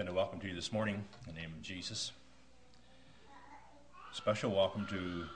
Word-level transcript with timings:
extend 0.00 0.16
a 0.16 0.18
welcome 0.18 0.40
to 0.40 0.48
you 0.48 0.54
this 0.54 0.72
morning 0.72 0.94
in 0.94 1.34
the 1.34 1.38
name 1.38 1.50
of 1.54 1.60
Jesus. 1.60 2.12
Special 4.14 4.50
welcome 4.50 4.86
to 4.86 5.26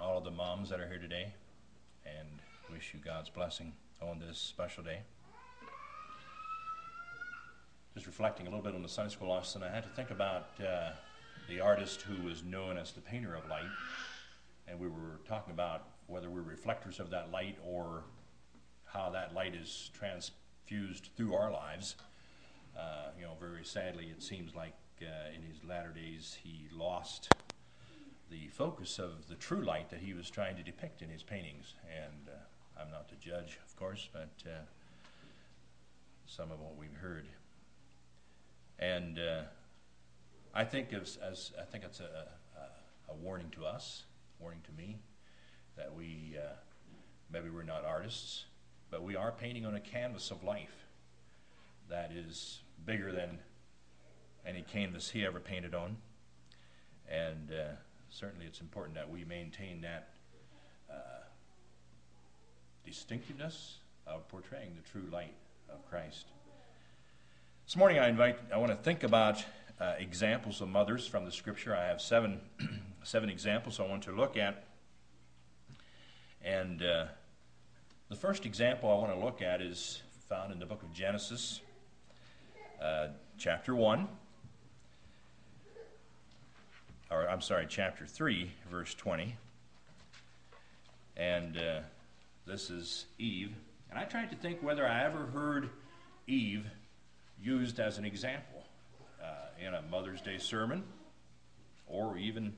all 0.00 0.18
of 0.18 0.24
the 0.24 0.30
moms 0.32 0.70
that 0.70 0.80
are 0.80 0.88
here 0.88 0.98
today 0.98 1.32
and 2.04 2.26
wish 2.72 2.92
you 2.92 2.98
God's 2.98 3.30
blessing 3.30 3.72
on 4.02 4.18
this 4.18 4.36
special 4.36 4.82
day. 4.82 5.02
Just 7.94 8.06
reflecting 8.08 8.48
a 8.48 8.50
little 8.50 8.64
bit 8.64 8.74
on 8.74 8.82
the 8.82 8.88
Sunday 8.88 9.12
school 9.12 9.32
lesson, 9.32 9.62
I 9.62 9.68
had 9.68 9.84
to 9.84 9.90
think 9.90 10.10
about 10.10 10.48
uh, 10.60 10.90
the 11.48 11.60
artist 11.60 12.02
who 12.02 12.20
was 12.26 12.42
known 12.42 12.76
as 12.76 12.90
the 12.90 13.00
painter 13.00 13.36
of 13.36 13.48
light. 13.48 13.70
And 14.66 14.80
we 14.80 14.88
were 14.88 15.20
talking 15.28 15.52
about 15.52 15.90
whether 16.08 16.28
we're 16.28 16.42
reflectors 16.42 16.98
of 16.98 17.10
that 17.10 17.30
light 17.30 17.56
or 17.64 18.02
how 18.84 19.10
that 19.10 19.32
light 19.32 19.54
is 19.54 19.92
transfused 19.96 21.10
through 21.16 21.34
our 21.34 21.52
lives. 21.52 21.94
Uh, 22.78 23.10
you 23.18 23.24
know, 23.24 23.32
very 23.40 23.64
sadly, 23.64 24.06
it 24.06 24.22
seems 24.22 24.54
like 24.54 24.74
uh, 25.02 25.34
in 25.34 25.42
his 25.42 25.64
latter 25.64 25.90
days 25.90 26.36
he 26.42 26.68
lost 26.72 27.32
the 28.30 28.48
focus 28.48 28.98
of 28.98 29.26
the 29.28 29.34
true 29.34 29.62
light 29.62 29.90
that 29.90 30.00
he 30.00 30.14
was 30.14 30.30
trying 30.30 30.56
to 30.56 30.62
depict 30.62 31.02
in 31.02 31.08
his 31.08 31.22
paintings. 31.22 31.74
And 31.88 32.28
uh, 32.28 32.80
I'm 32.80 32.90
not 32.90 33.08
to 33.08 33.16
judge, 33.16 33.58
of 33.66 33.74
course, 33.76 34.08
but 34.12 34.30
uh, 34.46 34.60
some 36.26 36.52
of 36.52 36.60
what 36.60 36.76
we've 36.76 36.94
heard. 36.94 37.26
And 38.78 39.18
uh, 39.18 39.42
I 40.54 40.64
think 40.64 40.92
as, 40.92 41.18
as, 41.22 41.52
I 41.60 41.64
think 41.64 41.84
it's 41.84 42.00
a, 42.00 42.28
a, 42.56 43.12
a, 43.12 43.14
warning 43.16 43.50
to 43.52 43.64
us, 43.64 44.04
warning 44.38 44.60
to 44.66 44.72
me, 44.80 44.98
that 45.76 45.92
we 45.92 46.36
uh, 46.38 46.54
maybe 47.32 47.50
we're 47.50 47.62
not 47.64 47.84
artists, 47.84 48.44
but 48.90 49.02
we 49.02 49.16
are 49.16 49.32
painting 49.32 49.66
on 49.66 49.74
a 49.74 49.80
canvas 49.80 50.30
of 50.30 50.44
life 50.44 50.86
that 51.88 52.12
is 52.12 52.60
bigger 52.84 53.12
than 53.12 53.38
any 54.46 54.62
canvas 54.62 55.10
he 55.10 55.24
ever 55.24 55.40
painted 55.40 55.74
on. 55.74 55.96
And 57.10 57.50
uh, 57.50 57.74
certainly 58.10 58.46
it's 58.46 58.60
important 58.60 58.94
that 58.94 59.10
we 59.10 59.24
maintain 59.24 59.80
that 59.82 60.10
uh, 60.90 61.24
distinctiveness 62.84 63.78
of 64.06 64.26
portraying 64.28 64.72
the 64.76 64.88
true 64.90 65.08
light 65.12 65.34
of 65.68 65.86
Christ. 65.88 66.26
This 67.66 67.76
morning 67.76 67.98
I 67.98 68.08
invite, 68.08 68.38
I 68.52 68.56
want 68.56 68.72
to 68.72 68.78
think 68.78 69.02
about 69.02 69.44
uh, 69.80 69.94
examples 69.98 70.60
of 70.60 70.68
mothers 70.68 71.06
from 71.06 71.24
the 71.24 71.32
scripture. 71.32 71.76
I 71.76 71.86
have 71.86 72.00
seven, 72.00 72.40
seven 73.02 73.28
examples 73.28 73.78
I 73.78 73.86
want 73.86 74.02
to 74.04 74.12
look 74.12 74.36
at. 74.36 74.64
And 76.42 76.82
uh, 76.82 77.06
the 78.08 78.16
first 78.16 78.46
example 78.46 78.90
I 78.90 78.94
want 78.94 79.12
to 79.12 79.24
look 79.24 79.42
at 79.42 79.60
is 79.60 80.02
found 80.28 80.52
in 80.52 80.58
the 80.58 80.66
book 80.66 80.82
of 80.82 80.92
Genesis, 80.92 81.60
uh, 82.82 83.08
chapter 83.36 83.74
1, 83.74 84.08
or 87.10 87.28
I'm 87.28 87.40
sorry, 87.40 87.66
chapter 87.68 88.06
3, 88.06 88.50
verse 88.70 88.94
20. 88.94 89.36
And 91.16 91.56
uh, 91.56 91.80
this 92.46 92.70
is 92.70 93.06
Eve. 93.18 93.52
And 93.90 93.98
I 93.98 94.04
tried 94.04 94.30
to 94.30 94.36
think 94.36 94.62
whether 94.62 94.86
I 94.86 95.04
ever 95.04 95.26
heard 95.26 95.70
Eve 96.26 96.66
used 97.42 97.80
as 97.80 97.98
an 97.98 98.04
example 98.04 98.64
uh, 99.22 99.66
in 99.66 99.74
a 99.74 99.82
Mother's 99.90 100.20
Day 100.20 100.38
sermon 100.38 100.84
or 101.88 102.18
even 102.18 102.52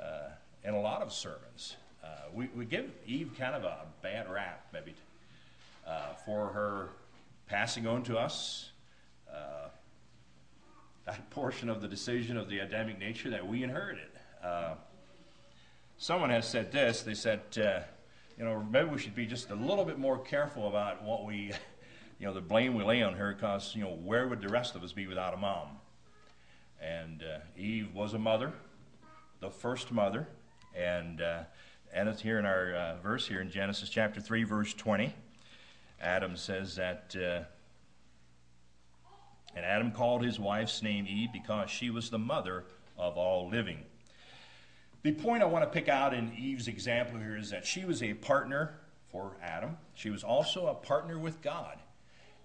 uh, 0.00 0.30
in 0.64 0.74
a 0.74 0.80
lot 0.80 1.02
of 1.02 1.12
sermons. 1.12 1.76
Uh, 2.04 2.08
we, 2.32 2.48
we 2.54 2.64
give 2.64 2.90
Eve 3.06 3.32
kind 3.38 3.54
of 3.54 3.64
a 3.64 3.86
bad 4.02 4.30
rap, 4.30 4.66
maybe, 4.72 4.94
uh, 5.86 6.12
for 6.24 6.48
her 6.48 6.90
passing 7.48 7.86
on 7.86 8.02
to 8.04 8.18
us 8.18 8.70
uh, 9.36 9.68
that 11.04 11.30
portion 11.30 11.68
of 11.68 11.80
the 11.80 11.88
decision 11.88 12.36
of 12.36 12.48
the 12.48 12.60
Adamic 12.60 12.98
nature 12.98 13.30
that 13.30 13.46
we 13.46 13.62
inherited. 13.62 14.08
Uh, 14.42 14.74
someone 15.98 16.30
has 16.30 16.48
said 16.48 16.72
this. 16.72 17.02
They 17.02 17.14
said, 17.14 17.40
uh, 17.58 17.80
you 18.38 18.44
know, 18.44 18.66
maybe 18.70 18.88
we 18.88 18.98
should 18.98 19.14
be 19.14 19.26
just 19.26 19.50
a 19.50 19.54
little 19.54 19.84
bit 19.84 19.98
more 19.98 20.18
careful 20.18 20.68
about 20.68 21.02
what 21.02 21.24
we, 21.24 21.52
you 22.18 22.26
know, 22.26 22.32
the 22.32 22.40
blame 22.40 22.74
we 22.74 22.84
lay 22.84 23.02
on 23.02 23.14
her, 23.14 23.32
because 23.32 23.74
you 23.74 23.82
know, 23.82 23.90
where 23.90 24.26
would 24.28 24.40
the 24.40 24.48
rest 24.48 24.74
of 24.74 24.82
us 24.82 24.92
be 24.92 25.06
without 25.06 25.34
a 25.34 25.36
mom? 25.36 25.68
And 26.80 27.22
uh, 27.22 27.38
Eve 27.56 27.94
was 27.94 28.14
a 28.14 28.18
mother, 28.18 28.52
the 29.40 29.50
first 29.50 29.92
mother, 29.92 30.28
and 30.74 31.20
uh, 31.20 31.44
and 31.94 32.08
it's 32.08 32.20
here 32.20 32.38
in 32.38 32.44
our 32.44 32.98
verse 33.02 33.26
here 33.26 33.40
in 33.40 33.50
Genesis 33.50 33.88
chapter 33.88 34.20
three, 34.20 34.44
verse 34.44 34.74
twenty. 34.74 35.14
Adam 36.00 36.36
says 36.36 36.76
that 36.76 37.16
and 39.56 39.64
Adam 39.64 39.90
called 39.90 40.22
his 40.22 40.38
wife's 40.38 40.82
name 40.82 41.06
Eve 41.08 41.30
because 41.32 41.70
she 41.70 41.88
was 41.88 42.10
the 42.10 42.18
mother 42.18 42.64
of 42.98 43.16
all 43.16 43.48
living. 43.48 43.82
The 45.02 45.12
point 45.12 45.42
I 45.42 45.46
want 45.46 45.64
to 45.64 45.70
pick 45.70 45.88
out 45.88 46.12
in 46.12 46.32
Eve's 46.36 46.68
example 46.68 47.18
here 47.18 47.36
is 47.36 47.50
that 47.50 47.64
she 47.64 47.84
was 47.84 48.02
a 48.02 48.12
partner 48.14 48.78
for 49.10 49.36
Adam. 49.42 49.78
She 49.94 50.10
was 50.10 50.22
also 50.22 50.66
a 50.66 50.74
partner 50.74 51.18
with 51.18 51.40
God. 51.40 51.78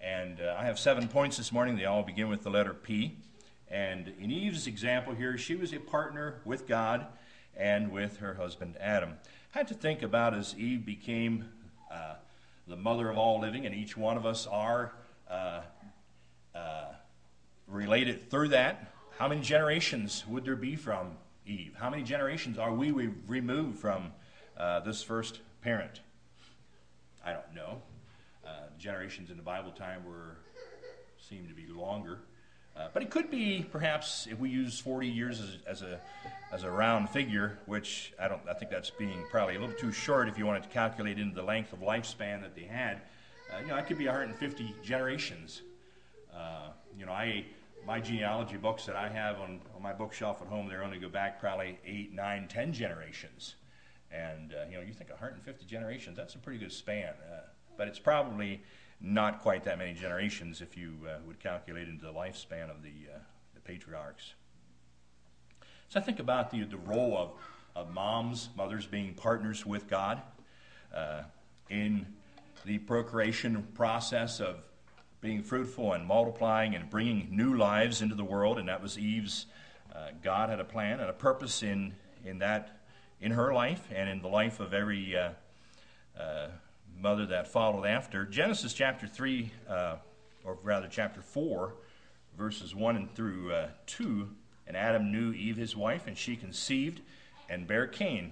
And 0.02 0.40
uh, 0.40 0.56
I 0.58 0.64
have 0.66 0.80
seven 0.80 1.08
points 1.10 1.38
this 1.38 1.52
morning. 1.52 1.76
They 1.76 1.86
all 1.86 2.02
begin 2.02 2.30
with 2.30 2.44
the 2.44 2.50
letter 2.50 2.74
P. 2.74 3.18
And 3.70 4.14
in 4.20 4.32
Eve's 4.32 4.68
example 4.68 5.14
here, 5.14 5.38
she 5.38 5.56
was 5.56 5.74
a 5.74 5.80
partner 5.80 6.36
with 6.46 6.66
God 6.68 7.08
and 7.58 7.92
with 7.92 8.18
her 8.18 8.36
husband 8.36 8.78
Adam. 8.80 9.16
I 9.54 9.58
had 9.58 9.68
to 9.68 9.74
think 9.74 10.02
about 10.02 10.34
as 10.34 10.56
Eve 10.58 10.86
became 10.86 11.50
uh, 11.92 12.16
the 12.68 12.78
mother 12.78 13.10
of 13.10 13.18
all 13.18 13.42
living, 13.42 13.66
and 13.66 13.76
each 13.76 13.98
one 13.98 14.16
of 14.16 14.26
us 14.26 14.48
are 14.48 14.94
uh, 15.30 15.62
uh 16.56 16.86
related 17.72 18.30
through 18.30 18.50
that, 18.50 18.94
how 19.18 19.28
many 19.28 19.42
generations 19.42 20.26
would 20.28 20.46
there 20.46 20.56
be 20.56 20.76
from 20.76 21.12
Eve? 21.46 21.74
How 21.78 21.90
many 21.90 22.04
generations 22.04 22.58
are 22.58 22.74
we 22.74 22.92
removed 22.92 23.80
from 23.80 24.12
uh, 24.58 24.82
this 24.82 25.02
first 25.02 25.40
parent? 25.62 26.02
I 27.26 27.34
don't 27.34 27.54
know. 27.56 27.82
Uh, 28.46 28.50
generations 28.78 29.30
in 29.30 29.38
the 29.38 29.44
Bible 29.44 29.72
time 29.72 30.04
were 30.06 30.38
seem 31.18 31.48
to 31.48 31.54
be 31.54 31.68
longer, 31.68 32.20
uh, 32.76 32.88
but 32.94 33.04
it 33.04 33.10
could 33.10 33.30
be 33.30 33.66
perhaps 33.72 34.28
if 34.30 34.40
we 34.40 34.50
use 34.50 34.80
40 34.80 35.08
years 35.08 35.40
as, 35.40 35.58
as, 35.68 35.82
a 35.84 36.02
as 36.52 36.64
a 36.64 36.72
round 36.72 37.10
figure, 37.10 37.60
which 37.68 38.12
I 38.20 38.28
don't. 38.28 38.42
I 38.50 38.54
think 38.54 38.72
that's 38.72 38.90
being 38.90 39.24
probably 39.30 39.56
a 39.56 39.60
little 39.60 39.76
too 39.76 39.92
short 39.92 40.28
if 40.28 40.38
you 40.38 40.46
wanted 40.46 40.64
to 40.64 40.70
calculate 40.70 41.20
into 41.20 41.36
the 41.36 41.44
length 41.44 41.74
of 41.74 41.80
lifespan 41.80 42.42
that 42.42 42.56
they 42.56 42.64
had. 42.64 43.02
Uh, 43.54 43.60
you 43.62 43.68
know, 43.68 43.76
it 43.76 43.86
could 43.86 44.00
be 44.00 44.06
150 44.06 44.76
generations. 44.84 45.62
Uh, 46.36 46.70
you 46.98 47.06
know, 47.06 47.12
I 47.12 47.46
my 47.86 48.00
genealogy 48.00 48.58
books 48.58 48.86
that 48.86 48.96
I 48.96 49.10
have 49.10 49.40
on, 49.40 49.62
on 49.76 49.82
my 49.82 49.94
bookshelf 49.94 50.42
at 50.42 50.48
home, 50.48 50.68
they 50.68 50.76
only 50.76 51.00
go 51.00 51.10
back 51.10 51.40
probably 51.40 51.80
eight, 51.86 52.14
nine, 52.14 52.48
ten 52.48 52.74
generations. 52.74 53.56
And, 54.12 54.54
uh, 54.54 54.66
you 54.70 54.78
know, 54.78 54.84
you 54.84 54.94
think 54.94 55.10
150 55.10 55.66
generations, 55.66 56.18
that's 56.18 56.36
a 56.36 56.38
pretty 56.38 56.60
good 56.60 56.72
span. 56.72 57.14
Uh, 57.32 57.42
but 57.78 57.88
it's 57.88 58.00
probably 58.00 58.62
not 59.00 59.42
quite 59.42 59.64
that 59.64 59.78
many 59.78 59.94
generations 59.94 60.62
if 60.62 60.78
you 60.78 60.94
uh, 61.08 61.18
would 61.26 61.40
calculate 61.40 61.88
into 61.88 62.06
the 62.06 62.14
lifespan 62.14 62.70
of 62.70 62.84
the, 62.84 63.14
uh, 63.14 63.20
the 63.56 63.62
patriarchs. 63.62 64.34
So 65.90 66.00
I 66.00 66.04
think 66.04 66.20
about 66.20 66.52
the, 66.52 66.64
the 66.64 66.78
role 66.78 67.18
of, 67.18 67.32
of 67.76 67.94
moms, 67.94 68.50
mothers 68.56 68.86
being 68.86 69.14
partners 69.14 69.66
with 69.66 69.90
God 69.90 70.22
uh, 70.94 71.24
in 71.70 72.06
the 72.66 72.78
procreation 72.80 73.66
process 73.74 74.40
of 74.40 74.58
being 75.22 75.44
fruitful 75.44 75.94
and 75.94 76.06
multiplying 76.06 76.76
and 76.76 76.90
bringing 76.90 77.28
new 77.32 77.56
lives 77.56 78.02
into 78.02 78.16
the 78.16 78.24
world. 78.24 78.58
And 78.58 78.68
that 78.68 78.82
was 78.82 78.98
Eve's. 78.98 79.46
Uh, 79.96 80.10
God 80.24 80.50
had 80.50 80.60
a 80.60 80.66
plan 80.66 81.00
and 81.00 81.10
a 81.10 81.14
purpose 81.14 81.64
in 81.64 81.94
in 82.26 82.40
that 82.40 82.82
in 83.20 83.32
her 83.32 83.54
life 83.54 83.88
and 83.94 84.10
in 84.10 84.22
the 84.22 84.28
life 84.28 84.60
of 84.60 84.74
every 84.74 85.16
uh, 85.16 85.30
uh, 86.20 86.48
mother 87.00 87.28
that 87.28 87.48
followed 87.48 87.86
after. 87.86 88.26
Genesis 88.26 88.74
chapter 88.74 89.08
three, 89.08 89.52
uh, 89.70 89.98
or 90.44 90.58
rather 90.64 90.88
chapter 90.90 91.22
four, 91.22 91.76
verses 92.38 92.74
one 92.74 92.96
and 92.96 93.14
through 93.16 93.54
uh, 93.54 93.70
two. 93.86 94.30
And 94.68 94.78
Adam 94.78 95.12
knew 95.12 95.34
Eve 95.34 95.58
his 95.58 95.76
wife, 95.76 96.08
and 96.08 96.18
she 96.18 96.36
conceived 96.36 97.02
and 97.50 97.68
bare 97.68 97.88
Cain, 97.88 98.32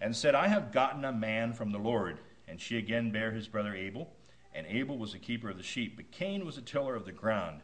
and 0.00 0.14
said, 0.14 0.34
I 0.34 0.48
have 0.48 0.72
gotten 0.72 1.04
a 1.04 1.12
man 1.12 1.54
from 1.54 1.72
the 1.72 1.78
Lord. 1.78 2.18
And 2.46 2.60
she 2.60 2.76
again 2.76 3.10
bare 3.10 3.30
his 3.30 3.48
brother 3.48 3.74
Abel 3.74 4.12
and 4.54 4.66
Abel 4.66 4.98
was 4.98 5.14
a 5.14 5.18
keeper 5.18 5.50
of 5.50 5.56
the 5.56 5.62
sheep, 5.62 5.96
but 5.96 6.10
Cain 6.10 6.44
was 6.44 6.58
a 6.58 6.62
tiller 6.62 6.94
of 6.94 7.04
the 7.04 7.12
ground. 7.12 7.60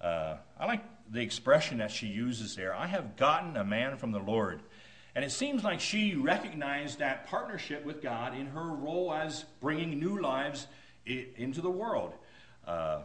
Uh, 0.00 0.36
I 0.58 0.66
like 0.66 0.84
the 1.10 1.20
expression 1.20 1.78
that 1.78 1.90
she 1.90 2.06
uses 2.06 2.56
there 2.56 2.74
I 2.74 2.86
have 2.86 3.16
gotten 3.16 3.56
a 3.56 3.64
man 3.64 3.96
from 3.96 4.12
the 4.12 4.18
Lord. 4.18 4.62
And 5.14 5.24
it 5.24 5.32
seems 5.32 5.64
like 5.64 5.80
she 5.80 6.14
recognized 6.14 7.00
that 7.00 7.26
partnership 7.26 7.84
with 7.84 8.00
God 8.00 8.36
in 8.36 8.46
her 8.46 8.68
role 8.68 9.12
as 9.12 9.44
bringing 9.60 9.98
new 9.98 10.20
lives 10.20 10.68
into 11.04 11.60
the 11.60 11.70
world. 11.70 12.14
Uh, 12.64 13.00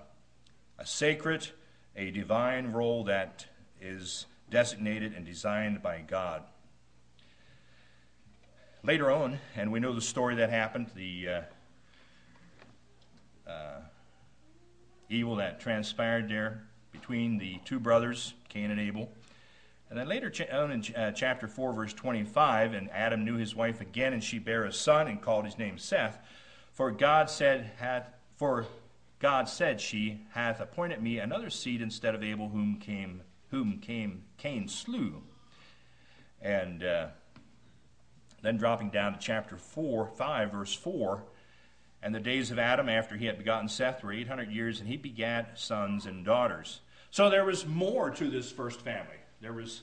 a 0.77 0.85
sacred, 0.85 1.47
a 1.95 2.11
divine 2.11 2.71
role 2.73 3.05
that 3.05 3.47
is 3.81 4.27
designated 4.51 5.13
and 5.13 5.25
designed 5.25 5.81
by 5.81 6.01
God. 6.01 6.43
Later 8.83 9.09
on, 9.09 9.39
and 9.55 9.71
we 9.71 9.79
know 9.79 9.93
the 9.93 10.01
story 10.01 10.35
that 10.35 10.51
happened, 10.51 10.91
the 10.95 11.27
uh, 11.27 11.41
uh, 13.47 13.79
evil 15.09 15.35
that 15.37 15.59
transpired 15.59 16.29
there 16.29 16.63
between 16.91 17.37
the 17.37 17.59
two 17.65 17.79
brothers, 17.79 18.33
Cain 18.49 18.71
and 18.71 18.79
Abel. 18.79 19.09
And 19.89 19.99
then 19.99 20.07
later 20.07 20.31
on 20.51 20.71
in 20.71 20.95
uh, 20.95 21.11
chapter 21.11 21.47
4, 21.47 21.73
verse 21.73 21.93
25, 21.93 22.73
and 22.73 22.89
Adam 22.91 23.23
knew 23.23 23.35
his 23.35 23.55
wife 23.55 23.81
again, 23.81 24.13
and 24.13 24.23
she 24.23 24.39
bare 24.39 24.65
a 24.65 24.73
son 24.73 25.07
and 25.07 25.21
called 25.21 25.45
his 25.45 25.57
name 25.57 25.77
Seth. 25.77 26.17
For 26.71 26.91
God 26.91 27.29
said, 27.29 27.71
hath, 27.77 28.09
for 28.35 28.65
God 29.19 29.47
said, 29.47 29.79
she 29.79 30.21
hath 30.31 30.59
appointed 30.59 31.01
me 31.01 31.19
another 31.19 31.49
seed 31.49 31.81
instead 31.81 32.15
of 32.15 32.23
Abel, 32.23 32.49
whom 32.49 32.77
came, 32.77 33.21
whom 33.51 33.79
came 33.79 34.23
Cain 34.37 34.67
slew. 34.67 35.21
And 36.41 36.83
uh, 36.83 37.07
then 38.41 38.57
dropping 38.57 38.89
down 38.89 39.13
to 39.13 39.19
chapter 39.19 39.55
4, 39.55 40.07
5, 40.07 40.51
verse 40.51 40.73
4, 40.73 41.23
and 42.05 42.13
the 42.13 42.19
days 42.19 42.51
of 42.51 42.59
Adam 42.59 42.87
after 42.87 43.17
he 43.17 43.25
had 43.25 43.39
begotten 43.39 43.67
Seth 43.67 44.03
were 44.03 44.13
800 44.13 44.51
years, 44.51 44.79
and 44.79 44.87
he 44.87 44.95
begat 44.95 45.59
sons 45.59 46.05
and 46.05 46.23
daughters. 46.23 46.81
So 47.09 47.31
there 47.31 47.43
was 47.43 47.65
more 47.65 48.11
to 48.11 48.29
this 48.29 48.51
first 48.51 48.81
family. 48.81 49.17
There 49.41 49.53
was, 49.53 49.81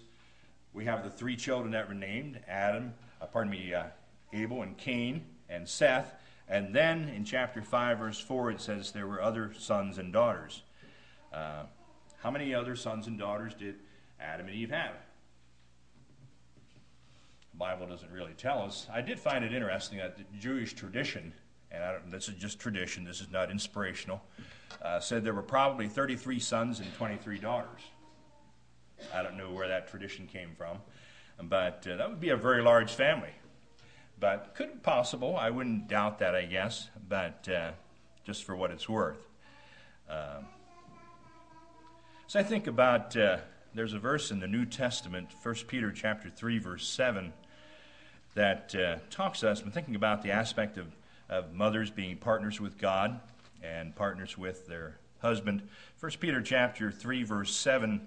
we 0.73 0.85
have 0.85 1.03
the 1.03 1.11
three 1.11 1.35
children 1.35 1.73
that 1.73 1.89
were 1.89 1.95
named 1.95 2.39
Adam, 2.47 2.95
uh, 3.21 3.27
pardon 3.27 3.51
me, 3.51 3.75
uh, 3.75 3.87
Abel 4.33 4.63
and 4.63 4.79
Cain 4.79 5.25
and 5.49 5.69
Seth. 5.69 6.15
And 6.49 6.73
then 6.73 7.09
in 7.09 7.25
chapter 7.25 7.61
5, 7.61 7.99
verse 7.99 8.21
4, 8.21 8.53
it 8.53 8.61
says 8.61 8.93
there 8.93 9.09
were 9.09 9.21
other 9.21 9.53
sons 9.59 9.99
and 9.99 10.13
daughters. 10.13 10.63
Uh, 11.33 11.65
how 12.23 12.31
many 12.31 12.55
other 12.55 12.77
sons 12.77 13.09
and 13.09 13.19
daughters 13.19 13.53
did 13.55 13.75
Adam 14.21 14.47
and 14.47 14.55
Eve 14.55 14.71
have? 14.71 14.95
The 17.51 17.59
Bible 17.59 17.89
doesn't 17.89 18.13
really 18.13 18.35
tell 18.35 18.63
us. 18.63 18.87
I 18.93 19.01
did 19.01 19.19
find 19.19 19.45
it 19.45 19.53
interesting 19.53 19.99
that 19.99 20.17
the 20.17 20.25
Jewish 20.39 20.75
tradition 20.75 21.33
and 21.73 22.13
this 22.13 22.29
is 22.29 22.35
just 22.35 22.59
tradition, 22.59 23.05
this 23.05 23.21
is 23.21 23.31
not 23.31 23.51
inspirational, 23.51 24.23
uh, 24.83 25.01
said 25.01 25.25
there 25.25 25.35
were 25.35 25.43
probably 25.43 25.89
33 25.89 26.39
sons 26.39 26.81
and 26.81 26.93
23 26.95 27.39
daughters. 27.39 27.81
I 29.15 29.23
don't 29.23 29.37
know 29.37 29.51
where 29.51 29.69
that 29.69 29.89
tradition 29.89 30.27
came 30.27 30.51
from, 30.57 30.79
but 31.43 31.87
uh, 31.91 31.97
that 31.97 32.09
would 32.09 32.21
be 32.21 32.31
a 32.31 32.37
very 32.37 32.63
large 32.63 32.93
family. 32.93 33.31
But 34.21 34.55
could 34.55 34.73
be 34.73 34.79
possible. 34.79 35.37
I 35.37 35.51
wouldn't 35.51 35.89
doubt 35.89 36.21
that, 36.21 36.35
I 36.35 36.45
guess, 36.45 36.89
but 37.09 37.49
uh, 37.49 37.73
just 38.25 38.45
for 38.45 38.55
what 38.55 38.71
it's 38.71 38.89
worth. 38.89 39.27
Um, 40.09 40.47
so 42.29 42.39
I 42.39 42.45
think 42.45 42.67
about 42.67 43.17
uh, 43.17 43.39
there's 43.75 43.95
a 43.95 43.99
verse 43.99 44.31
in 44.31 44.39
the 44.39 44.47
New 44.47 44.65
Testament, 44.65 45.29
1 45.43 45.55
Peter 45.67 45.91
chapter 45.91 46.31
3, 46.31 46.59
verse 46.59 46.87
7, 46.87 47.33
that 48.35 48.75
uh, 48.75 48.97
talks 49.11 49.41
to 49.41 49.51
us. 49.51 49.61
I'm 49.63 49.73
thinking 49.73 49.97
about 49.97 50.23
the 50.23 50.31
aspect 50.31 50.79
of 50.79 50.87
of 51.32 51.55
mothers 51.55 51.90
being 51.90 52.17
partners 52.17 52.61
with 52.61 52.76
God 52.76 53.19
and 53.62 53.96
partners 53.96 54.37
with 54.37 54.67
their 54.67 54.99
husband. 55.20 55.62
1 55.99 56.12
Peter 56.20 56.43
chapter 56.43 56.90
3 56.90 57.23
verse 57.23 57.55
7 57.55 58.06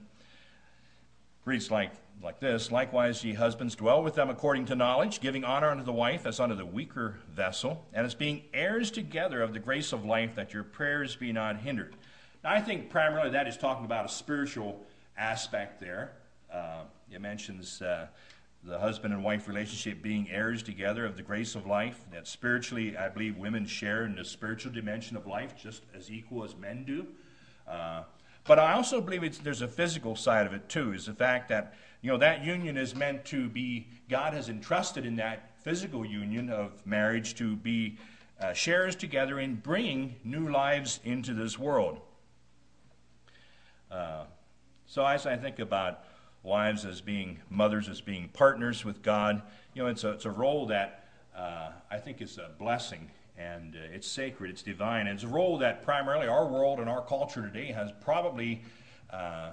reads 1.44 1.72
like, 1.72 1.92
like 2.22 2.39
this, 2.39 2.72
Likewise 2.72 3.24
ye 3.24 3.33
husbands 3.33 3.75
dwell 3.75 4.04
with 4.04 4.13
them 4.13 4.30
according 4.30 4.66
to 4.66 4.75
knowledge, 4.75 5.22
giving 5.22 5.44
honor 5.44 5.69
unto 5.69 5.83
the 5.83 5.92
wife 5.92 6.25
as 6.25 6.39
unto 6.39 6.56
the 6.56 6.66
weaker 6.66 7.16
vessel, 7.33 7.83
and 7.94 8.06
as 8.06 8.13
being 8.13 8.44
heirs 8.54 8.92
together 8.92 9.42
of 9.42 9.54
the 9.54 9.60
grace 9.60 9.92
of 9.92 10.06
life, 10.06 10.36
that 10.36 10.54
your 10.54 10.63
prayers 10.63 11.16
be 11.16 11.31
not 11.31 11.57
hindered. 11.57 11.95
Now 12.44 12.51
I 12.51 12.62
think 12.62 12.92
primarily 12.92 13.31
that 13.31 13.48
is 13.48 13.57
talking 13.57 13.86
about 13.86 14.06
a 14.06 14.10
spiritual 14.10 14.86
aspect 15.18 15.81
there. 15.81 16.12
Uh, 16.54 16.83
it 17.12 17.21
mentions 17.21 17.81
uh, 17.81 18.07
the 18.66 18.80
husband 18.80 19.14
and 19.14 19.24
wife 19.24 19.48
relationship 19.48 20.02
being 20.02 20.30
heirs 20.30 20.64
together 20.64 21.06
of 21.06 21.16
the 21.16 21.22
grace 21.22 21.54
of 21.54 21.68
life. 21.68 22.04
That 22.12 22.28
spiritually, 22.28 22.98
I 22.98 23.10
believe 23.10 23.38
women 23.38 23.66
share 23.66 24.06
in 24.06 24.16
the 24.16 24.26
spiritual 24.26 24.72
dimension 24.72 25.16
of 25.16 25.28
life 25.28 25.56
just 25.56 25.84
as 25.96 26.10
equal 26.10 26.44
as 26.44 26.56
men 26.56 26.84
do. 26.84 27.06
Uh, 27.68 28.04
but 28.44 28.58
I 28.58 28.74
also 28.74 29.02
believe 29.02 29.44
there's 29.44 29.62
a 29.62 29.68
physical 29.68 30.16
side 30.16 30.48
of 30.48 30.54
it 30.54 30.68
too, 30.68 30.94
is 30.94 31.06
the 31.06 31.14
fact 31.14 31.50
that 31.50 31.76
you 32.02 32.12
know 32.12 32.18
that 32.18 32.44
union 32.44 32.78
is 32.78 32.96
meant 32.96 33.26
to 33.26 33.50
be. 33.50 33.88
God 34.10 34.34
has 34.34 34.50
entrusted 34.50 35.06
in 35.06 35.16
that 35.16 35.52
physical 35.62 36.06
union 36.06 36.50
of 36.50 36.86
marriage 36.86 37.36
to 37.36 37.56
be 37.56 37.98
uh, 38.40 38.54
shares 38.54 38.96
together 38.96 39.40
in 39.40 39.56
bringing 39.56 40.16
new 40.24 40.50
lives 40.50 41.00
into 41.04 41.34
this 41.34 41.58
world. 41.58 42.00
Uh, 43.90 44.26
so 44.86 45.06
as 45.06 45.26
I 45.26 45.38
think 45.38 45.60
about 45.60 46.02
wives 46.45 46.86
as 46.86 47.01
being 47.01 47.39
mothers, 47.50 47.89
as 47.89 48.00
being 48.00 48.30
partners 48.30 48.86
with 48.86 49.01
God. 49.01 49.42
You 49.74 49.83
know, 49.83 49.89
it's 49.89 50.03
a, 50.03 50.12
it's 50.12 50.25
a 50.25 50.31
role 50.31 50.68
that 50.68 51.09
uh, 51.36 51.71
I 51.92 51.97
think 51.97 52.21
is 52.21 52.38
a 52.38 52.51
blessing 52.57 53.09
and 53.38 53.75
uh, 53.75 53.94
it's 53.94 54.07
sacred, 54.07 54.51
it's 54.51 54.62
divine. 54.62 55.07
And 55.07 55.15
it's 55.15 55.24
a 55.24 55.27
role 55.27 55.57
that 55.57 55.83
primarily 55.83 56.27
our 56.27 56.47
world 56.47 56.80
and 56.80 56.88
our 56.88 57.01
culture 57.01 57.42
today 57.42 57.71
has 57.71 57.92
probably, 58.00 58.63
uh, 59.09 59.51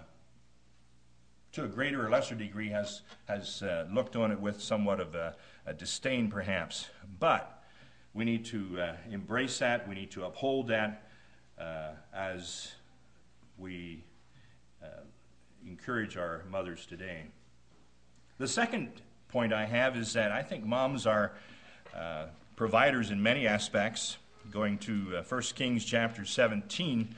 to 1.52 1.64
a 1.64 1.68
greater 1.68 2.06
or 2.06 2.10
lesser 2.10 2.34
degree, 2.34 2.68
has, 2.68 3.00
has 3.24 3.62
uh, 3.62 3.86
looked 3.90 4.14
on 4.14 4.30
it 4.30 4.38
with 4.38 4.60
somewhat 4.60 5.00
of 5.00 5.14
a, 5.14 5.34
a 5.66 5.74
disdain, 5.74 6.30
perhaps. 6.30 6.90
But 7.18 7.64
we 8.14 8.24
need 8.24 8.44
to 8.46 8.80
uh, 8.80 8.96
embrace 9.10 9.58
that, 9.58 9.88
we 9.88 9.94
need 9.94 10.10
to 10.12 10.24
uphold 10.26 10.68
that 10.68 11.08
uh, 11.58 11.92
as 12.14 12.72
we 13.58 14.04
encourage 15.66 16.16
our 16.16 16.44
mothers 16.50 16.86
today. 16.86 17.24
The 18.38 18.48
second 18.48 18.90
point 19.28 19.52
I 19.52 19.64
have 19.64 19.96
is 19.96 20.12
that 20.14 20.32
I 20.32 20.42
think 20.42 20.64
moms 20.64 21.06
are 21.06 21.32
uh, 21.96 22.26
providers 22.56 23.10
in 23.10 23.22
many 23.22 23.46
aspects. 23.46 24.18
Going 24.50 24.78
to 24.78 25.18
uh, 25.18 25.22
1 25.22 25.42
Kings 25.54 25.84
chapter 25.84 26.24
17. 26.24 27.14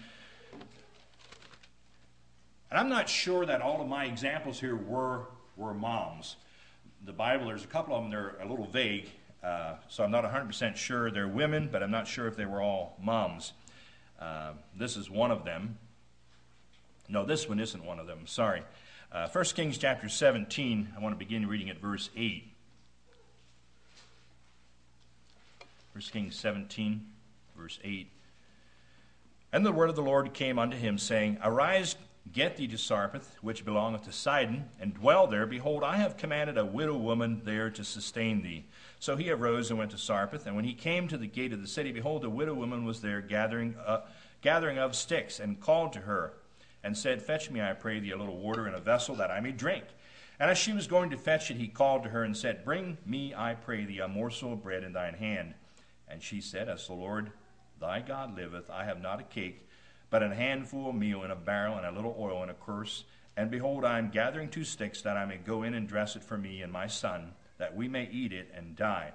And 2.71 2.81
I'm 2.81 2.89
not 2.89 3.09
sure 3.09 3.47
that 3.47 3.63
all 3.63 3.81
of 3.81 3.89
my 3.89 4.05
examples 4.05 4.61
here 4.61 4.77
were, 4.77 5.27
were 5.57 5.75
moms. 5.75 6.37
The 7.05 7.13
Bible, 7.13 7.47
there's 7.47 7.65
a 7.65 7.69
couple 7.69 7.95
of 7.95 8.03
them, 8.03 8.11
they're 8.11 8.37
a 8.43 8.49
little 8.49 8.67
vague, 8.67 9.11
uh, 9.43 9.75
so 9.89 10.03
I'm 10.03 10.11
not 10.11 10.25
100% 10.25 10.75
sure 10.75 11.11
they're 11.11 11.29
women, 11.29 11.69
but 11.71 11.83
I'm 11.83 11.91
not 11.91 12.09
sure 12.09 12.27
if 12.27 12.37
they 12.37 12.47
were 12.47 12.63
all 12.63 12.97
moms. 13.01 13.53
Uh, 14.19 14.53
this 14.77 14.97
is 14.97 15.11
one 15.11 15.31
of 15.31 15.45
them. 15.45 15.79
No, 17.09 17.25
this 17.25 17.49
one 17.49 17.61
isn't 17.61 17.85
one 17.85 17.99
of 17.99 18.07
them. 18.07 18.27
Sorry. 18.27 18.63
Uh, 19.13 19.29
1 19.29 19.45
Kings 19.55 19.79
chapter 19.79 20.09
17, 20.09 20.89
I 20.97 21.01
want 21.01 21.15
to 21.15 21.19
begin 21.19 21.47
reading 21.47 21.71
at 21.71 21.81
verse 21.81 22.11
8. 22.17 22.51
1 25.93 26.03
Kings 26.11 26.35
17, 26.37 27.07
verse 27.57 27.79
8. 27.85 28.09
And 29.53 29.65
the 29.65 29.71
word 29.71 29.91
of 29.91 29.97
the 29.97 30.03
Lord 30.03 30.35
came 30.35 30.59
unto 30.59 30.77
him, 30.77 30.99
saying, 30.99 31.39
Arise, 31.45 31.95
get 32.33 32.57
thee 32.57 32.67
to 32.67 32.77
Zarephath, 32.77 33.37
which 33.41 33.65
belongeth 33.65 34.03
to 34.05 34.13
Sidon, 34.13 34.65
and 34.81 34.95
dwell 34.95 35.29
there. 35.29 35.47
Behold, 35.47 35.85
I 35.85 35.99
have 35.99 36.17
commanded 36.17 36.59
a 36.59 36.65
widow 36.65 36.97
woman 36.97 37.43
there 37.45 37.71
to 37.71 37.85
sustain 37.85 38.43
thee. 38.43 38.65
So 38.99 39.15
he 39.15 39.31
arose 39.31 39.71
and 39.71 39.79
went 39.79 39.93
to 39.93 39.99
Zarephath. 39.99 40.47
And 40.47 40.57
when 40.57 40.65
he 40.65 40.75
came 40.75 41.07
to 41.07 41.19
the 41.19 41.29
gate 41.29 41.53
of 41.53 41.61
the 41.61 41.69
city, 41.69 41.93
behold, 41.93 42.25
a 42.25 42.31
widow 42.31 42.55
woman 42.55 42.85
was 42.85 43.01
there 43.01 43.21
gathering, 43.21 43.77
uh, 43.87 44.01
gathering 44.43 44.79
of 44.79 44.97
sticks, 44.97 45.39
and 45.39 45.61
called 45.61 45.93
to 45.93 46.01
her 46.01 46.33
and 46.85 46.97
said, 46.97 47.23
Fetch 47.23 47.51
me, 47.51 47.63
I 47.63 47.73
pray 47.73 47.99
thee, 47.99 48.11
a 48.11 48.17
little 48.17 48.37
water 48.37 48.69
in 48.69 48.75
a 48.75 48.81
vessel 48.81 49.17
that 49.17 49.31
I 49.31 49.41
may 49.41 49.53
drink. 49.53 49.85
And 50.39 50.51
as 50.51 50.59
she 50.59 50.73
was 50.73 50.87
going 50.87 51.11
to 51.11 51.17
fetch 51.17 51.51
it, 51.51 51.57
he 51.57 51.67
called 51.67 52.03
to 52.03 52.11
her 52.11 52.23
and 52.23 52.37
said, 52.37 52.65
Bring 52.65 52.99
me, 53.07 53.35
I 53.35 53.55
pray 53.55 53.85
thee, 53.85 54.01
a 54.01 54.09
morsel 54.09 54.53
of 54.53 54.63
bread 54.63 54.85
in 54.85 54.93
thine 54.93 55.15
hand. 55.15 55.55
And 56.07 56.23
she 56.23 56.41
said, 56.41 56.69
As 56.69 56.87
the 56.87 56.93
Lord 56.93 57.33
thy 57.81 58.01
God 58.01 58.37
liveth, 58.37 58.71
I 58.71 58.85
have 58.85 59.01
not 59.01 59.21
a 59.21 59.25
cake, 59.25 59.67
but 60.11 60.23
a 60.23 60.35
handful 60.35 60.91
of 60.91 60.95
meal 60.95 61.23
in 61.23 61.31
a 61.31 61.37
barrel, 61.37 61.77
and 61.77 61.87
a 61.87 61.93
little 61.93 62.17
oil 62.19 62.43
in 62.43 62.51
a 62.51 62.55
cruse. 62.55 63.05
And 63.37 63.51
behold, 63.51 63.85
I 63.85 63.99
am 63.99 64.11
gathering 64.11 64.51
two 64.51 64.65
sticks, 64.65 65.01
that 65.03 65.17
I 65.17 65.25
may 65.25 65.39
go 65.39 65.63
in 65.63 65.75
and 65.75 65.89
dress 65.89 66.17
it 66.17 66.23
for 66.23 66.37
me 66.37 66.63
and 66.63 66.73
my 66.73 66.87
son, 66.87 67.33
that 67.59 67.75
we 67.75 67.89
may 67.89 68.09
eat 68.13 68.33
it 68.33 68.53
and 68.55 68.77
die. 68.77 69.13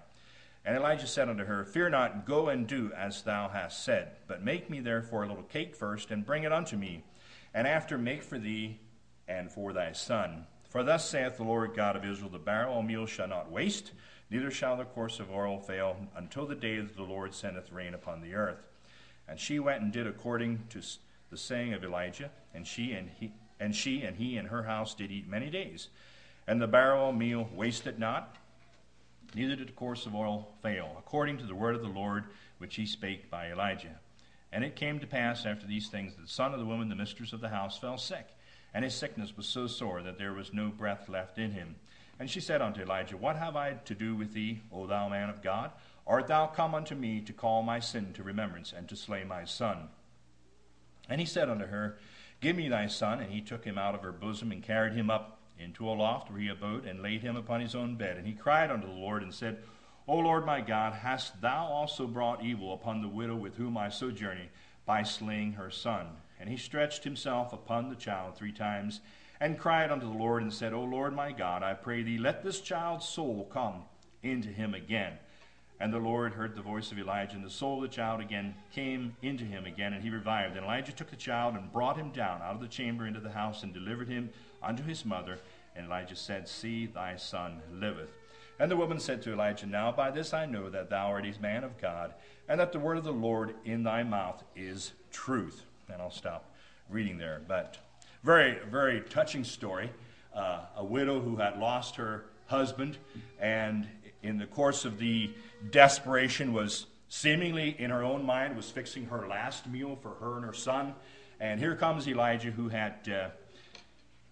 And 0.65 0.75
Elijah 0.75 1.07
said 1.07 1.29
unto 1.29 1.45
her, 1.45 1.63
Fear 1.63 1.91
not, 1.91 2.25
go 2.25 2.49
and 2.49 2.67
do 2.67 2.91
as 2.97 3.21
thou 3.21 3.49
hast 3.49 3.83
said, 3.83 4.13
but 4.27 4.43
make 4.43 4.69
me 4.69 4.79
therefore 4.79 5.23
a 5.23 5.27
little 5.27 5.43
cake 5.43 5.75
first, 5.75 6.11
and 6.11 6.25
bring 6.25 6.43
it 6.43 6.51
unto 6.51 6.75
me 6.75 7.03
and 7.53 7.67
after 7.67 7.97
make 7.97 8.23
for 8.23 8.37
thee 8.37 8.79
and 9.27 9.51
for 9.51 9.73
thy 9.73 9.91
son. 9.91 10.45
For 10.69 10.83
thus 10.83 11.09
saith 11.09 11.37
the 11.37 11.43
Lord 11.43 11.75
God 11.75 11.95
of 11.95 12.05
Israel, 12.05 12.29
the 12.29 12.37
barrel 12.37 12.79
of 12.79 12.85
meal 12.85 13.05
shall 13.05 13.27
not 13.27 13.51
waste, 13.51 13.91
neither 14.29 14.51
shall 14.51 14.77
the 14.77 14.85
cruse 14.85 15.19
of 15.19 15.31
oil 15.31 15.59
fail, 15.59 15.97
until 16.15 16.45
the 16.45 16.55
day 16.55 16.79
that 16.79 16.95
the 16.95 17.03
Lord 17.03 17.33
sendeth 17.33 17.71
rain 17.71 17.93
upon 17.93 18.21
the 18.21 18.35
earth. 18.35 18.67
And 19.27 19.39
she 19.39 19.59
went 19.59 19.81
and 19.81 19.91
did 19.91 20.07
according 20.07 20.65
to 20.69 20.81
the 21.29 21.37
saying 21.37 21.73
of 21.73 21.83
Elijah, 21.83 22.31
and 22.53 22.65
she 22.65 22.93
and 22.93 23.09
he 23.09 23.31
and 23.59 23.75
she 23.75 24.03
and 24.03 24.15
he 24.15 24.37
and 24.37 24.47
her 24.47 24.63
house 24.63 24.93
did 24.95 25.11
eat 25.11 25.27
many 25.27 25.49
days. 25.49 25.89
And 26.47 26.61
the 26.61 26.67
barrel 26.67 27.09
of 27.09 27.15
meal 27.15 27.49
wasted 27.53 27.99
not, 27.99 28.37
neither 29.35 29.55
did 29.55 29.67
the 29.67 29.73
cruse 29.73 30.05
of 30.05 30.15
oil 30.15 30.53
fail, 30.61 30.95
according 30.97 31.37
to 31.39 31.45
the 31.45 31.55
word 31.55 31.75
of 31.75 31.81
the 31.81 31.87
Lord 31.87 32.25
which 32.57 32.75
he 32.75 32.85
spake 32.85 33.29
by 33.29 33.51
Elijah. 33.51 33.99
And 34.51 34.63
it 34.63 34.75
came 34.75 34.99
to 34.99 35.07
pass 35.07 35.45
after 35.45 35.67
these 35.67 35.89
things 35.89 36.15
that 36.15 36.21
the 36.23 36.27
son 36.27 36.53
of 36.53 36.59
the 36.59 36.65
woman, 36.65 36.89
the 36.89 36.95
mistress 36.95 37.33
of 37.33 37.41
the 37.41 37.49
house, 37.49 37.77
fell 37.77 37.97
sick. 37.97 38.27
And 38.73 38.83
his 38.83 38.93
sickness 38.93 39.35
was 39.35 39.47
so 39.47 39.67
sore 39.67 40.01
that 40.03 40.17
there 40.17 40.33
was 40.33 40.53
no 40.53 40.69
breath 40.69 41.09
left 41.09 41.37
in 41.37 41.51
him. 41.51 41.75
And 42.19 42.29
she 42.29 42.41
said 42.41 42.61
unto 42.61 42.81
Elijah, 42.81 43.17
What 43.17 43.37
have 43.37 43.55
I 43.55 43.73
to 43.85 43.95
do 43.95 44.15
with 44.15 44.33
thee, 44.33 44.61
O 44.71 44.87
thou 44.87 45.07
man 45.07 45.29
of 45.29 45.41
God? 45.41 45.71
Art 46.05 46.27
thou 46.27 46.47
come 46.47 46.75
unto 46.75 46.95
me 46.95 47.21
to 47.21 47.33
call 47.33 47.63
my 47.63 47.79
sin 47.79 48.13
to 48.13 48.23
remembrance 48.23 48.73
and 48.75 48.89
to 48.89 48.95
slay 48.95 49.23
my 49.23 49.45
son? 49.45 49.89
And 51.07 51.19
he 51.19 51.25
said 51.25 51.49
unto 51.49 51.67
her, 51.67 51.97
Give 52.41 52.55
me 52.55 52.69
thy 52.69 52.87
son. 52.87 53.19
And 53.19 53.31
he 53.31 53.41
took 53.41 53.63
him 53.63 53.77
out 53.77 53.95
of 53.95 54.01
her 54.01 54.11
bosom 54.11 54.51
and 54.51 54.63
carried 54.63 54.93
him 54.93 55.09
up 55.09 55.39
into 55.57 55.89
a 55.89 55.91
loft 55.91 56.31
where 56.31 56.39
he 56.39 56.47
abode 56.47 56.85
and 56.85 57.01
laid 57.01 57.21
him 57.21 57.35
upon 57.35 57.61
his 57.61 57.75
own 57.75 57.95
bed. 57.95 58.17
And 58.17 58.25
he 58.25 58.33
cried 58.33 58.71
unto 58.71 58.87
the 58.87 58.93
Lord 58.93 59.23
and 59.23 59.33
said, 59.33 59.59
O 60.09 60.17
Lord 60.17 60.43
my 60.43 60.59
God, 60.59 60.93
hast 60.93 61.39
thou 61.39 61.65
also 61.65 62.07
brought 62.07 62.43
evil 62.43 62.73
upon 62.73 63.03
the 63.03 63.07
widow 63.07 63.35
with 63.35 63.57
whom 63.57 63.77
I 63.77 63.89
sojourned 63.89 64.49
by 64.87 65.03
slaying 65.03 65.53
her 65.53 65.69
son? 65.69 66.07
And 66.39 66.49
he 66.49 66.57
stretched 66.57 67.03
himself 67.03 67.53
upon 67.53 67.89
the 67.89 67.95
child 67.95 68.35
three 68.35 68.51
times 68.51 69.01
and 69.39 69.59
cried 69.59 69.91
unto 69.91 70.07
the 70.07 70.17
Lord 70.17 70.41
and 70.41 70.51
said, 70.51 70.73
O 70.73 70.81
Lord 70.81 71.15
my 71.15 71.31
God, 71.31 71.61
I 71.61 71.75
pray 71.75 72.01
thee, 72.01 72.17
let 72.17 72.43
this 72.43 72.59
child's 72.59 73.07
soul 73.07 73.47
come 73.53 73.83
into 74.23 74.49
him 74.49 74.73
again. 74.73 75.13
And 75.79 75.93
the 75.93 75.99
Lord 75.99 76.33
heard 76.33 76.55
the 76.55 76.63
voice 76.63 76.91
of 76.91 76.97
Elijah, 76.97 77.35
and 77.35 77.45
the 77.45 77.49
soul 77.51 77.75
of 77.75 77.83
the 77.83 77.95
child 77.95 78.19
again 78.19 78.55
came 78.71 79.15
into 79.21 79.43
him 79.43 79.67
again, 79.67 79.93
and 79.93 80.01
he 80.01 80.09
revived. 80.09 80.55
And 80.55 80.65
Elijah 80.65 80.91
took 80.91 81.11
the 81.11 81.17
child 81.17 81.53
and 81.53 81.71
brought 81.71 81.97
him 81.97 82.09
down 82.09 82.41
out 82.41 82.55
of 82.55 82.61
the 82.61 82.67
chamber 82.67 83.05
into 83.05 83.19
the 83.19 83.29
house 83.29 83.61
and 83.61 83.75
delivered 83.75 84.09
him 84.09 84.31
unto 84.63 84.81
his 84.81 85.05
mother. 85.05 85.37
And 85.75 85.85
Elijah 85.85 86.15
said, 86.15 86.47
See, 86.47 86.87
thy 86.87 87.15
son 87.15 87.61
liveth. 87.71 88.09
And 88.59 88.69
the 88.69 88.75
woman 88.75 88.99
said 88.99 89.21
to 89.21 89.31
Elijah, 89.31 89.65
Now 89.65 89.91
by 89.91 90.11
this 90.11 90.33
I 90.33 90.45
know 90.45 90.69
that 90.69 90.89
thou 90.89 91.07
art 91.07 91.25
a 91.25 91.41
man 91.41 91.63
of 91.63 91.79
God, 91.79 92.13
and 92.49 92.59
that 92.59 92.73
the 92.73 92.79
word 92.79 92.97
of 92.97 93.05
the 93.05 93.13
Lord 93.13 93.55
in 93.63 93.83
thy 93.83 94.03
mouth 94.03 94.43
is 94.55 94.91
truth. 95.11 95.63
And 95.91 96.01
I'll 96.01 96.11
stop 96.11 96.53
reading 96.89 97.17
there. 97.17 97.41
But 97.47 97.77
very, 98.23 98.57
very 98.69 98.99
touching 99.01 99.45
story. 99.45 99.89
Uh, 100.35 100.59
a 100.75 100.83
widow 100.83 101.21
who 101.21 101.37
had 101.37 101.57
lost 101.57 101.95
her 101.95 102.25
husband, 102.47 102.97
and 103.39 103.87
in 104.21 104.37
the 104.37 104.45
course 104.45 104.85
of 104.85 104.99
the 104.99 105.31
desperation 105.71 106.53
was 106.53 106.85
seemingly 107.07 107.75
in 107.79 107.89
her 107.89 108.03
own 108.03 108.23
mind 108.23 108.55
was 108.55 108.69
fixing 108.69 109.05
her 109.05 109.27
last 109.27 109.67
meal 109.67 109.97
for 110.01 110.11
her 110.19 110.35
and 110.35 110.45
her 110.45 110.53
son. 110.53 110.93
And 111.39 111.59
here 111.59 111.75
comes 111.75 112.07
Elijah, 112.07 112.51
who 112.51 112.67
had 112.67 113.09
uh, 113.09 113.29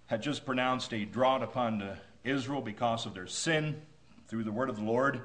had 0.08 0.22
just 0.22 0.46
pronounced 0.46 0.94
a 0.94 1.06
drought 1.06 1.42
upon 1.42 1.98
Israel 2.24 2.62
because 2.62 3.06
of 3.06 3.14
their 3.14 3.28
sin 3.28 3.82
through 4.28 4.44
the 4.44 4.52
word 4.52 4.70
of 4.70 4.76
the 4.76 4.84
Lord. 4.84 5.22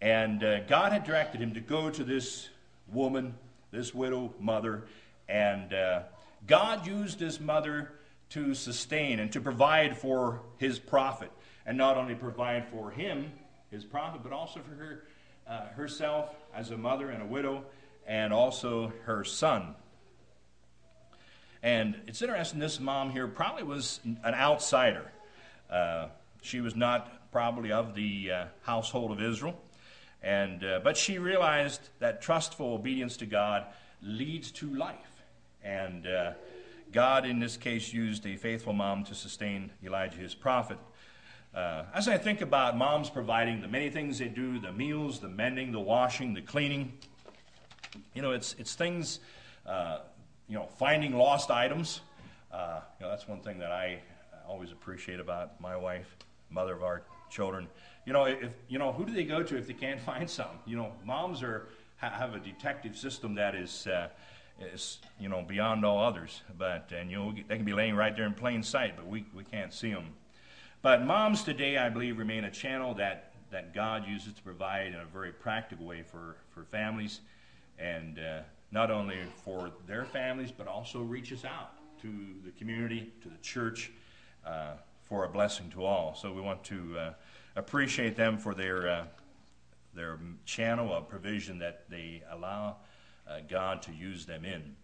And 0.00 0.42
uh, 0.44 0.60
God 0.60 0.92
had 0.92 1.04
directed 1.04 1.40
him 1.40 1.54
to 1.54 1.60
go 1.60 1.90
to 1.90 2.04
this 2.04 2.48
woman, 2.92 3.34
this 3.70 3.94
widow 3.94 4.34
mother, 4.38 4.84
and 5.28 5.72
uh, 5.72 6.02
God 6.46 6.86
used 6.86 7.20
his 7.20 7.40
mother 7.40 7.92
to 8.30 8.54
sustain 8.54 9.18
and 9.20 9.32
to 9.32 9.40
provide 9.40 9.96
for 9.96 10.42
his 10.58 10.78
prophet. 10.78 11.30
And 11.66 11.78
not 11.78 11.96
only 11.96 12.14
provide 12.14 12.68
for 12.68 12.90
him, 12.90 13.32
his 13.70 13.84
prophet, 13.84 14.20
but 14.22 14.32
also 14.32 14.60
for 14.60 14.74
her, 14.74 15.04
uh, 15.48 15.66
herself 15.68 16.34
as 16.54 16.70
a 16.70 16.76
mother 16.76 17.10
and 17.10 17.22
a 17.22 17.26
widow, 17.26 17.64
and 18.06 18.32
also 18.32 18.92
her 19.04 19.24
son. 19.24 19.74
And 21.62 21.96
it's 22.06 22.20
interesting, 22.20 22.60
this 22.60 22.78
mom 22.78 23.10
here 23.10 23.26
probably 23.26 23.62
was 23.62 24.00
an 24.04 24.34
outsider. 24.34 25.10
Uh, 25.70 26.08
she 26.42 26.60
was 26.60 26.76
not 26.76 27.10
probably 27.34 27.72
of 27.72 27.96
the 27.96 28.30
uh, 28.30 28.44
household 28.62 29.10
of 29.10 29.20
Israel. 29.20 29.60
And, 30.22 30.64
uh, 30.64 30.80
but 30.84 30.96
she 30.96 31.18
realized 31.18 31.80
that 31.98 32.22
trustful 32.22 32.74
obedience 32.74 33.16
to 33.16 33.26
God 33.26 33.66
leads 34.00 34.52
to 34.52 34.72
life. 34.72 35.24
And 35.64 36.06
uh, 36.06 36.34
God, 36.92 37.26
in 37.26 37.40
this 37.40 37.56
case, 37.56 37.92
used 37.92 38.24
a 38.24 38.36
faithful 38.36 38.72
mom 38.72 39.02
to 39.06 39.16
sustain 39.16 39.72
Elijah, 39.84 40.18
his 40.18 40.34
prophet. 40.34 40.78
Uh, 41.52 41.82
as 41.92 42.06
I 42.06 42.18
think 42.18 42.40
about 42.40 42.76
moms 42.76 43.10
providing 43.10 43.60
the 43.60 43.68
many 43.68 43.90
things 43.90 44.20
they 44.20 44.28
do 44.28 44.60
the 44.60 44.72
meals, 44.72 45.18
the 45.18 45.28
mending, 45.28 45.72
the 45.72 45.80
washing, 45.80 46.34
the 46.34 46.42
cleaning 46.42 46.92
you 48.14 48.22
know, 48.22 48.32
it's, 48.32 48.54
it's 48.58 48.74
things, 48.74 49.20
uh, 49.66 49.98
you 50.48 50.54
know, 50.54 50.66
finding 50.78 51.16
lost 51.16 51.50
items. 51.50 52.00
Uh, 52.52 52.80
you 52.98 53.06
know, 53.06 53.10
that's 53.10 53.26
one 53.26 53.40
thing 53.40 53.58
that 53.58 53.72
I 53.72 54.00
always 54.46 54.72
appreciate 54.72 55.20
about 55.20 55.60
my 55.60 55.76
wife, 55.76 56.16
mother 56.50 56.74
of 56.74 56.82
our 56.82 57.02
children. 57.34 57.66
You 58.06 58.12
know, 58.12 58.24
if 58.24 58.52
you 58.68 58.78
know, 58.78 58.92
who 58.92 59.04
do 59.04 59.12
they 59.12 59.24
go 59.24 59.42
to 59.42 59.56
if 59.56 59.66
they 59.66 59.74
can't 59.74 60.00
find 60.12 60.28
some? 60.28 60.58
You 60.64 60.76
know, 60.76 60.92
moms 61.04 61.42
are 61.42 61.68
have 61.96 62.34
a 62.34 62.40
detective 62.40 62.96
system 62.96 63.34
that 63.34 63.54
is 63.54 63.86
uh, 63.86 64.08
is 64.60 64.98
you 65.18 65.28
know 65.28 65.42
beyond 65.42 65.84
all 65.84 65.98
others. 66.04 66.42
But 66.58 66.92
and 66.96 67.10
you 67.10 67.16
know 67.16 67.34
they 67.48 67.56
can 67.56 67.64
be 67.64 67.72
laying 67.72 67.96
right 67.96 68.14
there 68.14 68.26
in 68.26 68.34
plain 68.34 68.62
sight, 68.62 68.94
but 68.96 69.06
we 69.06 69.26
we 69.34 69.44
can't 69.44 69.72
see 69.72 69.92
them. 69.92 70.12
But 70.84 71.06
moms 71.06 71.42
today, 71.44 71.78
I 71.78 71.88
believe, 71.88 72.18
remain 72.18 72.44
a 72.44 72.50
channel 72.50 72.92
that, 72.96 73.32
that 73.50 73.72
God 73.72 74.06
uses 74.06 74.34
to 74.34 74.42
provide 74.42 74.88
in 74.88 74.96
a 74.96 75.06
very 75.06 75.32
practical 75.32 75.86
way 75.86 76.02
for, 76.02 76.36
for 76.50 76.62
families, 76.64 77.22
and 77.78 78.18
uh, 78.18 78.40
not 78.70 78.90
only 78.90 79.16
for 79.46 79.70
their 79.86 80.04
families, 80.04 80.52
but 80.52 80.66
also 80.66 81.00
reaches 81.00 81.42
out 81.46 81.70
to 82.02 82.12
the 82.44 82.50
community, 82.58 83.10
to 83.22 83.30
the 83.30 83.38
church, 83.38 83.92
uh, 84.46 84.72
for 85.08 85.24
a 85.24 85.28
blessing 85.30 85.70
to 85.70 85.86
all. 85.86 86.14
So 86.14 86.34
we 86.34 86.42
want 86.42 86.62
to 86.64 86.98
uh, 86.98 87.12
appreciate 87.56 88.16
them 88.16 88.38
for 88.38 88.54
their, 88.54 88.88
uh, 88.88 89.04
their 89.94 90.18
channel 90.44 90.92
of 90.92 91.08
provision 91.08 91.58
that 91.58 91.88
they 91.88 92.22
allow 92.30 92.76
uh, 93.28 93.38
God 93.48 93.82
to 93.82 93.92
use 93.92 94.26
them 94.26 94.44
in. 94.44 94.74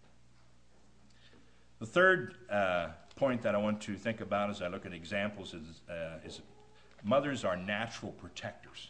The 1.79 1.85
third 1.85 2.35
uh, 2.49 2.89
point 3.15 3.41
that 3.41 3.55
I 3.55 3.57
want 3.57 3.81
to 3.81 3.95
think 3.95 4.21
about 4.21 4.49
as 4.49 4.61
I 4.61 4.67
look 4.67 4.85
at 4.85 4.93
examples 4.93 5.53
is, 5.53 5.81
uh, 5.89 6.19
is 6.25 6.41
mothers 7.03 7.43
are 7.43 7.57
natural 7.57 8.11
protectors. 8.13 8.89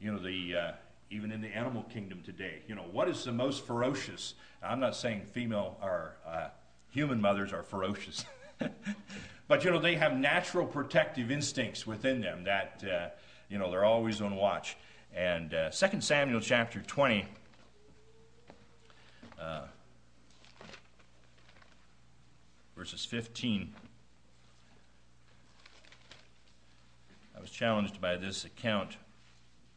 You 0.00 0.12
know, 0.12 0.18
the, 0.18 0.54
uh, 0.54 0.72
even 1.10 1.30
in 1.30 1.40
the 1.40 1.48
animal 1.48 1.84
kingdom 1.84 2.22
today, 2.24 2.62
you 2.66 2.74
know, 2.74 2.84
what 2.90 3.08
is 3.08 3.24
the 3.24 3.32
most 3.32 3.66
ferocious? 3.66 4.34
I'm 4.62 4.80
not 4.80 4.96
saying 4.96 5.26
female 5.32 5.78
or 5.82 6.16
uh, 6.26 6.48
human 6.90 7.20
mothers 7.20 7.52
are 7.52 7.62
ferocious, 7.62 8.24
but, 9.48 9.64
you 9.64 9.70
know, 9.70 9.78
they 9.78 9.94
have 9.96 10.16
natural 10.16 10.66
protective 10.66 11.30
instincts 11.30 11.86
within 11.86 12.20
them 12.20 12.44
that, 12.44 12.84
uh, 12.84 13.08
you 13.48 13.58
know, 13.58 13.70
they're 13.70 13.84
always 13.84 14.20
on 14.20 14.36
watch. 14.36 14.76
And 15.14 15.54
uh, 15.54 15.70
2 15.70 16.00
Samuel 16.00 16.40
chapter 16.40 16.80
20. 16.80 17.24
Uh, 19.40 19.62
verses 22.76 23.04
15. 23.04 23.72
I 27.36 27.40
was 27.40 27.50
challenged 27.50 28.00
by 28.00 28.16
this 28.16 28.44
account. 28.44 28.96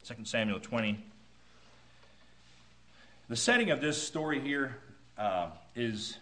2 0.04 0.26
Samuel 0.26 0.60
20. 0.60 1.04
The 3.30 3.36
setting 3.36 3.72
of 3.72 3.82
this 3.82 4.02
story 4.02 4.40
here 4.40 4.78
uh, 5.18 5.50
is 5.76 6.18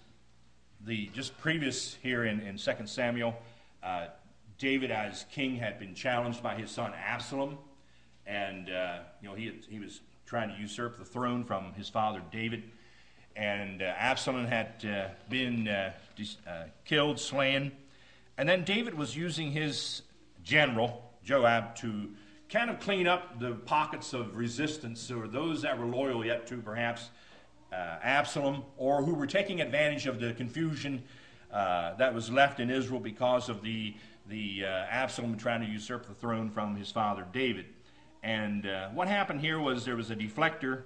the 0.86 1.08
just 1.08 1.38
previous 1.40 1.96
here 2.02 2.26
in, 2.26 2.40
in 2.42 2.58
2 2.58 2.72
Samuel. 2.86 3.36
Uh, 3.84 4.08
David, 4.58 4.92
as 4.92 5.26
king, 5.32 5.56
had 5.56 5.80
been 5.80 5.96
challenged 5.96 6.42
by 6.42 6.56
his 6.56 6.72
son 6.72 6.94
Absalom, 6.94 7.58
and 8.26 8.70
uh, 8.70 9.00
you 9.22 9.30
know 9.30 9.36
he, 9.36 9.52
he 9.70 9.80
was 9.80 10.00
trying 10.26 10.50
to 10.50 10.56
usurp 10.56 10.98
the 10.98 11.06
throne 11.06 11.44
from 11.44 11.74
his 11.74 11.90
father 11.90 12.22
David 12.32 12.64
and 13.36 13.82
uh, 13.82 13.86
Absalom 13.98 14.46
had 14.46 14.86
uh, 14.86 15.08
been 15.30 15.68
uh, 15.68 15.92
uh, 16.48 16.64
killed, 16.86 17.20
slain. 17.20 17.72
And 18.38 18.48
then 18.48 18.64
David 18.64 18.94
was 18.94 19.16
using 19.16 19.52
his 19.52 20.02
general, 20.44 21.04
Joab, 21.24 21.76
to 21.78 22.10
kind 22.50 22.70
of 22.70 22.80
clean 22.80 23.08
up 23.08 23.40
the 23.40 23.52
pockets 23.52 24.14
of 24.14 24.36
resistance 24.36 25.12
or 25.12 25.28
those 25.28 25.64
that 25.64 25.78
were 25.78 25.86
loyal 25.86 26.26
yet 26.26 26.48
to 26.48 26.58
perhaps 26.58 27.10
Absalom 28.04 28.64
or 28.78 29.04
who 29.04 29.14
were 29.14 29.28
taking 29.28 29.62
advantage 29.62 30.08
of 30.08 30.20
the 30.20 30.34
confusion 30.34 31.04
uh, 31.52 31.96
that 31.96 32.14
was 32.14 32.30
left 32.30 32.60
in 32.60 32.70
Israel 32.70 33.00
because 33.00 33.50
of 33.50 33.62
the, 33.62 33.96
the 34.28 34.66
Absalom 34.66 35.38
trying 35.38 35.62
to 35.62 35.68
usurp 35.68 36.08
the 36.08 36.14
throne 36.14 36.50
from 36.50 36.76
his 36.76 36.92
father 36.92 37.26
David. 37.32 37.66
And 38.24 38.68
what 38.94 39.08
happened 39.08 39.42
here 39.42 39.60
was 39.60 39.86
there 39.86 39.96
was 39.96 40.12
a 40.12 40.16
deflector 40.16 40.84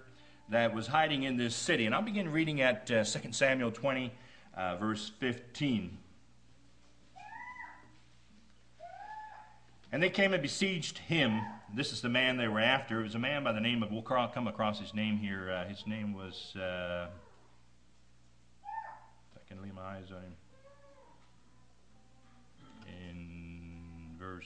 that 0.49 0.73
was 0.73 0.87
hiding 0.87 1.23
in 1.23 1.37
this 1.37 1.55
city. 1.55 1.85
And 1.85 1.93
I'll 1.93 2.01
begin 2.01 2.31
reading 2.31 2.61
at 2.61 2.89
uh, 2.89 3.03
2 3.03 3.31
Samuel 3.31 3.71
20, 3.71 4.11
uh, 4.57 4.75
verse 4.77 5.11
15. 5.19 5.97
And 9.91 10.03
they 10.03 10.09
came 10.09 10.33
and 10.33 10.41
besieged 10.41 10.99
him. 10.99 11.41
This 11.75 11.91
is 11.91 12.01
the 12.01 12.09
man 12.09 12.37
they 12.37 12.47
were 12.47 12.59
after. 12.59 12.99
It 12.99 13.03
was 13.03 13.15
a 13.15 13.19
man 13.19 13.43
by 13.43 13.53
the 13.53 13.59
name 13.59 13.81
of, 13.81 13.91
we'll 13.91 14.01
come 14.01 14.47
across 14.47 14.79
his 14.79 14.93
name 14.93 15.17
here. 15.17 15.51
Uh, 15.51 15.67
his 15.67 15.85
name 15.87 16.13
was, 16.13 16.53
uh, 16.55 17.07
I 18.65 19.47
can 19.47 19.61
lay 19.61 19.71
my 19.71 19.81
eyes 19.81 20.11
on 20.11 20.21
him. 20.21 20.35
In 22.87 24.15
verse 24.19 24.45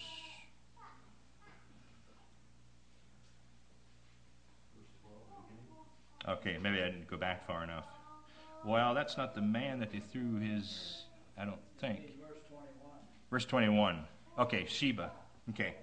Okay, 6.27 6.57
maybe 6.61 6.81
I 6.81 6.85
didn't 6.85 7.09
go 7.09 7.17
back 7.17 7.45
far 7.45 7.63
enough. 7.63 7.85
Well, 8.65 8.93
that's 8.93 9.17
not 9.17 9.35
the 9.35 9.41
man 9.41 9.79
that 9.81 9.91
they 9.91 9.99
threw 9.99 10.39
his, 10.39 11.03
I 11.37 11.43
don't 11.43 11.59
think. 11.79 11.99
Verse 12.21 12.39
21. 12.47 12.65
Verse 13.29 13.45
21. 13.45 14.03
Okay, 14.39 14.65
Sheba. 14.65 15.11
Okay. 15.49 15.75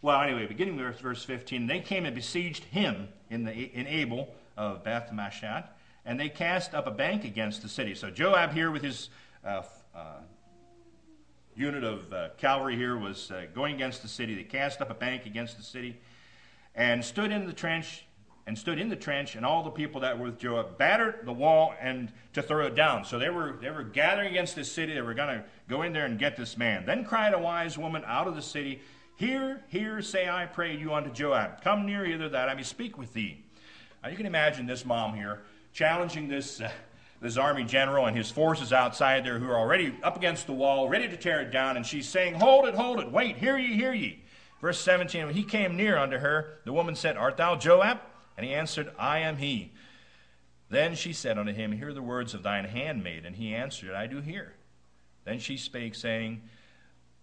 Well, 0.00 0.20
anyway, 0.20 0.46
beginning 0.46 0.76
with 0.76 1.00
verse 1.00 1.24
15, 1.24 1.66
they 1.66 1.80
came 1.80 2.06
and 2.06 2.14
besieged 2.14 2.64
him 2.64 3.08
in, 3.30 3.44
the, 3.44 3.52
in 3.52 3.86
Abel 3.86 4.34
of 4.56 4.84
Beth 4.84 5.10
Mashat, 5.12 5.64
and 6.06 6.18
they 6.18 6.28
cast 6.28 6.74
up 6.74 6.86
a 6.86 6.90
bank 6.90 7.24
against 7.24 7.62
the 7.62 7.68
city. 7.68 7.94
So 7.94 8.10
Joab 8.10 8.52
here 8.52 8.70
with 8.70 8.82
his 8.82 9.10
uh, 9.44 9.62
uh, 9.94 10.20
unit 11.56 11.82
of 11.82 12.12
uh, 12.12 12.28
cavalry 12.38 12.76
here 12.76 12.96
was 12.96 13.30
uh, 13.32 13.46
going 13.54 13.74
against 13.74 14.02
the 14.02 14.08
city. 14.08 14.36
They 14.36 14.44
cast 14.44 14.80
up 14.80 14.90
a 14.90 14.94
bank 14.94 15.26
against 15.26 15.56
the 15.56 15.64
city 15.64 15.98
and 16.76 17.04
stood 17.04 17.32
in 17.32 17.46
the 17.46 17.52
trench 17.52 18.04
and 18.46 18.56
stood 18.56 18.78
in 18.78 18.88
the 18.88 18.96
trench, 18.96 19.36
and 19.36 19.44
all 19.44 19.62
the 19.62 19.70
people 19.70 20.00
that 20.00 20.18
were 20.18 20.26
with 20.26 20.38
Joab 20.38 20.78
battered 20.78 21.26
the 21.26 21.32
wall 21.34 21.74
and 21.78 22.10
to 22.32 22.40
throw 22.40 22.66
it 22.66 22.74
down. 22.74 23.04
So 23.04 23.18
they 23.18 23.28
were 23.28 23.58
they 23.60 23.70
were 23.70 23.82
gathering 23.82 24.30
against 24.30 24.56
this 24.56 24.72
city. 24.72 24.94
They 24.94 25.02
were 25.02 25.12
going 25.12 25.40
to 25.40 25.44
go 25.68 25.82
in 25.82 25.92
there 25.92 26.06
and 26.06 26.18
get 26.18 26.36
this 26.38 26.56
man. 26.56 26.86
Then 26.86 27.04
cried 27.04 27.34
a 27.34 27.38
wise 27.38 27.76
woman 27.76 28.04
out 28.06 28.26
of 28.26 28.34
the 28.36 28.40
city, 28.40 28.80
"Hear, 29.18 29.62
hear, 29.68 30.00
say 30.02 30.28
I 30.28 30.46
pray 30.46 30.76
you 30.76 30.94
unto 30.94 31.10
Joab, 31.10 31.62
come 31.62 31.86
near 31.86 32.04
hither 32.04 32.28
that 32.30 32.48
I 32.48 32.54
may 32.54 32.62
speak 32.62 32.96
with 32.96 33.12
thee." 33.12 33.44
Now 34.02 34.08
you 34.08 34.16
can 34.16 34.26
imagine 34.26 34.66
this 34.66 34.84
mom 34.84 35.14
here 35.14 35.42
challenging 35.72 36.28
this. 36.28 36.60
Uh, 36.60 36.70
this 37.20 37.36
army 37.36 37.64
general 37.64 38.06
and 38.06 38.16
his 38.16 38.30
forces 38.30 38.72
outside 38.72 39.24
there 39.24 39.40
who 39.40 39.50
are 39.50 39.58
already 39.58 39.92
up 40.04 40.16
against 40.16 40.46
the 40.46 40.52
wall, 40.52 40.88
ready 40.88 41.08
to 41.08 41.16
tear 41.16 41.40
it 41.40 41.50
down, 41.50 41.76
and 41.76 41.84
she's 41.84 42.08
saying, 42.08 42.34
Hold 42.34 42.66
it, 42.66 42.76
hold 42.76 43.00
it, 43.00 43.10
wait, 43.10 43.36
hear 43.36 43.58
ye, 43.58 43.74
hear 43.74 43.92
ye. 43.92 44.22
Verse 44.60 44.80
17, 44.80 45.26
when 45.26 45.34
he 45.34 45.42
came 45.42 45.76
near 45.76 45.98
unto 45.98 46.18
her, 46.18 46.58
the 46.64 46.72
woman 46.72 46.94
said, 46.94 47.16
Art 47.16 47.36
thou 47.36 47.56
Joab? 47.56 47.98
And 48.36 48.46
he 48.46 48.54
answered, 48.54 48.92
I 48.98 49.20
am 49.20 49.36
he. 49.36 49.72
Then 50.70 50.94
she 50.94 51.12
said 51.12 51.38
unto 51.38 51.52
him, 51.52 51.72
Hear 51.72 51.92
the 51.92 52.02
words 52.02 52.34
of 52.34 52.42
thine 52.42 52.64
handmaid. 52.64 53.24
And 53.24 53.36
he 53.36 53.54
answered, 53.54 53.94
I 53.94 54.06
do 54.06 54.20
hear. 54.20 54.54
Then 55.24 55.38
she 55.38 55.56
spake, 55.56 55.94
saying, 55.94 56.42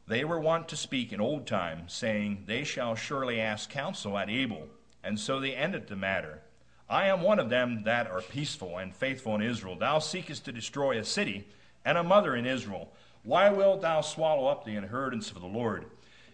They 0.07 0.23
were 0.23 0.39
wont 0.39 0.67
to 0.69 0.75
speak 0.75 1.11
in 1.11 1.19
old 1.19 1.47
time, 1.47 1.85
saying, 1.87 2.43
They 2.45 2.63
shall 2.63 2.95
surely 2.95 3.41
ask 3.41 3.69
counsel 3.69 4.17
at 4.17 4.29
Abel. 4.29 4.67
And 5.03 5.19
so 5.19 5.39
they 5.39 5.55
ended 5.55 5.87
the 5.87 5.95
matter. 5.95 6.41
I 6.89 7.07
am 7.07 7.21
one 7.21 7.39
of 7.39 7.49
them 7.49 7.83
that 7.85 8.07
are 8.07 8.21
peaceful 8.21 8.77
and 8.77 8.95
faithful 8.95 9.35
in 9.35 9.41
Israel. 9.41 9.75
Thou 9.75 9.99
seekest 9.99 10.45
to 10.45 10.51
destroy 10.51 10.99
a 10.99 11.03
city 11.03 11.47
and 11.83 11.97
a 11.97 12.03
mother 12.03 12.35
in 12.35 12.45
Israel. 12.45 12.91
Why 13.23 13.49
wilt 13.49 13.81
thou 13.81 14.01
swallow 14.01 14.47
up 14.47 14.63
the 14.63 14.75
inheritance 14.75 15.31
of 15.31 15.41
the 15.41 15.47
Lord? 15.47 15.85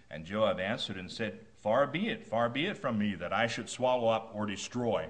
And 0.10 0.26
Joab 0.26 0.60
answered 0.60 0.98
and 0.98 1.10
said, 1.10 1.40
Far 1.62 1.88
be 1.88 2.10
it, 2.10 2.26
far 2.26 2.50
be 2.50 2.66
it 2.66 2.78
from 2.78 2.98
me 2.98 3.16
that 3.16 3.32
I 3.32 3.48
should 3.48 3.70
swallow 3.70 4.10
up 4.10 4.32
or 4.34 4.46
destroy. 4.46 5.08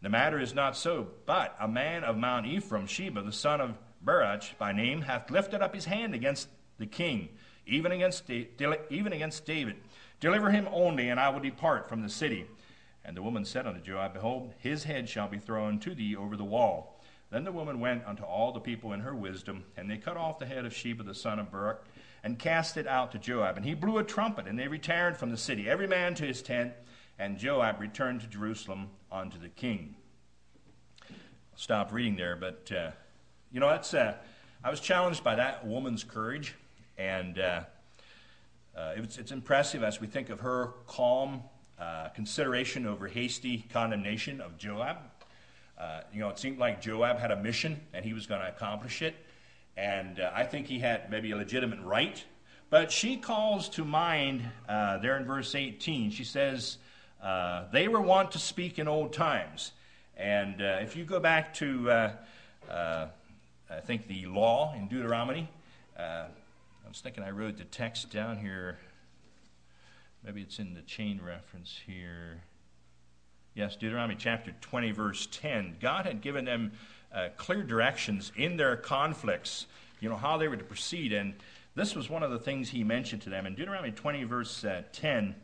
The 0.00 0.08
matter 0.08 0.38
is 0.38 0.54
not 0.54 0.76
so, 0.76 1.08
but 1.26 1.56
a 1.60 1.68
man 1.68 2.04
of 2.04 2.16
Mount 2.16 2.46
Ephraim, 2.46 2.86
Sheba, 2.86 3.22
the 3.22 3.32
son 3.32 3.60
of 3.60 3.76
Beruch 4.02 4.56
by 4.56 4.72
name, 4.72 5.02
hath 5.02 5.30
lifted 5.30 5.60
up 5.60 5.74
his 5.74 5.86
hand 5.86 6.14
against 6.14 6.48
the 6.78 6.86
king, 6.86 7.30
even 7.68 7.92
against, 7.92 8.28
even 8.30 9.12
against 9.12 9.44
David. 9.44 9.76
Deliver 10.20 10.50
him 10.50 10.68
only, 10.72 11.10
and 11.10 11.20
I 11.20 11.28
will 11.28 11.40
depart 11.40 11.88
from 11.88 12.02
the 12.02 12.08
city. 12.08 12.46
And 13.04 13.16
the 13.16 13.22
woman 13.22 13.44
said 13.44 13.66
unto 13.66 13.80
Joab, 13.80 14.14
Behold, 14.14 14.52
his 14.58 14.84
head 14.84 15.08
shall 15.08 15.28
be 15.28 15.38
thrown 15.38 15.78
to 15.80 15.94
thee 15.94 16.16
over 16.16 16.36
the 16.36 16.44
wall. 16.44 17.00
Then 17.30 17.44
the 17.44 17.52
woman 17.52 17.78
went 17.78 18.06
unto 18.06 18.22
all 18.22 18.52
the 18.52 18.60
people 18.60 18.92
in 18.92 19.00
her 19.00 19.14
wisdom, 19.14 19.64
and 19.76 19.90
they 19.90 19.98
cut 19.98 20.16
off 20.16 20.38
the 20.38 20.46
head 20.46 20.64
of 20.64 20.74
Sheba 20.74 21.02
the 21.02 21.14
son 21.14 21.38
of 21.38 21.50
Beruch, 21.50 21.78
and 22.24 22.38
cast 22.38 22.76
it 22.76 22.86
out 22.86 23.12
to 23.12 23.18
Joab. 23.18 23.56
And 23.56 23.64
he 23.64 23.74
blew 23.74 23.98
a 23.98 24.04
trumpet, 24.04 24.46
and 24.46 24.58
they 24.58 24.66
retired 24.66 25.16
from 25.16 25.30
the 25.30 25.36
city, 25.36 25.68
every 25.68 25.86
man 25.86 26.14
to 26.16 26.26
his 26.26 26.42
tent, 26.42 26.72
and 27.18 27.38
Joab 27.38 27.80
returned 27.80 28.22
to 28.22 28.26
Jerusalem 28.26 28.88
unto 29.12 29.38
the 29.38 29.48
king. 29.48 29.94
I'll 31.10 31.16
stop 31.56 31.92
reading 31.92 32.16
there, 32.16 32.36
but 32.36 32.70
uh, 32.74 32.90
you 33.52 33.60
know, 33.60 33.68
that's, 33.68 33.94
uh, 33.94 34.14
I 34.62 34.70
was 34.70 34.80
challenged 34.80 35.22
by 35.22 35.36
that 35.36 35.66
woman's 35.66 36.04
courage, 36.04 36.54
and 36.98 37.38
uh, 37.38 37.60
uh 38.76 38.92
it's, 38.96 39.16
it's, 39.16 39.32
impressive 39.32 39.82
as 39.82 40.00
we 40.00 40.06
think 40.06 40.28
of 40.28 40.40
her 40.40 40.74
calm 40.86 41.42
uh, 41.78 42.08
consideration 42.08 42.86
over 42.86 43.06
hasty 43.06 43.64
condemnation 43.72 44.40
of 44.40 44.58
Joab. 44.58 44.96
Uh, 45.78 46.00
you 46.12 46.18
know, 46.18 46.28
it 46.28 46.38
seemed 46.38 46.58
like 46.58 46.80
Joab 46.80 47.18
had 47.18 47.30
a 47.30 47.36
mission 47.36 47.80
and 47.94 48.04
he 48.04 48.12
was 48.12 48.26
going 48.26 48.40
to 48.40 48.48
accomplish 48.48 49.00
it. 49.00 49.14
And 49.76 50.18
uh, 50.18 50.32
I 50.34 50.42
think 50.42 50.66
he 50.66 50.80
had 50.80 51.08
maybe 51.08 51.30
a 51.30 51.36
legitimate 51.36 51.80
right. 51.82 52.22
But 52.68 52.90
she 52.90 53.16
calls 53.16 53.68
to 53.70 53.84
mind 53.84 54.42
uh, 54.68 54.98
there 54.98 55.16
in 55.16 55.24
verse 55.24 55.54
18, 55.54 56.10
she 56.10 56.24
says, 56.24 56.78
uh, 57.22 57.64
They 57.72 57.86
were 57.86 58.00
wont 58.00 58.32
to 58.32 58.38
speak 58.38 58.78
in 58.78 58.88
old 58.88 59.12
times. 59.12 59.72
And 60.16 60.60
uh, 60.60 60.78
if 60.82 60.96
you 60.96 61.04
go 61.04 61.20
back 61.20 61.54
to, 61.54 61.90
uh, 61.90 62.12
uh, 62.68 63.06
I 63.70 63.80
think, 63.80 64.08
the 64.08 64.26
law 64.26 64.74
in 64.76 64.88
Deuteronomy, 64.88 65.48
I 66.88 66.90
was 66.90 67.02
thinking 67.02 67.22
I 67.22 67.32
wrote 67.32 67.58
the 67.58 67.64
text 67.64 68.10
down 68.10 68.38
here. 68.38 68.78
Maybe 70.24 70.40
it's 70.40 70.58
in 70.58 70.72
the 70.72 70.80
chain 70.80 71.20
reference 71.22 71.78
here. 71.84 72.40
Yes, 73.52 73.76
Deuteronomy 73.76 74.16
chapter 74.18 74.54
20, 74.62 74.92
verse 74.92 75.28
10. 75.30 75.76
God 75.82 76.06
had 76.06 76.22
given 76.22 76.46
them 76.46 76.72
uh, 77.12 77.28
clear 77.36 77.62
directions 77.62 78.32
in 78.36 78.56
their 78.56 78.74
conflicts, 78.74 79.66
you 80.00 80.08
know, 80.08 80.16
how 80.16 80.38
they 80.38 80.48
were 80.48 80.56
to 80.56 80.64
proceed. 80.64 81.12
And 81.12 81.34
this 81.74 81.94
was 81.94 82.08
one 82.08 82.22
of 82.22 82.30
the 82.30 82.38
things 82.38 82.70
he 82.70 82.84
mentioned 82.84 83.20
to 83.20 83.28
them. 83.28 83.44
In 83.44 83.54
Deuteronomy 83.54 83.92
20, 83.92 84.24
verse 84.24 84.64
uh, 84.64 84.80
10, 84.90 85.34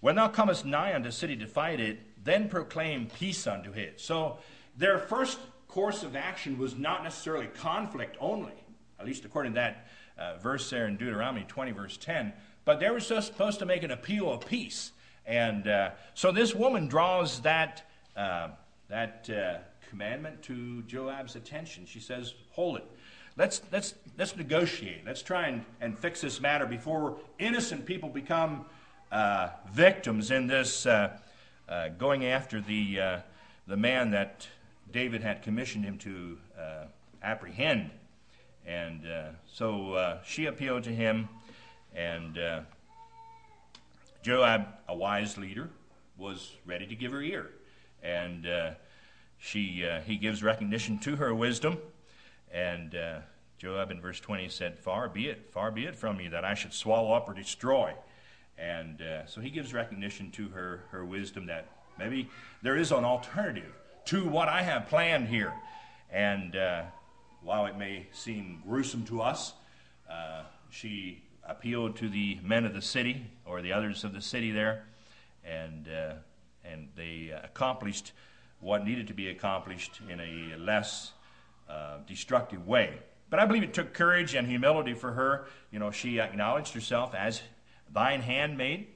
when 0.00 0.16
thou 0.16 0.26
comest 0.26 0.64
nigh 0.64 0.96
unto 0.96 1.10
a 1.10 1.12
city 1.12 1.36
to 1.36 1.46
fight 1.46 1.78
it, 1.78 2.00
then 2.24 2.48
proclaim 2.48 3.06
peace 3.06 3.46
unto 3.46 3.70
it. 3.70 4.00
So 4.00 4.38
their 4.76 4.98
first 4.98 5.38
course 5.68 6.02
of 6.02 6.16
action 6.16 6.58
was 6.58 6.76
not 6.76 7.04
necessarily 7.04 7.46
conflict 7.46 8.16
only, 8.18 8.64
at 8.98 9.06
least 9.06 9.24
according 9.24 9.52
to 9.52 9.60
that 9.60 9.86
uh, 10.20 10.36
verse 10.36 10.68
there 10.70 10.86
in 10.86 10.96
Deuteronomy 10.96 11.44
20, 11.48 11.72
verse 11.72 11.96
10, 11.96 12.32
but 12.64 12.78
they 12.78 12.90
were 12.90 13.00
supposed 13.00 13.58
to 13.58 13.66
make 13.66 13.82
an 13.82 13.90
appeal 13.90 14.30
of 14.30 14.46
peace. 14.46 14.92
And 15.26 15.66
uh, 15.66 15.90
so 16.14 16.30
this 16.30 16.54
woman 16.54 16.88
draws 16.88 17.40
that, 17.40 17.88
uh, 18.16 18.48
that 18.88 19.28
uh, 19.30 19.58
commandment 19.88 20.42
to 20.42 20.82
Joab's 20.82 21.36
attention. 21.36 21.86
She 21.86 22.00
says, 22.00 22.34
Hold 22.52 22.76
it. 22.76 22.84
Let's, 23.36 23.62
let's, 23.72 23.94
let's 24.18 24.36
negotiate. 24.36 25.06
Let's 25.06 25.22
try 25.22 25.48
and, 25.48 25.64
and 25.80 25.98
fix 25.98 26.20
this 26.20 26.40
matter 26.40 26.66
before 26.66 27.16
innocent 27.38 27.86
people 27.86 28.08
become 28.08 28.66
uh, 29.10 29.48
victims 29.72 30.30
in 30.30 30.46
this 30.46 30.84
uh, 30.84 31.16
going 31.96 32.26
after 32.26 32.60
the, 32.60 33.22
the 33.66 33.76
man 33.76 34.10
that 34.10 34.46
David 34.92 35.22
had 35.22 35.42
commissioned 35.42 35.84
him 35.84 35.96
to 35.98 36.36
apprehend. 37.22 37.90
And 38.70 39.06
uh, 39.06 39.30
so 39.52 40.20
she 40.24 40.46
appealed 40.46 40.84
to 40.84 40.94
him, 40.94 41.28
and 41.94 42.38
Joab, 44.22 44.66
a 44.88 44.94
wise 44.94 45.36
leader, 45.36 45.68
was 46.16 46.52
ready 46.64 46.86
to 46.86 46.94
give 46.94 47.10
her 47.10 47.22
ear. 47.22 47.50
And 48.02 48.46
she, 49.40 49.84
uh, 49.84 50.00
he 50.02 50.16
gives 50.16 50.42
recognition 50.42 50.98
to 51.00 51.16
her 51.16 51.34
wisdom. 51.34 51.78
And 52.52 52.94
uh, 52.94 53.20
Joab 53.58 53.90
in 53.90 54.00
verse 54.00 54.20
20 54.20 54.48
said, 54.48 54.78
Far 54.78 55.08
be 55.08 55.28
it, 55.28 55.50
far 55.50 55.70
be 55.70 55.86
it 55.86 55.96
from 55.96 56.18
me 56.18 56.28
that 56.28 56.44
I 56.44 56.54
should 56.54 56.72
swallow 56.72 57.12
up 57.12 57.28
or 57.28 57.34
destroy. 57.34 57.94
And 58.58 59.00
uh, 59.00 59.26
so 59.26 59.40
he 59.40 59.50
gives 59.50 59.72
recognition 59.72 60.30
to 60.32 60.48
her, 60.48 60.84
her 60.90 61.04
wisdom 61.04 61.46
that 61.46 61.66
maybe 61.98 62.28
there 62.62 62.76
is 62.76 62.92
an 62.92 63.04
alternative 63.04 63.72
to 64.06 64.28
what 64.28 64.48
I 64.48 64.62
have 64.62 64.88
planned 64.88 65.28
here. 65.28 65.54
And 66.12 66.54
uh, 66.56 66.82
while 67.42 67.66
it 67.66 67.76
may 67.76 68.06
seem 68.12 68.62
gruesome 68.66 69.04
to 69.06 69.22
us, 69.22 69.54
uh, 70.10 70.42
she 70.70 71.22
appealed 71.46 71.96
to 71.96 72.08
the 72.08 72.38
men 72.42 72.64
of 72.64 72.74
the 72.74 72.82
city 72.82 73.26
or 73.44 73.62
the 73.62 73.72
others 73.72 74.04
of 74.04 74.12
the 74.12 74.20
city 74.20 74.50
there, 74.50 74.84
and, 75.44 75.88
uh, 75.88 76.14
and 76.64 76.88
they 76.96 77.32
accomplished 77.42 78.12
what 78.60 78.84
needed 78.84 79.06
to 79.08 79.14
be 79.14 79.28
accomplished 79.28 80.00
in 80.08 80.20
a 80.20 80.56
less 80.58 81.12
uh, 81.68 81.98
destructive 82.06 82.66
way. 82.66 82.98
But 83.30 83.40
I 83.40 83.46
believe 83.46 83.62
it 83.62 83.72
took 83.72 83.94
courage 83.94 84.34
and 84.34 84.46
humility 84.46 84.92
for 84.92 85.12
her. 85.12 85.46
You 85.70 85.78
know, 85.78 85.90
she 85.90 86.20
acknowledged 86.20 86.74
herself 86.74 87.14
as 87.14 87.40
thine 87.92 88.20
handmaid, 88.20 88.88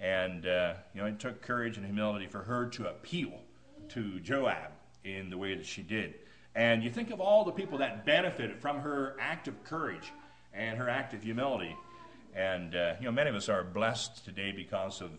and 0.00 0.46
uh, 0.46 0.74
you 0.94 1.00
know, 1.00 1.06
it 1.06 1.20
took 1.20 1.42
courage 1.42 1.76
and 1.76 1.86
humility 1.86 2.26
for 2.26 2.40
her 2.40 2.66
to 2.70 2.88
appeal 2.88 3.32
to 3.90 4.18
Joab 4.20 4.72
in 5.04 5.30
the 5.30 5.38
way 5.38 5.54
that 5.54 5.66
she 5.66 5.82
did. 5.82 6.14
And 6.56 6.82
you 6.82 6.90
think 6.90 7.10
of 7.10 7.20
all 7.20 7.44
the 7.44 7.52
people 7.52 7.78
that 7.78 8.06
benefited 8.06 8.58
from 8.58 8.80
her 8.80 9.14
act 9.20 9.46
of 9.46 9.62
courage 9.64 10.10
and 10.54 10.78
her 10.78 10.88
act 10.88 11.12
of 11.12 11.22
humility. 11.22 11.76
And 12.34 12.74
uh, 12.74 12.94
you 12.98 13.04
know, 13.04 13.12
many 13.12 13.28
of 13.28 13.36
us 13.36 13.50
are 13.50 13.62
blessed 13.62 14.24
today 14.24 14.52
because 14.52 15.02
of, 15.02 15.10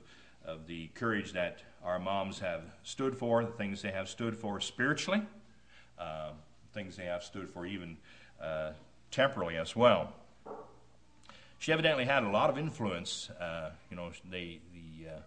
of 0.44 0.66
the 0.66 0.88
courage 0.96 1.34
that 1.34 1.60
our 1.84 2.00
moms 2.00 2.40
have 2.40 2.64
stood 2.82 3.16
for, 3.16 3.46
the 3.46 3.52
things 3.52 3.84
they 3.84 3.92
have 3.92 4.10
stood 4.10 4.36
for 4.36 4.60
spiritually, 4.60 5.22
uh, 6.00 6.32
things 6.74 6.98
they 6.98 7.06
have 7.06 7.24
stood 7.24 7.52
for 7.52 7.68
even 7.68 7.98
uh, 8.42 8.72
temporally 9.12 9.58
as 9.58 9.76
well. 9.76 10.12
She 11.60 11.72
evidently 11.72 12.06
had 12.06 12.24
a 12.24 12.30
lot 12.30 12.50
of 12.50 12.58
influence. 12.58 13.30
Uh, 13.40 13.70
you 13.92 13.96
know, 13.96 14.10
they, 14.30 14.60
the, 14.74 15.10
uh, 15.10 15.20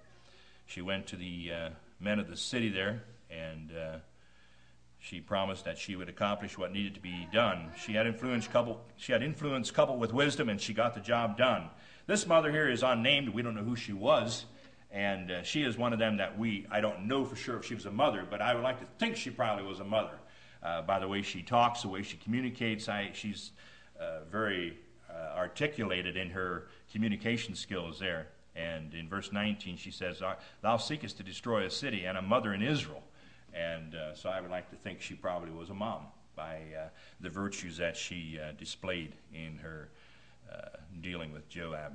she 0.66 0.82
went 0.82 1.06
to 1.08 1.16
the 1.16 1.52
uh, 1.52 1.68
men 2.00 2.18
of 2.18 2.28
the 2.28 2.36
city 2.36 2.68
there 2.68 3.02
and 3.30 3.70
she 5.00 5.20
promised 5.20 5.64
that 5.64 5.78
she 5.78 5.96
would 5.96 6.08
accomplish 6.08 6.58
what 6.58 6.72
needed 6.72 6.94
to 6.94 7.00
be 7.00 7.26
done. 7.32 7.72
She 7.76 7.94
had 7.94 8.06
influence 8.06 8.46
coupled, 8.46 8.80
she 8.96 9.12
had 9.12 9.22
influence 9.22 9.70
coupled 9.70 9.98
with 9.98 10.12
wisdom, 10.12 10.48
and 10.50 10.60
she 10.60 10.74
got 10.74 10.94
the 10.94 11.00
job 11.00 11.38
done. 11.38 11.70
This 12.06 12.26
mother 12.26 12.50
here 12.50 12.68
is 12.68 12.82
unnamed. 12.82 13.30
We 13.30 13.42
don't 13.42 13.54
know 13.54 13.62
who 13.62 13.76
she 13.76 13.94
was. 13.94 14.44
And 14.92 15.30
uh, 15.30 15.42
she 15.42 15.62
is 15.62 15.78
one 15.78 15.92
of 15.92 15.98
them 15.98 16.16
that 16.18 16.38
we, 16.38 16.66
I 16.70 16.80
don't 16.80 17.06
know 17.06 17.24
for 17.24 17.36
sure 17.36 17.56
if 17.56 17.64
she 17.64 17.74
was 17.74 17.86
a 17.86 17.90
mother, 17.90 18.26
but 18.28 18.42
I 18.42 18.54
would 18.54 18.64
like 18.64 18.80
to 18.80 18.86
think 18.98 19.16
she 19.16 19.30
probably 19.30 19.64
was 19.64 19.80
a 19.80 19.84
mother. 19.84 20.18
Uh, 20.62 20.82
by 20.82 20.98
the 20.98 21.08
way 21.08 21.22
she 21.22 21.42
talks, 21.42 21.82
the 21.82 21.88
way 21.88 22.02
she 22.02 22.16
communicates, 22.18 22.88
I, 22.88 23.10
she's 23.14 23.52
uh, 23.98 24.24
very 24.30 24.76
uh, 25.08 25.36
articulated 25.36 26.16
in 26.16 26.28
her 26.30 26.66
communication 26.92 27.54
skills 27.54 27.98
there. 27.98 28.28
And 28.56 28.92
in 28.92 29.08
verse 29.08 29.32
19, 29.32 29.76
she 29.76 29.90
says, 29.90 30.20
Thou 30.60 30.76
seekest 30.76 31.16
to 31.18 31.22
destroy 31.22 31.64
a 31.64 31.70
city 31.70 32.04
and 32.04 32.18
a 32.18 32.22
mother 32.22 32.52
in 32.52 32.62
Israel. 32.62 33.02
And 33.54 33.94
uh, 33.94 34.14
so 34.14 34.28
I 34.30 34.40
would 34.40 34.50
like 34.50 34.70
to 34.70 34.76
think 34.76 35.00
she 35.00 35.14
probably 35.14 35.50
was 35.50 35.70
a 35.70 35.74
mom 35.74 36.06
by 36.36 36.60
uh, 36.78 36.88
the 37.20 37.28
virtues 37.28 37.76
that 37.78 37.96
she 37.96 38.38
uh, 38.42 38.52
displayed 38.52 39.14
in 39.34 39.58
her 39.58 39.88
uh, 40.50 40.78
dealing 41.00 41.32
with 41.32 41.48
Joab. 41.48 41.92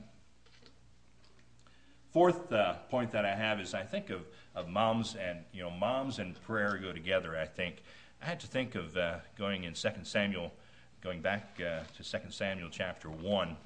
Fourth 2.11 2.51
uh, 2.51 2.75
point 2.89 3.11
that 3.11 3.25
I 3.25 3.35
have 3.35 3.59
is 3.59 3.73
I 3.73 3.83
think 3.83 4.09
of, 4.09 4.21
of 4.55 4.69
moms 4.69 5.15
and, 5.15 5.39
you 5.51 5.61
know, 5.61 5.69
moms 5.69 6.19
and 6.19 6.41
prayer 6.43 6.77
go 6.81 6.93
together, 6.93 7.37
I 7.37 7.45
think. 7.45 7.83
I 8.21 8.25
had 8.25 8.39
to 8.39 8.47
think 8.47 8.75
of 8.75 8.95
uh, 8.95 9.17
going 9.37 9.65
in 9.65 9.73
2 9.73 9.89
Samuel, 10.03 10.53
going 11.01 11.21
back 11.21 11.57
to 11.57 11.83
2 12.01 12.03
Samuel 12.29 12.69
chapter 12.71 13.09
1. 13.09 13.57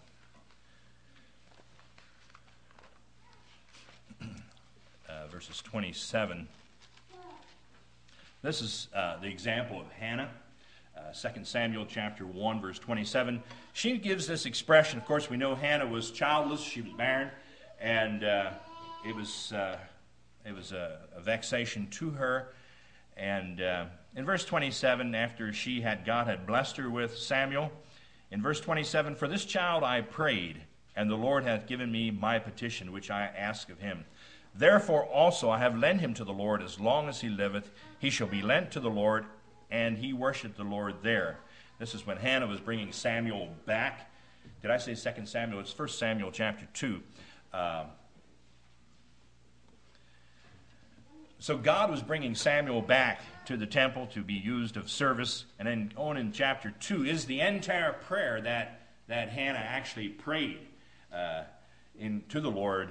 Uh, 5.09 5.25
verses 5.31 5.59
27. 5.63 6.47
This 8.41 8.61
is 8.61 8.87
uh, 8.95 9.17
the 9.19 9.27
example 9.27 9.81
of 9.81 9.91
Hannah. 9.91 10.29
Uh, 10.97 11.11
2 11.11 11.43
Samuel 11.43 11.85
chapter 11.85 12.25
1, 12.25 12.61
verse 12.61 12.79
27. 12.79 13.43
She 13.73 13.97
gives 13.97 14.27
this 14.27 14.45
expression. 14.45 14.97
Of 14.97 15.05
course, 15.05 15.29
we 15.29 15.35
know 15.35 15.55
Hannah 15.55 15.85
was 15.85 16.09
childless, 16.09 16.61
she 16.61 16.79
was 16.79 16.93
barren, 16.93 17.31
and 17.81 18.23
uh, 18.23 18.51
it 19.05 19.13
was, 19.13 19.51
uh, 19.51 19.77
it 20.45 20.55
was 20.55 20.71
a, 20.71 20.99
a, 21.17 21.19
vexation 21.19 21.87
to 21.91 22.11
her. 22.11 22.53
And 23.17 23.59
uh, 23.59 23.85
in 24.15 24.23
verse 24.23 24.45
27, 24.45 25.15
after 25.15 25.51
she 25.51 25.81
had, 25.81 26.05
God 26.05 26.27
had 26.27 26.47
blessed 26.47 26.77
her 26.77 26.89
with 26.89 27.17
Samuel, 27.17 27.69
in 28.31 28.41
verse 28.41 28.61
27, 28.61 29.15
For 29.15 29.27
this 29.27 29.43
child 29.43 29.83
I 29.83 29.99
prayed, 29.99 30.61
and 30.95 31.09
the 31.09 31.15
Lord 31.15 31.43
hath 31.43 31.67
given 31.67 31.91
me 31.91 32.09
my 32.09 32.39
petition, 32.39 32.93
which 32.93 33.11
I 33.11 33.23
ask 33.25 33.69
of 33.69 33.79
him. 33.79 34.05
Therefore 34.59 35.05
also 35.05 35.49
I 35.49 35.59
have 35.59 35.77
lent 35.77 36.01
him 36.01 36.13
to 36.15 36.25
the 36.25 36.33
Lord 36.33 36.61
as 36.61 36.81
long 36.81 37.07
as 37.07 37.21
he 37.21 37.29
liveth. 37.29 37.71
He 37.97 38.09
shall 38.09 38.27
be 38.27 38.41
lent 38.41 38.71
to 38.71 38.81
the 38.81 38.89
Lord, 38.89 39.25
and 39.71 39.97
he 39.97 40.11
worshiped 40.11 40.57
the 40.57 40.65
Lord 40.65 40.95
there. 41.01 41.39
This 41.79 41.95
is 41.95 42.05
when 42.05 42.17
Hannah 42.17 42.45
was 42.45 42.59
bringing 42.59 42.91
Samuel 42.91 43.47
back. 43.65 44.11
Did 44.61 44.69
I 44.69 44.77
say 44.77 44.95
2 44.95 45.25
Samuel? 45.25 45.61
It's 45.61 45.77
1 45.79 45.87
Samuel 45.87 46.29
chapter 46.33 46.67
2. 46.73 47.01
Uh, 47.53 47.85
so 51.39 51.55
God 51.57 51.89
was 51.89 52.01
bringing 52.01 52.35
Samuel 52.35 52.81
back 52.81 53.21
to 53.45 53.55
the 53.55 53.65
temple 53.65 54.07
to 54.07 54.23
be 54.23 54.33
used 54.33 54.75
of 54.75 54.89
service. 54.89 55.45
And 55.57 55.69
then 55.69 55.93
on 55.95 56.17
in 56.17 56.33
chapter 56.33 56.73
2 56.81 57.05
is 57.05 57.23
the 57.23 57.39
entire 57.39 57.93
prayer 57.93 58.41
that, 58.41 58.81
that 59.07 59.29
Hannah 59.29 59.57
actually 59.57 60.09
prayed 60.09 60.59
uh, 61.13 61.43
in, 61.97 62.23
to 62.27 62.41
the 62.41 62.51
Lord 62.51 62.89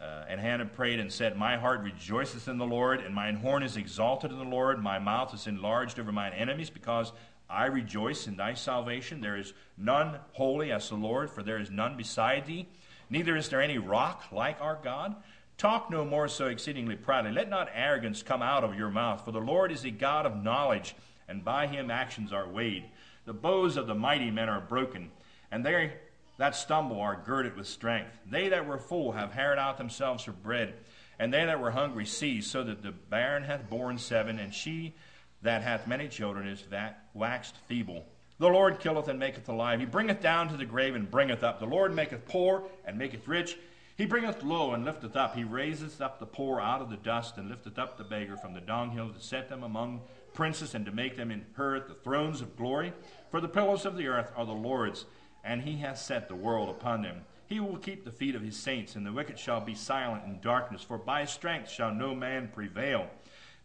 uh, 0.00 0.24
and 0.28 0.40
Hannah 0.40 0.66
prayed 0.66 0.98
and 0.98 1.12
said, 1.12 1.36
My 1.36 1.58
heart 1.58 1.82
rejoiceth 1.82 2.48
in 2.48 2.56
the 2.56 2.66
Lord, 2.66 3.00
and 3.00 3.14
mine 3.14 3.36
horn 3.36 3.62
is 3.62 3.76
exalted 3.76 4.30
in 4.30 4.38
the 4.38 4.44
Lord. 4.44 4.82
My 4.82 4.98
mouth 4.98 5.34
is 5.34 5.46
enlarged 5.46 6.00
over 6.00 6.10
mine 6.10 6.32
enemies, 6.32 6.70
because 6.70 7.12
I 7.50 7.66
rejoice 7.66 8.26
in 8.26 8.36
thy 8.36 8.54
salvation. 8.54 9.20
There 9.20 9.36
is 9.36 9.52
none 9.76 10.18
holy 10.32 10.72
as 10.72 10.88
the 10.88 10.94
Lord, 10.94 11.30
for 11.30 11.42
there 11.42 11.58
is 11.58 11.70
none 11.70 11.96
beside 11.96 12.46
thee. 12.46 12.66
Neither 13.10 13.36
is 13.36 13.48
there 13.48 13.60
any 13.60 13.76
rock 13.76 14.24
like 14.32 14.60
our 14.60 14.78
God. 14.82 15.16
Talk 15.58 15.90
no 15.90 16.06
more 16.06 16.28
so 16.28 16.46
exceedingly 16.46 16.96
proudly. 16.96 17.32
Let 17.32 17.50
not 17.50 17.68
arrogance 17.74 18.22
come 18.22 18.40
out 18.40 18.64
of 18.64 18.76
your 18.76 18.88
mouth, 18.88 19.24
for 19.24 19.32
the 19.32 19.40
Lord 19.40 19.70
is 19.70 19.84
a 19.84 19.90
God 19.90 20.24
of 20.24 20.42
knowledge, 20.42 20.94
and 21.28 21.44
by 21.44 21.66
him 21.66 21.90
actions 21.90 22.32
are 22.32 22.48
weighed. 22.48 22.84
The 23.26 23.34
bows 23.34 23.76
of 23.76 23.86
the 23.86 23.94
mighty 23.94 24.30
men 24.30 24.48
are 24.48 24.62
broken, 24.62 25.10
and 25.50 25.66
they 25.66 25.92
that 26.40 26.56
stumble 26.56 26.98
are 26.98 27.22
girded 27.26 27.54
with 27.54 27.66
strength. 27.66 28.18
They 28.24 28.48
that 28.48 28.66
were 28.66 28.78
full 28.78 29.12
have 29.12 29.34
hired 29.34 29.58
out 29.58 29.76
themselves 29.76 30.24
for 30.24 30.32
bread, 30.32 30.72
and 31.18 31.30
they 31.30 31.44
that 31.44 31.60
were 31.60 31.70
hungry 31.70 32.06
cease, 32.06 32.46
so 32.46 32.64
that 32.64 32.82
the 32.82 32.92
barren 32.92 33.42
hath 33.42 33.68
borne 33.68 33.98
seven, 33.98 34.38
and 34.38 34.54
she 34.54 34.94
that 35.42 35.60
hath 35.60 35.86
many 35.86 36.08
children 36.08 36.48
is 36.48 36.64
that 36.70 37.04
waxed 37.12 37.56
feeble. 37.68 38.06
The 38.38 38.48
Lord 38.48 38.80
killeth 38.80 39.08
and 39.08 39.18
maketh 39.18 39.50
alive. 39.50 39.80
He 39.80 39.84
bringeth 39.84 40.22
down 40.22 40.48
to 40.48 40.56
the 40.56 40.64
grave 40.64 40.94
and 40.94 41.10
bringeth 41.10 41.44
up. 41.44 41.60
The 41.60 41.66
Lord 41.66 41.94
maketh 41.94 42.24
poor 42.24 42.64
and 42.86 42.96
maketh 42.96 43.28
rich. 43.28 43.58
He 43.98 44.06
bringeth 44.06 44.42
low 44.42 44.72
and 44.72 44.82
lifteth 44.82 45.16
up. 45.16 45.36
He 45.36 45.44
raiseth 45.44 46.00
up 46.00 46.18
the 46.18 46.24
poor 46.24 46.58
out 46.58 46.80
of 46.80 46.88
the 46.88 46.96
dust 46.96 47.36
and 47.36 47.50
lifteth 47.50 47.78
up 47.78 47.98
the 47.98 48.04
beggar 48.04 48.38
from 48.38 48.54
the 48.54 48.62
dunghill 48.62 49.10
to 49.10 49.20
set 49.20 49.50
them 49.50 49.62
among 49.62 50.00
princes 50.32 50.74
and 50.74 50.86
to 50.86 50.92
make 50.92 51.18
them 51.18 51.30
inherit 51.30 51.86
the 51.86 51.92
thrones 51.92 52.40
of 52.40 52.56
glory. 52.56 52.94
For 53.30 53.42
the 53.42 53.48
pillars 53.48 53.84
of 53.84 53.98
the 53.98 54.06
earth 54.06 54.32
are 54.34 54.46
the 54.46 54.52
Lord's 54.52 55.04
and 55.44 55.62
he 55.62 55.78
hath 55.78 55.98
set 55.98 56.28
the 56.28 56.34
world 56.34 56.68
upon 56.68 57.02
them. 57.02 57.22
He 57.46 57.60
will 57.60 57.78
keep 57.78 58.04
the 58.04 58.12
feet 58.12 58.34
of 58.34 58.42
his 58.42 58.56
saints, 58.56 58.94
and 58.94 59.04
the 59.04 59.12
wicked 59.12 59.38
shall 59.38 59.60
be 59.60 59.74
silent 59.74 60.24
in 60.24 60.40
darkness, 60.40 60.82
for 60.82 60.98
by 60.98 61.24
strength 61.24 61.68
shall 61.68 61.92
no 61.92 62.14
man 62.14 62.48
prevail. 62.54 63.08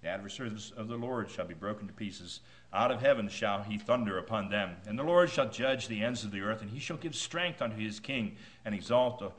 The 0.02 0.10
adversaries 0.10 0.72
of 0.76 0.88
the 0.88 0.98
Lord 0.98 1.30
shall 1.30 1.46
be 1.46 1.54
broken 1.54 1.88
to 1.88 1.94
pieces. 1.94 2.42
Out 2.74 2.92
of 2.92 3.02
heaven 3.02 3.30
shall 3.30 3.64
he 3.64 3.78
thunder 3.78 4.18
upon 4.18 4.50
them. 4.50 4.76
And 4.88 5.00
the 5.00 5.04
Lord 5.04 5.30
shall 5.30 5.50
judge 5.50 5.88
the 5.88 6.04
ends 6.04 6.24
of 6.24 6.32
the 6.32 6.42
earth, 6.42 6.62
and 6.62 6.70
he 6.70 6.80
shall 6.80 6.98
give 6.98 7.16
strength 7.16 7.62
unto 7.62 7.78
his 7.78 8.00
king, 8.00 8.36
and 8.66 8.76
exalt 8.76 9.20
the, 9.20 9.32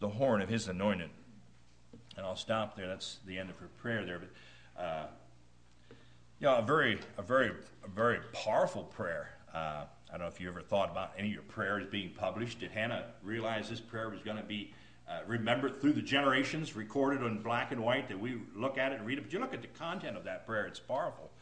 the 0.00 0.08
horn 0.08 0.40
of 0.40 0.48
his 0.48 0.68
anointed. 0.68 1.10
And 2.16 2.24
I'll 2.24 2.36
stop 2.36 2.76
there. 2.76 2.86
That's 2.86 3.18
the 3.26 3.38
end 3.38 3.50
of 3.50 3.56
her 3.56 3.68
prayer 3.78 4.04
there. 4.04 4.20
But, 4.20 4.82
uh, 4.82 5.06
you 6.40 6.46
know, 6.46 6.56
a 6.56 6.62
very, 6.62 6.98
a 7.18 7.22
very, 7.22 7.52
a 7.84 7.88
very 7.88 8.20
powerful 8.32 8.84
prayer. 8.84 9.30
Uh, 9.52 9.84
I 10.14 10.16
don't 10.16 10.28
know 10.28 10.32
if 10.32 10.40
you 10.40 10.48
ever 10.48 10.60
thought 10.60 10.92
about 10.92 11.10
any 11.18 11.26
of 11.26 11.34
your 11.34 11.42
prayers 11.42 11.86
being 11.90 12.10
published. 12.10 12.60
Did 12.60 12.70
Hannah 12.70 13.06
realize 13.24 13.68
this 13.68 13.80
prayer 13.80 14.08
was 14.08 14.20
going 14.20 14.36
to 14.36 14.44
be 14.44 14.72
uh, 15.08 15.18
remembered 15.26 15.80
through 15.80 15.94
the 15.94 16.02
generations, 16.02 16.76
recorded 16.76 17.20
in 17.26 17.42
black 17.42 17.72
and 17.72 17.82
white, 17.82 18.06
that 18.06 18.20
we 18.20 18.38
look 18.54 18.78
at 18.78 18.92
it 18.92 19.00
and 19.00 19.06
read 19.08 19.18
it? 19.18 19.22
But 19.22 19.32
you 19.32 19.40
look 19.40 19.52
at 19.52 19.62
the 19.62 19.66
content 19.66 20.16
of 20.16 20.22
that 20.22 20.46
prayer, 20.46 20.66
it's 20.66 20.78
powerful. 20.78 21.32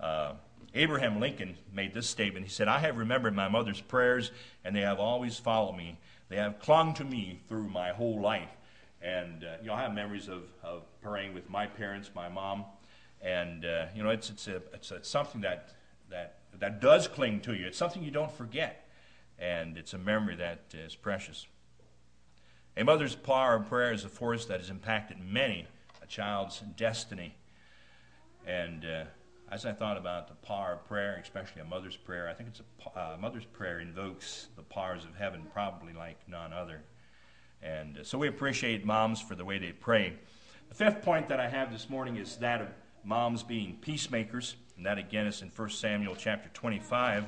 Uh, 0.00 0.32
Abraham 0.74 1.20
Lincoln 1.20 1.58
made 1.74 1.92
this 1.92 2.08
statement. 2.08 2.46
He 2.46 2.50
said, 2.50 2.68
I 2.68 2.78
have 2.78 2.96
remembered 2.96 3.36
my 3.36 3.48
mother's 3.50 3.82
prayers, 3.82 4.30
and 4.64 4.74
they 4.74 4.80
have 4.80 4.98
always 4.98 5.38
followed 5.38 5.76
me. 5.76 5.98
They 6.30 6.36
have 6.36 6.58
clung 6.58 6.94
to 6.94 7.04
me 7.04 7.40
through 7.50 7.68
my 7.68 7.90
whole 7.90 8.18
life. 8.18 8.48
And, 9.02 9.44
uh, 9.44 9.56
you 9.60 9.66
know, 9.66 9.74
I 9.74 9.82
have 9.82 9.92
memories 9.92 10.28
of, 10.28 10.44
of 10.62 10.84
praying 11.02 11.34
with 11.34 11.50
my 11.50 11.66
parents, 11.66 12.10
my 12.14 12.30
mom. 12.30 12.64
And, 13.20 13.66
uh, 13.66 13.86
you 13.94 14.02
know, 14.02 14.08
it's, 14.08 14.30
it's, 14.30 14.48
a, 14.48 14.62
it's, 14.72 14.90
it's 14.90 15.10
something 15.10 15.42
that, 15.42 15.74
that 16.08 16.38
that 16.60 16.80
does 16.80 17.08
cling 17.08 17.40
to 17.40 17.54
you. 17.54 17.66
It's 17.66 17.78
something 17.78 18.02
you 18.02 18.10
don't 18.10 18.32
forget, 18.32 18.88
and 19.38 19.76
it's 19.76 19.94
a 19.94 19.98
memory 19.98 20.36
that 20.36 20.74
is 20.74 20.94
precious. 20.94 21.46
A 22.76 22.84
mother's 22.84 23.14
power 23.14 23.56
of 23.56 23.68
prayer 23.68 23.92
is 23.92 24.04
a 24.04 24.08
force 24.08 24.44
that 24.46 24.60
has 24.60 24.70
impacted 24.70 25.18
many 25.18 25.66
a 26.02 26.06
child's 26.06 26.60
destiny. 26.76 27.34
And 28.46 28.84
uh, 28.84 29.04
as 29.50 29.66
I 29.66 29.72
thought 29.72 29.96
about 29.96 30.28
the 30.28 30.34
power 30.46 30.74
of 30.74 30.84
prayer, 30.86 31.18
especially 31.22 31.62
a 31.62 31.64
mother's 31.64 31.96
prayer, 31.96 32.28
I 32.28 32.34
think 32.34 32.50
it's 32.50 32.60
a 32.60 32.98
uh, 32.98 33.16
mother's 33.20 33.44
prayer 33.44 33.80
invokes 33.80 34.48
the 34.56 34.62
powers 34.62 35.04
of 35.04 35.14
heaven 35.16 35.46
probably 35.52 35.92
like 35.92 36.18
none 36.28 36.52
other. 36.52 36.82
And 37.62 37.98
uh, 37.98 38.04
so 38.04 38.18
we 38.18 38.28
appreciate 38.28 38.84
moms 38.84 39.20
for 39.20 39.34
the 39.34 39.44
way 39.44 39.58
they 39.58 39.72
pray. 39.72 40.14
The 40.68 40.74
fifth 40.74 41.02
point 41.02 41.28
that 41.28 41.40
I 41.40 41.48
have 41.48 41.72
this 41.72 41.88
morning 41.88 42.16
is 42.16 42.36
that 42.36 42.60
of 42.60 42.68
moms 43.04 43.42
being 43.42 43.78
peacemakers. 43.80 44.56
And 44.76 44.84
that 44.84 44.98
again 44.98 45.26
is 45.26 45.42
in 45.42 45.48
1 45.48 45.70
Samuel 45.70 46.14
chapter 46.16 46.48
25, 46.52 47.24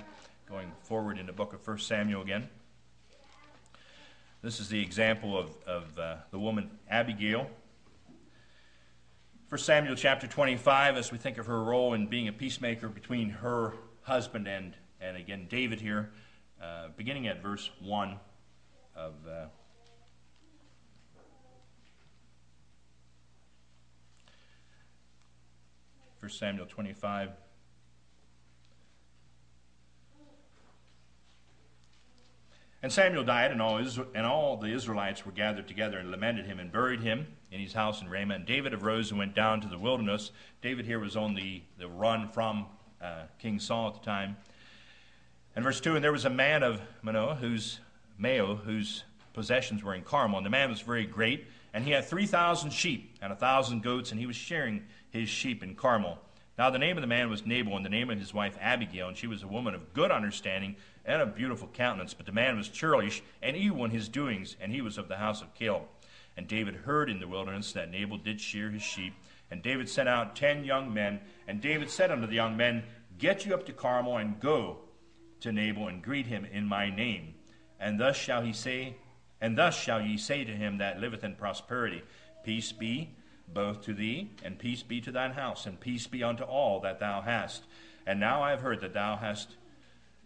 going 0.49 0.71
forward 0.83 1.19
in 1.19 1.27
the 1.27 1.33
book 1.33 1.53
of 1.55 1.67
1 1.67 1.79
Samuel 1.79 2.23
again. 2.23 2.49
This 4.43 4.61
is 4.61 4.69
the 4.69 4.81
example 4.81 5.37
of, 5.37 5.51
of 5.67 5.99
uh, 5.99 6.17
the 6.31 6.39
woman 6.39 6.71
Abigail. 6.91 7.49
1 9.49 9.59
Samuel 9.59 9.97
chapter 9.97 10.27
25, 10.27 10.97
as 10.97 11.11
we 11.11 11.19
think 11.19 11.39
of 11.39 11.47
her 11.47 11.63
role 11.63 11.95
in 11.95 12.07
being 12.07 12.29
a 12.29 12.33
peacemaker 12.33 12.89
between 12.89 13.31
her 13.31 13.73
husband 14.03 14.47
and, 14.47 14.75
and 15.01 15.17
again 15.17 15.47
David 15.49 15.81
here, 15.81 16.11
uh, 16.63 16.89
beginning 16.97 17.27
at 17.29 17.43
verse 17.43 17.71
1 17.81 18.19
of. 18.95 19.15
Uh, 19.27 19.47
1 26.21 26.31
Samuel 26.31 26.67
25. 26.67 27.31
And 32.83 32.93
Samuel 32.93 33.25
died, 33.25 33.51
and 33.51 33.61
all, 33.61 33.79
Israel, 33.79 34.07
and 34.15 34.25
all 34.25 34.57
the 34.57 34.69
Israelites 34.69 35.27
were 35.27 35.33
gathered 35.33 35.67
together 35.67 35.99
and 35.99 36.11
lamented 36.11 36.47
him 36.47 36.61
and 36.61 36.71
buried 36.71 37.01
him 37.01 37.27
in 37.51 37.61
his 37.61 37.73
house 37.73 38.01
in 38.01 38.09
Ramah. 38.09 38.35
And 38.35 38.47
David 38.47 38.73
arose 38.73 39.11
and 39.11 39.19
went 39.19 39.35
down 39.35 39.61
to 39.63 39.69
the 39.69 39.79
wilderness. 39.79 40.31
David 40.63 40.87
here 40.87 41.01
was 41.01 41.17
on 41.17 41.35
the, 41.35 41.63
the 41.79 41.89
run 41.89 42.29
from 42.29 42.67
uh, 43.03 43.23
King 43.41 43.59
Saul 43.59 43.89
at 43.89 43.95
the 43.95 44.05
time. 44.05 44.37
And 45.57 45.65
verse 45.65 45.81
2 45.81 45.97
And 45.97 46.05
there 46.05 46.13
was 46.13 46.25
a 46.25 46.31
man 46.31 46.63
of 46.63 46.81
Manoah, 47.03 47.35
whose 47.35 47.81
Mayo, 48.17 48.55
whose 48.55 49.03
possessions 49.33 49.83
were 49.83 49.95
in 49.95 50.03
Carmel. 50.03 50.39
And 50.39 50.47
the 50.47 50.51
man 50.51 50.71
was 50.71 50.81
very 50.81 51.05
great, 51.05 51.47
and 51.75 51.85
he 51.85 51.91
had 51.91 52.05
3,000 52.05 52.71
sheep 52.71 53.17
and 53.21 53.33
a 53.33 53.35
1,000 53.35 53.83
goats, 53.83 54.13
and 54.13 54.21
he 54.21 54.27
was 54.27 54.37
sharing 54.37 54.85
his 55.11 55.29
sheep 55.29 55.63
in 55.63 55.75
Carmel. 55.75 56.19
Now 56.59 56.71
the 56.71 56.79
name 56.79 56.97
of 56.97 57.03
the 57.03 57.07
man 57.07 57.31
was 57.31 57.47
Nabal, 57.47 57.77
and 57.77 57.85
the 57.85 57.91
name 57.91 58.11
of 58.11 58.19
his 58.19 58.35
wife 58.35 58.57
Abigail, 58.61 59.09
and 59.09 59.17
she 59.17 59.27
was 59.27 59.43
a 59.43 59.49
woman 59.49 59.75
of 59.75 59.95
good 59.95 60.11
understanding 60.11 60.77
and 61.05 61.23
of 61.23 61.37
beautiful 61.37 61.69
countenance. 61.69 62.15
But 62.15 62.27
the 62.27 62.33
man 62.33 62.57
was 62.57 62.69
churlish 62.69 63.23
and 63.43 63.57
evil 63.57 63.85
in 63.85 63.91
his 63.91 64.09
doings, 64.09 64.57
and 64.61 64.73
he 64.73 64.83
was 64.83 64.99
of 64.99 65.09
the 65.09 65.17
house 65.17 65.41
of 65.41 65.55
Caleb. 65.55 65.85
And 66.37 66.47
David 66.47 66.75
heard 66.75 67.11
in 67.11 67.21
the 67.21 67.29
wilderness 67.29 67.73
that 67.73 67.91
Nabal 67.91 68.19
did 68.19 68.41
shear 68.41 68.71
his 68.71 68.83
sheep. 68.83 69.15
And 69.51 69.63
David 69.63 69.89
sent 69.89 70.09
out 70.09 70.37
ten 70.37 70.65
young 70.65 70.93
men. 70.93 71.21
And 71.47 71.61
David 71.61 71.91
said 71.91 72.11
unto 72.11 72.27
the 72.27 72.35
young 72.35 72.57
men, 72.57 72.85
Get 73.19 73.47
you 73.47 73.55
up 73.55 73.67
to 73.67 73.73
Carmel, 73.73 74.19
and 74.19 74.39
go 74.39 74.79
to 75.41 75.53
Nabal, 75.53 75.89
and 75.89 76.03
greet 76.03 76.27
him 76.27 76.45
in 76.45 76.67
my 76.67 76.95
name. 76.95 77.35
And 77.81 77.99
thus 77.99 78.17
shall 78.17 78.43
he 78.43 78.53
say, 78.53 78.97
and 79.41 79.57
thus 79.57 79.79
shall 79.79 80.01
ye 80.01 80.17
say 80.17 80.45
to 80.45 80.53
him 80.53 80.79
that 80.79 81.01
liveth 81.01 81.25
in 81.25 81.35
prosperity, 81.35 82.03
Peace 82.45 82.73
be 82.73 83.15
both 83.53 83.83
to 83.83 83.95
thee, 83.95 84.31
and 84.45 84.59
peace 84.59 84.83
be 84.83 85.01
to 85.01 85.13
thine 85.13 85.33
house, 85.33 85.67
and 85.67 85.81
peace 85.81 86.07
be 86.07 86.23
unto 86.23 86.45
all 86.45 86.81
that 86.81 87.01
thou 87.01 87.21
hast. 87.21 87.65
And 88.07 88.21
now 88.21 88.43
I 88.43 88.51
have 88.51 88.61
heard 88.61 88.81
that 88.81 88.95
thou 88.95 89.17
hast 89.17 89.57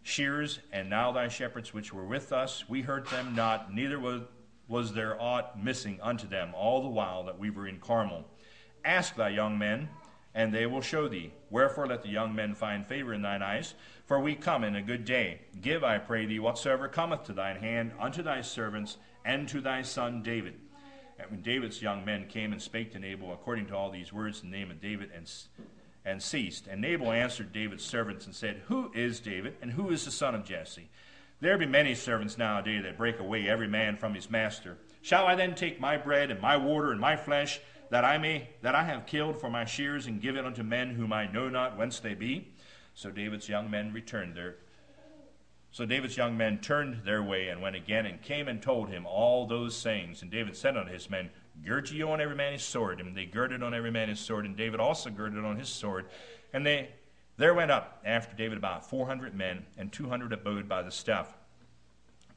shears, 0.02 0.58
and 0.72 0.90
now 0.90 1.12
thy 1.12 1.28
shepherds 1.28 1.72
which 1.72 1.92
were 1.92 2.04
with 2.04 2.32
us, 2.32 2.68
we 2.68 2.82
heard 2.82 3.06
them 3.08 3.34
not, 3.34 3.72
neither 3.72 3.98
was, 3.98 4.22
was 4.68 4.92
there 4.92 5.20
aught 5.20 5.62
missing 5.62 5.98
unto 6.02 6.26
them 6.26 6.52
all 6.54 6.82
the 6.82 6.88
while 6.88 7.24
that 7.24 7.38
we 7.38 7.50
were 7.50 7.66
in 7.66 7.78
Carmel. 7.78 8.24
Ask 8.84 9.16
thy 9.16 9.28
young 9.30 9.58
men, 9.58 9.88
and 10.34 10.52
they 10.52 10.66
will 10.66 10.80
show 10.80 11.08
thee. 11.08 11.32
Wherefore 11.50 11.86
let 11.86 12.02
the 12.02 12.08
young 12.08 12.34
men 12.34 12.54
find 12.54 12.86
favor 12.86 13.12
in 13.12 13.22
thine 13.22 13.42
eyes, 13.42 13.74
for 14.06 14.18
we 14.18 14.34
come 14.34 14.64
in 14.64 14.76
a 14.76 14.82
good 14.82 15.04
day. 15.04 15.40
Give, 15.60 15.84
I 15.84 15.98
pray 15.98 16.26
thee, 16.26 16.40
whatsoever 16.40 16.88
cometh 16.88 17.24
to 17.24 17.32
thine 17.32 17.56
hand 17.56 17.92
unto 18.00 18.22
thy 18.22 18.40
servants 18.40 18.96
and 19.24 19.48
to 19.48 19.60
thy 19.60 19.82
son 19.82 20.22
David. 20.22 20.54
And 21.22 21.30
when 21.30 21.42
David's 21.42 21.80
young 21.80 22.04
men 22.04 22.26
came 22.28 22.52
and 22.52 22.60
spake 22.60 22.92
to 22.92 22.98
Nabal 22.98 23.32
according 23.32 23.66
to 23.66 23.76
all 23.76 23.90
these 23.90 24.12
words 24.12 24.42
in 24.42 24.50
the 24.50 24.56
name 24.56 24.70
of 24.70 24.80
David, 24.80 25.10
and, 25.14 25.30
and 26.04 26.22
ceased. 26.22 26.66
And 26.66 26.80
Nabal 26.80 27.12
answered 27.12 27.52
David's 27.52 27.84
servants 27.84 28.26
and 28.26 28.34
said, 28.34 28.62
Who 28.66 28.90
is 28.94 29.20
David, 29.20 29.56
and 29.62 29.72
who 29.72 29.90
is 29.90 30.04
the 30.04 30.10
son 30.10 30.34
of 30.34 30.44
Jesse? 30.44 30.88
There 31.40 31.58
be 31.58 31.66
many 31.66 31.94
servants 31.94 32.38
nowadays 32.38 32.84
that 32.84 32.96
break 32.96 33.18
away 33.18 33.48
every 33.48 33.66
man 33.66 33.96
from 33.96 34.14
his 34.14 34.30
master. 34.30 34.78
Shall 35.00 35.26
I 35.26 35.34
then 35.34 35.54
take 35.54 35.80
my 35.80 35.96
bread 35.96 36.30
and 36.30 36.40
my 36.40 36.56
water 36.56 36.92
and 36.92 37.00
my 37.00 37.16
flesh 37.16 37.60
that 37.90 38.04
I 38.04 38.16
may 38.16 38.48
that 38.62 38.74
I 38.74 38.84
have 38.84 39.06
killed 39.06 39.40
for 39.40 39.50
my 39.50 39.64
shears 39.64 40.06
and 40.06 40.20
give 40.20 40.36
it 40.36 40.46
unto 40.46 40.62
men 40.62 40.90
whom 40.90 41.12
I 41.12 41.26
know 41.26 41.48
not 41.48 41.76
whence 41.76 41.98
they 41.98 42.14
be? 42.14 42.52
So 42.94 43.10
David's 43.10 43.48
young 43.48 43.70
men 43.70 43.92
returned 43.92 44.36
there. 44.36 44.56
So 45.72 45.86
David's 45.86 46.18
young 46.18 46.36
men 46.36 46.58
turned 46.58 47.02
their 47.04 47.22
way 47.22 47.48
and 47.48 47.62
went 47.62 47.76
again 47.76 48.04
and 48.04 48.20
came 48.20 48.46
and 48.46 48.60
told 48.60 48.90
him 48.90 49.06
all 49.06 49.46
those 49.46 49.74
sayings. 49.74 50.20
And 50.20 50.30
David 50.30 50.54
said 50.54 50.76
unto 50.76 50.92
his 50.92 51.08
men, 51.08 51.30
Gird 51.64 51.90
ye 51.90 52.02
on 52.02 52.20
every 52.20 52.36
man 52.36 52.52
his 52.52 52.62
sword. 52.62 53.00
And 53.00 53.16
they 53.16 53.24
girded 53.24 53.62
on 53.62 53.72
every 53.72 53.90
man 53.90 54.10
his 54.10 54.20
sword, 54.20 54.44
and 54.44 54.54
David 54.54 54.80
also 54.80 55.08
girded 55.08 55.44
on 55.44 55.58
his 55.58 55.70
sword. 55.70 56.06
And 56.52 56.64
they 56.64 56.90
there 57.38 57.54
went 57.54 57.70
up 57.70 58.02
after 58.04 58.36
David 58.36 58.58
about 58.58 58.88
four 58.88 59.06
hundred 59.06 59.34
men, 59.34 59.64
and 59.78 59.90
two 59.90 60.08
hundred 60.08 60.34
abode 60.34 60.68
by 60.68 60.82
the 60.82 60.90
stuff. 60.90 61.34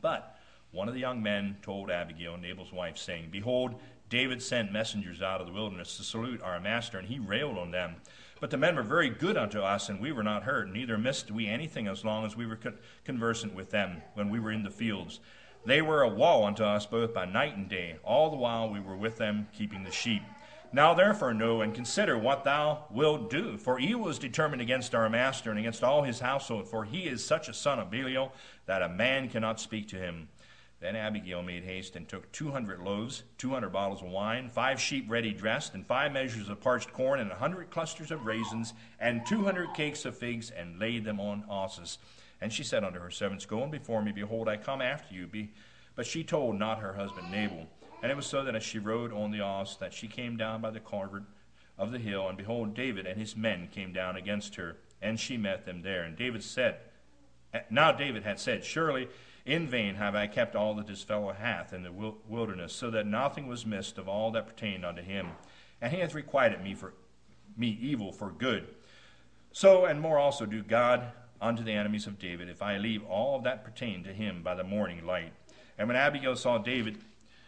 But 0.01 0.37
one 0.71 0.87
of 0.87 0.93
the 0.93 1.01
young 1.01 1.21
men 1.21 1.57
told 1.61 1.91
Abigail, 1.91 2.37
Nabal's 2.37 2.71
wife, 2.71 2.97
saying, 2.97 3.29
Behold, 3.31 3.75
David 4.09 4.41
sent 4.41 4.71
messengers 4.71 5.21
out 5.21 5.41
of 5.41 5.47
the 5.47 5.53
wilderness 5.53 5.97
to 5.97 6.03
salute 6.03 6.41
our 6.41 6.59
master, 6.59 6.97
and 6.97 7.07
he 7.07 7.19
railed 7.19 7.57
on 7.57 7.71
them. 7.71 7.95
But 8.39 8.49
the 8.49 8.57
men 8.57 8.75
were 8.75 8.83
very 8.83 9.09
good 9.09 9.37
unto 9.37 9.61
us, 9.61 9.87
and 9.87 9.99
we 9.99 10.11
were 10.11 10.23
not 10.23 10.43
hurt, 10.43 10.69
neither 10.69 10.97
missed 10.97 11.31
we 11.31 11.47
anything 11.47 11.87
as 11.87 12.03
long 12.03 12.25
as 12.25 12.35
we 12.35 12.45
were 12.45 12.59
conversant 13.05 13.55
with 13.55 13.71
them 13.71 14.01
when 14.13 14.29
we 14.29 14.39
were 14.39 14.51
in 14.51 14.63
the 14.63 14.69
fields. 14.69 15.19
They 15.65 15.81
were 15.81 16.01
a 16.01 16.09
wall 16.09 16.43
unto 16.43 16.63
us 16.63 16.85
both 16.85 17.13
by 17.13 17.25
night 17.25 17.55
and 17.55 17.69
day, 17.69 17.97
all 18.03 18.29
the 18.29 18.35
while 18.35 18.69
we 18.69 18.79
were 18.79 18.97
with 18.97 19.17
them 19.17 19.47
keeping 19.53 19.83
the 19.83 19.91
sheep. 19.91 20.21
Now 20.73 20.93
therefore 20.93 21.33
know 21.33 21.61
and 21.61 21.73
consider 21.73 22.17
what 22.17 22.43
thou 22.43 22.85
wilt 22.91 23.29
do, 23.29 23.57
for 23.57 23.79
evil 23.79 24.09
is 24.09 24.19
determined 24.19 24.61
against 24.61 24.93
our 24.93 25.09
master 25.09 25.49
and 25.49 25.57
against 25.57 25.83
all 25.83 26.03
his 26.03 26.19
household, 26.19 26.67
for 26.67 26.83
he 26.83 27.07
is 27.07 27.25
such 27.25 27.47
a 27.47 27.53
son 27.53 27.79
of 27.79 27.89
Belial 27.89 28.33
that 28.65 28.81
a 28.81 28.89
man 28.89 29.29
cannot 29.29 29.61
speak 29.61 29.87
to 29.89 29.95
him. 29.95 30.27
Then 30.85 30.95
Abigail 30.95 31.41
made 31.41 31.63
haste 31.63 31.95
and 31.95 32.07
took 32.07 32.31
two 32.31 32.51
hundred 32.51 32.79
loaves, 32.79 33.23
two 33.39 33.49
hundred 33.49 33.71
bottles 33.71 34.03
of 34.03 34.09
wine, 34.09 34.51
five 34.51 34.79
sheep 34.79 35.05
ready 35.09 35.33
dressed, 35.33 35.73
and 35.73 35.83
five 35.83 36.11
measures 36.11 36.47
of 36.47 36.61
parched 36.61 36.93
corn, 36.93 37.19
and 37.19 37.31
a 37.31 37.35
hundred 37.35 37.71
clusters 37.71 38.11
of 38.11 38.27
raisins, 38.27 38.71
and 38.99 39.25
two 39.25 39.43
hundred 39.43 39.73
cakes 39.73 40.05
of 40.05 40.15
figs, 40.15 40.51
and 40.51 40.77
laid 40.77 41.03
them 41.03 41.19
on 41.19 41.43
asses. 41.49 41.97
And 42.39 42.53
she 42.53 42.61
said 42.63 42.83
unto 42.83 42.99
her 42.99 43.09
servants, 43.09 43.47
Go 43.47 43.63
on 43.63 43.71
before 43.71 44.03
me, 44.03 44.11
behold, 44.11 44.47
I 44.47 44.57
come 44.57 44.79
after 44.79 45.15
you. 45.15 45.27
But 45.95 46.05
she 46.05 46.23
told 46.23 46.59
not 46.59 46.77
her 46.77 46.93
husband 46.93 47.31
Nabal. 47.31 47.65
And 48.03 48.11
it 48.11 48.15
was 48.15 48.27
so 48.27 48.43
that 48.43 48.55
as 48.55 48.61
she 48.61 48.77
rode 48.77 49.11
on 49.11 49.31
the 49.31 49.41
ass, 49.41 49.77
that 49.77 49.91
she 49.91 50.07
came 50.07 50.37
down 50.37 50.61
by 50.61 50.69
the 50.69 50.79
covert 50.79 51.23
of 51.79 51.93
the 51.93 51.97
hill, 51.97 52.29
and 52.29 52.37
behold, 52.37 52.75
David 52.75 53.07
and 53.07 53.19
his 53.19 53.35
men 53.35 53.69
came 53.71 53.91
down 53.91 54.17
against 54.17 54.53
her, 54.57 54.77
and 55.01 55.19
she 55.19 55.35
met 55.35 55.65
them 55.65 55.81
there. 55.81 56.03
And 56.03 56.15
David 56.15 56.43
said, 56.43 56.77
Now 57.71 57.91
David 57.91 58.21
had 58.21 58.39
said, 58.39 58.63
Surely 58.63 59.07
in 59.45 59.67
vain 59.67 59.95
have 59.95 60.15
I 60.15 60.27
kept 60.27 60.55
all 60.55 60.73
that 60.75 60.87
this 60.87 61.03
fellow 61.03 61.31
hath 61.31 61.71
in 61.71 61.83
the 61.83 62.13
wilderness, 62.27 62.73
so 62.73 62.89
that 62.91 63.05
nothing 63.05 63.47
was 63.47 63.65
missed 63.65 63.97
of 63.97 64.09
all 64.09 64.31
that 64.31 64.47
pertained 64.47 64.83
unto 64.83 65.01
him. 65.01 65.29
And 65.81 65.93
he 65.93 65.99
hath 65.99 66.15
requited 66.15 66.61
me 66.63 66.73
for 66.73 66.93
me 67.55 67.77
evil 67.79 68.11
for 68.11 68.31
good. 68.31 68.67
So 69.51 69.85
and 69.85 70.01
more 70.01 70.17
also 70.17 70.45
do 70.45 70.63
God 70.63 71.11
unto 71.39 71.63
the 71.63 71.71
enemies 71.71 72.07
of 72.07 72.19
David, 72.19 72.49
if 72.49 72.61
I 72.61 72.77
leave 72.77 73.03
all 73.05 73.39
that 73.41 73.63
pertained 73.63 74.05
to 74.05 74.13
him 74.13 74.41
by 74.41 74.55
the 74.55 74.63
morning 74.63 75.05
light. 75.05 75.31
And 75.77 75.87
when 75.87 75.97
Abigail 75.97 76.35
saw 76.35 76.57
David, 76.57 76.97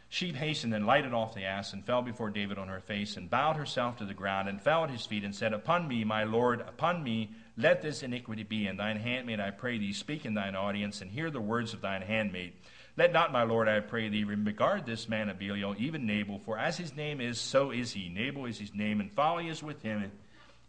she 0.10 0.32
hastened 0.32 0.74
and 0.74 0.86
lighted 0.86 1.14
off 1.14 1.36
the 1.36 1.44
ass, 1.44 1.74
and 1.74 1.86
fell 1.86 2.02
before 2.02 2.30
David 2.30 2.58
on 2.58 2.70
her 2.70 2.80
face, 2.80 3.18
and 3.18 3.30
bowed 3.30 3.58
herself 3.58 3.98
to 3.98 4.06
the 4.06 4.14
ground, 4.14 4.48
and 4.48 4.62
fell 4.62 4.84
at 4.84 4.90
his 4.90 5.06
feet, 5.06 5.24
and 5.24 5.36
said, 5.36 5.54
Upon 5.54 5.88
me, 5.88 6.04
my 6.06 6.24
Lord, 6.24 6.62
upon 6.62 7.04
me, 7.04 7.32
let 7.58 7.82
this 7.82 8.04
iniquity 8.04 8.44
be. 8.44 8.68
And 8.68 8.80
thine 8.80 8.98
handmaid, 8.98 9.40
I 9.40 9.52
pray 9.52 9.78
thee, 9.78 9.92
speak 9.92 10.26
in 10.26 10.34
thine 10.34 10.56
audience, 10.56 11.02
and 11.02 11.12
hear 11.12 11.30
the 11.30 11.42
words 11.42 11.74
of 11.74 11.82
thine 11.82 12.02
handmaid. 12.02 12.54
Let 12.96 13.12
not, 13.12 13.32
my 13.32 13.44
Lord, 13.44 13.68
I 13.68 13.80
pray 13.82 14.10
thee, 14.10 14.24
regard 14.24 14.86
this 14.86 15.10
man 15.10 15.30
of 15.30 15.38
Belial, 15.38 15.76
even 15.78 16.06
Nabal, 16.06 16.40
for 16.40 16.58
as 16.58 16.78
his 16.78 16.96
name 16.96 17.20
is, 17.20 17.40
so 17.40 17.72
is 17.72 17.92
he. 17.92 18.10
Nabal 18.10 18.46
is 18.46 18.58
his 18.58 18.74
name, 18.74 19.02
and 19.02 19.12
folly 19.12 19.50
is 19.50 19.62
with 19.62 19.82
him, 19.84 20.12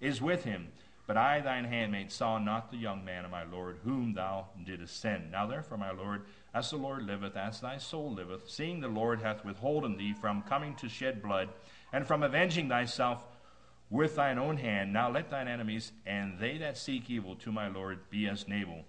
is 0.01 0.21
with 0.21 0.45
him. 0.45 0.69
But 1.07 1.17
I, 1.17 1.41
thine 1.41 1.65
handmaid, 1.65 2.13
saw 2.13 2.39
not 2.39 2.71
the 2.71 2.77
young 2.77 3.03
man 3.03 3.25
of 3.25 3.31
my 3.31 3.45
Lord, 3.45 3.79
whom 3.83 4.13
thou 4.13 4.49
didst 4.67 5.01
send. 5.01 5.33
Now 5.33 5.47
therefore, 5.47 5.79
my 5.79 5.91
Lord, 5.91 6.27
as 6.59 6.71
the 6.71 6.77
Lord 6.77 7.05
liveth, 7.05 7.37
as 7.37 7.61
thy 7.61 7.79
soul 7.79 8.13
liveth, 8.13 8.51
seeing 8.51 8.81
the 8.81 8.89
Lord 8.89 9.23
hath 9.23 9.45
withholden 9.45 9.97
thee 9.97 10.13
from 10.13 10.43
coming 10.43 10.75
to 10.77 10.89
shed 10.89 11.23
blood, 11.23 11.51
and 11.93 12.05
from 12.05 12.25
avenging 12.25 12.69
thyself 12.69 13.23
with 13.91 14.17
thine 14.17 14.39
own 14.39 14.57
hand. 14.57 14.93
Now 14.93 15.09
let 15.09 15.31
thine 15.31 15.47
enemies 15.47 15.93
and 16.05 16.37
they 16.41 16.59
that 16.59 16.77
seek 16.77 17.09
evil 17.09 17.37
to 17.37 17.53
my 17.53 17.69
Lord 17.69 18.01
be 18.11 18.27
as 18.27 18.49
Nabal. 18.49 18.85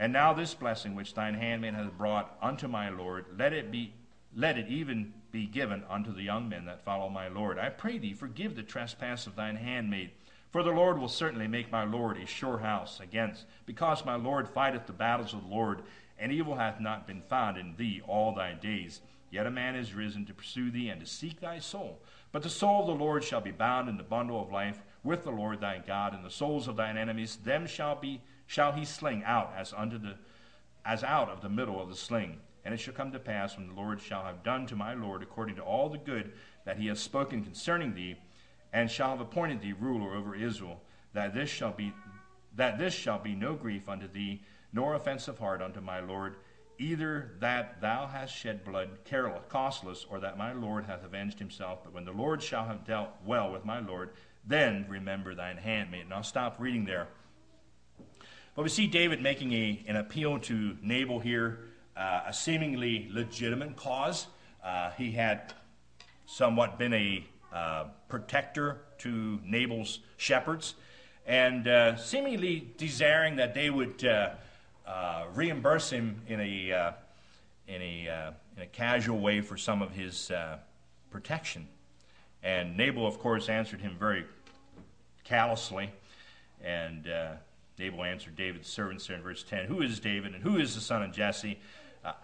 And 0.00 0.12
now 0.12 0.32
this 0.32 0.52
blessing 0.52 0.96
which 0.96 1.14
thine 1.14 1.34
handmaid 1.34 1.74
hath 1.74 1.96
brought 1.96 2.36
unto 2.42 2.66
my 2.66 2.88
Lord, 2.90 3.26
let 3.38 3.52
it 3.52 3.70
be 3.70 3.94
let 4.34 4.58
it 4.58 4.66
even 4.68 5.12
be 5.30 5.46
given 5.46 5.84
unto 5.88 6.12
the 6.12 6.22
young 6.22 6.48
men 6.48 6.64
that 6.64 6.84
follow 6.84 7.08
my 7.08 7.28
Lord. 7.28 7.56
I 7.56 7.68
pray 7.68 7.98
thee, 7.98 8.14
forgive 8.14 8.56
the 8.56 8.62
trespass 8.62 9.28
of 9.28 9.36
thine 9.36 9.56
handmaid. 9.56 10.10
For 10.50 10.62
the 10.62 10.70
Lord 10.70 10.98
will 10.98 11.08
certainly 11.08 11.48
make 11.48 11.72
my 11.72 11.84
Lord 11.84 12.18
a 12.18 12.26
sure 12.26 12.58
house 12.58 13.00
against, 13.00 13.46
because 13.64 14.04
my 14.04 14.16
Lord 14.16 14.48
fighteth 14.48 14.86
the 14.86 14.92
battles 14.92 15.32
of 15.32 15.42
the 15.42 15.48
Lord, 15.48 15.82
and 16.22 16.30
evil 16.30 16.54
hath 16.54 16.78
not 16.78 17.06
been 17.06 17.20
found 17.20 17.58
in 17.58 17.74
thee 17.76 18.00
all 18.06 18.32
thy 18.32 18.54
days. 18.54 19.00
Yet 19.32 19.46
a 19.46 19.50
man 19.50 19.74
is 19.74 19.92
risen 19.92 20.24
to 20.26 20.34
pursue 20.34 20.70
thee 20.70 20.88
and 20.88 21.00
to 21.00 21.06
seek 21.06 21.40
thy 21.40 21.58
soul. 21.58 21.98
But 22.30 22.42
the 22.42 22.48
soul 22.48 22.82
of 22.82 22.86
the 22.86 23.04
Lord 23.04 23.24
shall 23.24 23.40
be 23.40 23.50
bound 23.50 23.88
in 23.88 23.96
the 23.96 24.04
bundle 24.04 24.40
of 24.40 24.52
life 24.52 24.82
with 25.02 25.24
the 25.24 25.32
Lord 25.32 25.60
thy 25.60 25.82
God, 25.84 26.14
and 26.14 26.24
the 26.24 26.30
souls 26.30 26.68
of 26.68 26.76
thine 26.76 26.96
enemies 26.96 27.36
them 27.36 27.66
shall 27.66 27.96
be 27.96 28.20
shall 28.46 28.72
he 28.72 28.84
sling 28.84 29.24
out 29.24 29.52
as 29.56 29.70
the 29.72 30.14
as 30.84 31.02
out 31.02 31.28
of 31.28 31.40
the 31.40 31.48
middle 31.48 31.82
of 31.82 31.88
the 31.88 31.96
sling. 31.96 32.38
And 32.64 32.72
it 32.72 32.78
shall 32.78 32.94
come 32.94 33.10
to 33.10 33.18
pass 33.18 33.56
when 33.56 33.66
the 33.66 33.74
Lord 33.74 34.00
shall 34.00 34.22
have 34.22 34.44
done 34.44 34.66
to 34.68 34.76
my 34.76 34.94
Lord 34.94 35.22
according 35.22 35.56
to 35.56 35.62
all 35.62 35.88
the 35.88 35.98
good 35.98 36.32
that 36.64 36.76
he 36.76 36.86
has 36.86 37.00
spoken 37.00 37.42
concerning 37.42 37.94
thee, 37.94 38.16
and 38.72 38.88
shall 38.88 39.10
have 39.10 39.20
appointed 39.20 39.60
thee 39.60 39.72
ruler 39.72 40.14
over 40.14 40.36
Israel, 40.36 40.80
that 41.14 41.34
this 41.34 41.50
shall 41.50 41.72
be 41.72 41.92
that 42.54 42.78
this 42.78 42.94
shall 42.94 43.18
be 43.18 43.34
no 43.34 43.54
grief 43.54 43.88
unto 43.88 44.06
thee, 44.06 44.42
nor 44.72 44.94
offense 44.94 45.28
of 45.28 45.38
heart 45.38 45.62
unto 45.62 45.80
my 45.80 46.00
Lord, 46.00 46.36
either 46.78 47.32
that 47.40 47.80
thou 47.80 48.06
hast 48.06 48.34
shed 48.34 48.64
blood 48.64 48.90
careless, 49.04 49.42
costless, 49.48 50.06
or 50.08 50.20
that 50.20 50.38
my 50.38 50.52
Lord 50.52 50.84
hath 50.86 51.04
avenged 51.04 51.38
himself. 51.38 51.80
But 51.84 51.92
when 51.92 52.04
the 52.04 52.12
Lord 52.12 52.42
shall 52.42 52.64
have 52.64 52.86
dealt 52.86 53.10
well 53.24 53.52
with 53.52 53.64
my 53.64 53.80
Lord, 53.80 54.10
then 54.46 54.86
remember 54.88 55.34
thine 55.34 55.56
handmaid. 55.56 56.04
And 56.04 56.14
I'll 56.14 56.22
stop 56.22 56.56
reading 56.58 56.84
there. 56.84 57.08
But 58.54 58.62
we 58.62 58.68
see 58.68 58.86
David 58.86 59.22
making 59.22 59.52
a, 59.52 59.84
an 59.86 59.96
appeal 59.96 60.38
to 60.40 60.76
Nabal 60.82 61.20
here, 61.20 61.60
uh, 61.96 62.22
a 62.26 62.32
seemingly 62.32 63.08
legitimate 63.10 63.76
cause. 63.76 64.26
Uh, 64.62 64.90
he 64.90 65.12
had 65.12 65.54
somewhat 66.26 66.78
been 66.78 66.92
a 66.92 67.24
uh, 67.52 67.84
protector 68.08 68.82
to 68.98 69.38
Nabal's 69.44 70.00
shepherds, 70.16 70.74
and 71.26 71.68
uh, 71.68 71.96
seemingly 71.96 72.72
desiring 72.76 73.36
that 73.36 73.54
they 73.54 73.70
would 73.70 74.04
uh, 74.86 75.24
reimburse 75.34 75.90
him 75.90 76.20
in 76.28 76.40
a, 76.40 76.72
uh, 76.72 76.92
in, 77.68 77.82
a, 77.82 78.08
uh, 78.08 78.30
in 78.56 78.62
a 78.62 78.66
casual 78.66 79.18
way 79.18 79.40
for 79.40 79.56
some 79.56 79.82
of 79.82 79.92
his 79.92 80.30
uh, 80.30 80.58
protection. 81.10 81.68
And 82.42 82.76
Nabal, 82.76 83.06
of 83.06 83.18
course, 83.18 83.48
answered 83.48 83.80
him 83.80 83.96
very 83.98 84.24
callously 85.24 85.90
And 86.62 87.08
uh, 87.08 87.34
Nabal 87.78 88.04
answered 88.04 88.36
David's 88.36 88.68
servants 88.68 89.06
there 89.06 89.16
in 89.16 89.22
verse 89.22 89.44
10 89.44 89.66
Who 89.66 89.82
is 89.82 90.00
David 90.00 90.34
and 90.34 90.42
who 90.42 90.58
is 90.58 90.74
the 90.74 90.80
son 90.80 91.02
of 91.02 91.12
Jesse? 91.12 91.58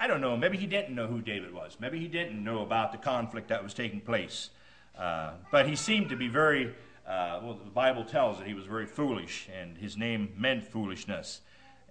I 0.00 0.08
don't 0.08 0.20
know. 0.20 0.36
Maybe 0.36 0.56
he 0.56 0.66
didn't 0.66 0.92
know 0.92 1.06
who 1.06 1.20
David 1.20 1.54
was. 1.54 1.76
Maybe 1.78 2.00
he 2.00 2.08
didn't 2.08 2.42
know 2.42 2.62
about 2.62 2.90
the 2.90 2.98
conflict 2.98 3.48
that 3.48 3.62
was 3.62 3.74
taking 3.74 4.00
place. 4.00 4.50
But 4.96 5.68
he 5.68 5.76
seemed 5.76 6.08
to 6.08 6.16
be 6.16 6.26
very, 6.26 6.74
uh, 7.06 7.38
well, 7.44 7.54
the 7.54 7.70
Bible 7.70 8.04
tells 8.04 8.38
that 8.38 8.48
he 8.48 8.54
was 8.54 8.66
very 8.66 8.86
foolish, 8.86 9.48
and 9.56 9.78
his 9.78 9.96
name 9.96 10.32
meant 10.36 10.64
foolishness. 10.64 11.42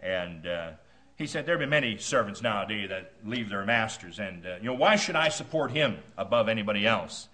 And 0.02 0.48
uh, 0.48 0.72
he 1.16 1.28
said, 1.28 1.46
There 1.46 1.58
be 1.58 1.66
many 1.66 1.98
servants 1.98 2.42
nowadays 2.42 2.90
that 2.90 3.14
leave 3.26 3.50
their 3.50 3.66
masters, 3.66 4.20
and, 4.20 4.46
uh, 4.46 4.56
you 4.58 4.66
know, 4.66 4.74
why 4.74 4.96
should 4.96 5.16
I 5.16 5.30
support 5.30 5.72
him 5.72 5.98
above 6.18 6.50
anybody 6.50 6.86
else? 6.86 7.28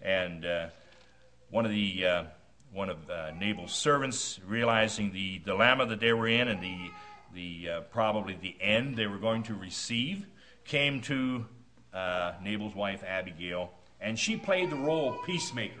And 0.00 0.44
uh, 0.44 0.66
one 1.50 1.64
of 1.64 1.70
the 1.70 2.26
one 2.72 2.88
of 2.88 2.98
Nabal's 3.38 3.72
servants, 3.72 4.40
realizing 4.46 5.12
the 5.12 5.38
dilemma 5.40 5.86
that 5.86 6.00
they 6.00 6.12
were 6.12 6.26
in 6.26 6.48
and 6.48 6.62
the 6.62 6.90
the 7.34 7.68
uh, 7.68 7.80
probably 7.82 8.36
the 8.40 8.56
end 8.60 8.96
they 8.96 9.06
were 9.06 9.18
going 9.18 9.42
to 9.44 9.54
receive, 9.54 10.26
came 10.64 11.00
to 11.02 11.46
uh, 11.92 12.32
Nabal's 12.42 12.74
wife 12.74 13.02
Abigail, 13.06 13.72
and 14.00 14.18
she 14.18 14.36
played 14.36 14.70
the 14.70 14.76
role 14.76 15.14
of 15.14 15.24
peacemaker 15.24 15.80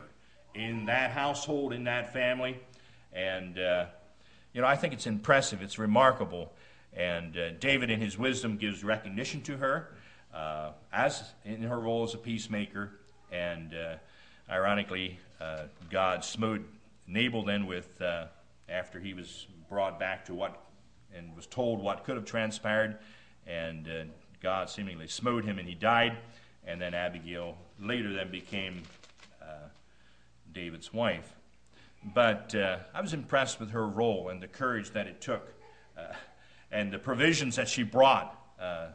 in 0.54 0.86
that 0.86 1.10
household, 1.10 1.72
in 1.72 1.84
that 1.84 2.12
family, 2.12 2.58
and 3.12 3.58
uh, 3.58 3.86
you 4.52 4.60
know 4.60 4.66
I 4.66 4.76
think 4.76 4.92
it's 4.92 5.06
impressive, 5.06 5.62
it's 5.62 5.78
remarkable, 5.78 6.52
and 6.94 7.36
uh, 7.36 7.50
David 7.52 7.90
in 7.90 8.00
his 8.00 8.18
wisdom 8.18 8.56
gives 8.56 8.84
recognition 8.84 9.42
to 9.42 9.56
her 9.56 9.94
uh, 10.34 10.70
as 10.92 11.22
in 11.44 11.62
her 11.62 11.78
role 11.78 12.04
as 12.04 12.14
a 12.14 12.18
peacemaker, 12.18 12.92
and 13.30 13.74
uh, 13.74 13.94
ironically 14.50 15.18
God 15.90 16.24
smote 16.24 16.62
Nabal 17.06 17.44
then 17.44 17.66
with 17.66 18.00
after 18.68 19.00
he 19.00 19.12
was 19.12 19.46
brought 19.68 19.98
back 19.98 20.24
to 20.26 20.34
what 20.34 20.62
and 21.14 21.34
was 21.36 21.46
told 21.46 21.82
what 21.82 22.04
could 22.04 22.16
have 22.16 22.24
transpired, 22.24 22.98
and 23.46 23.88
uh, 23.88 24.04
God 24.42 24.70
seemingly 24.70 25.06
smote 25.06 25.44
him 25.44 25.58
and 25.58 25.68
he 25.68 25.74
died. 25.74 26.16
And 26.64 26.80
then 26.80 26.94
Abigail 26.94 27.56
later 27.80 28.12
then 28.12 28.30
became 28.30 28.82
uh, 29.42 29.68
David's 30.52 30.92
wife. 30.92 31.34
But 32.04 32.54
uh, 32.54 32.78
I 32.94 33.00
was 33.00 33.14
impressed 33.14 33.60
with 33.60 33.70
her 33.70 33.86
role 33.86 34.28
and 34.28 34.42
the 34.42 34.48
courage 34.48 34.90
that 34.90 35.06
it 35.06 35.20
took 35.20 35.54
uh, 35.96 36.12
and 36.70 36.92
the 36.92 36.98
provisions 36.98 37.56
that 37.56 37.68
she 37.68 37.82
brought. 37.82 38.38
Uh, 38.60 38.88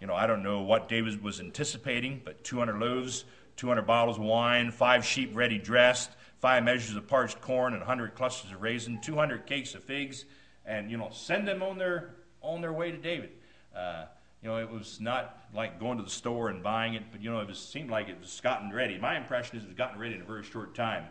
you 0.00 0.06
know, 0.06 0.14
I 0.14 0.26
don't 0.26 0.42
know 0.42 0.62
what 0.62 0.88
David 0.88 1.22
was 1.22 1.40
anticipating, 1.40 2.20
but 2.24 2.44
200 2.44 2.78
loaves, 2.78 3.24
200 3.56 3.82
bottles 3.82 4.16
of 4.18 4.24
wine, 4.24 4.70
five 4.70 5.04
sheep 5.04 5.30
ready 5.34 5.58
dressed, 5.58 6.10
five 6.40 6.62
measures 6.64 6.96
of 6.96 7.06
parched 7.06 7.40
corn, 7.40 7.72
and 7.72 7.80
100 7.80 8.14
clusters 8.14 8.52
of 8.52 8.62
raisin, 8.62 9.00
200 9.00 9.46
cakes 9.46 9.74
of 9.74 9.82
figs 9.82 10.24
and 10.64 10.90
you 10.90 10.96
know 10.96 11.08
send 11.12 11.46
them 11.46 11.62
on 11.62 11.78
their 11.78 12.14
on 12.40 12.60
their 12.60 12.72
way 12.72 12.90
to 12.90 12.96
David. 12.96 13.30
Uh, 13.76 14.04
you 14.42 14.48
know, 14.48 14.56
it 14.56 14.68
was 14.68 15.00
not 15.00 15.44
like 15.54 15.78
going 15.78 15.98
to 15.98 16.02
the 16.02 16.10
store 16.10 16.48
and 16.48 16.62
buying 16.62 16.94
it, 16.94 17.04
but 17.12 17.22
you 17.22 17.30
know, 17.30 17.38
it 17.38 17.46
was, 17.46 17.60
seemed 17.60 17.90
like 17.90 18.08
it 18.08 18.18
was 18.20 18.40
gotten 18.40 18.72
ready. 18.72 18.98
My 18.98 19.16
impression 19.16 19.56
is 19.56 19.62
it 19.62 19.68
was 19.68 19.76
gotten 19.76 20.00
ready 20.00 20.16
in 20.16 20.20
a 20.20 20.24
very 20.24 20.42
short 20.42 20.74
time, 20.74 21.04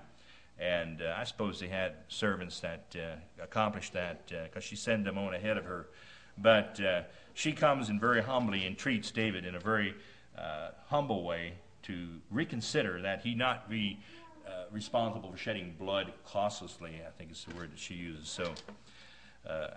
and 0.62 1.02
uh, 1.02 1.16
I 1.18 1.24
suppose 1.24 1.60
they 1.60 1.68
had 1.68 1.94
servants 2.08 2.60
that 2.60 2.96
uh, 2.96 3.44
accomplished 3.44 3.94
that 3.94 4.28
because 4.28 4.58
uh, 4.58 4.60
she 4.60 4.76
sent 4.76 5.04
them 5.04 5.18
on 5.18 5.34
ahead 5.34 5.58
of 5.58 5.66
her. 5.66 5.88
But 6.38 6.80
uh, 6.80 7.02
she 7.34 7.52
comes 7.52 7.90
and 7.90 8.00
very 8.00 8.22
humbly 8.22 8.66
entreats 8.66 9.10
David 9.12 9.44
in 9.44 9.56
a 9.56 9.60
very 9.60 9.96
uh, 10.38 10.70
humble 10.86 11.24
way 11.24 11.54
to 11.84 12.08
reconsider 12.30 13.02
that 13.02 13.22
he 13.22 13.34
not 13.34 13.70
be 13.70 14.00
responsible 14.72 15.32
for 15.32 15.38
shedding 15.38 15.76
blood 15.78 16.14
costlessly. 16.26 17.02
I 17.06 17.10
think 17.18 17.32
is 17.32 17.44
the 17.44 17.56
word 17.56 17.72
that 17.72 17.80
she 17.80 17.96
uses. 17.96 18.30
So. 18.30 18.54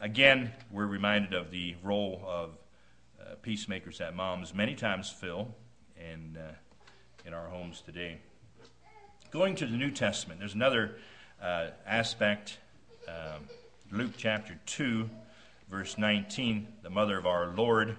Again, 0.01 0.53
we're 0.70 0.87
reminded 0.87 1.33
of 1.33 1.51
the 1.51 1.75
role 1.83 2.23
of 2.27 2.59
peacemakers 3.40 3.97
that 3.99 4.14
moms 4.14 4.55
many 4.55 4.75
times 4.75 5.09
fill 5.09 5.49
uh, 6.37 6.53
in 7.27 7.33
our 7.33 7.49
homes 7.49 7.81
today. 7.81 8.18
Going 9.35 9.57
to 9.57 9.66
the 9.66 9.77
New 9.77 9.90
Testament, 9.90 10.38
there's 10.38 10.55
another 10.55 10.92
uh, 11.42 11.70
aspect. 11.85 12.59
Um, 13.09 13.49
Luke 13.90 14.12
chapter 14.16 14.57
2, 14.66 15.11
verse 15.68 15.99
19, 15.99 16.68
the 16.85 16.90
mother 16.90 17.18
of 17.18 17.27
our 17.27 17.49
Lord. 17.49 17.97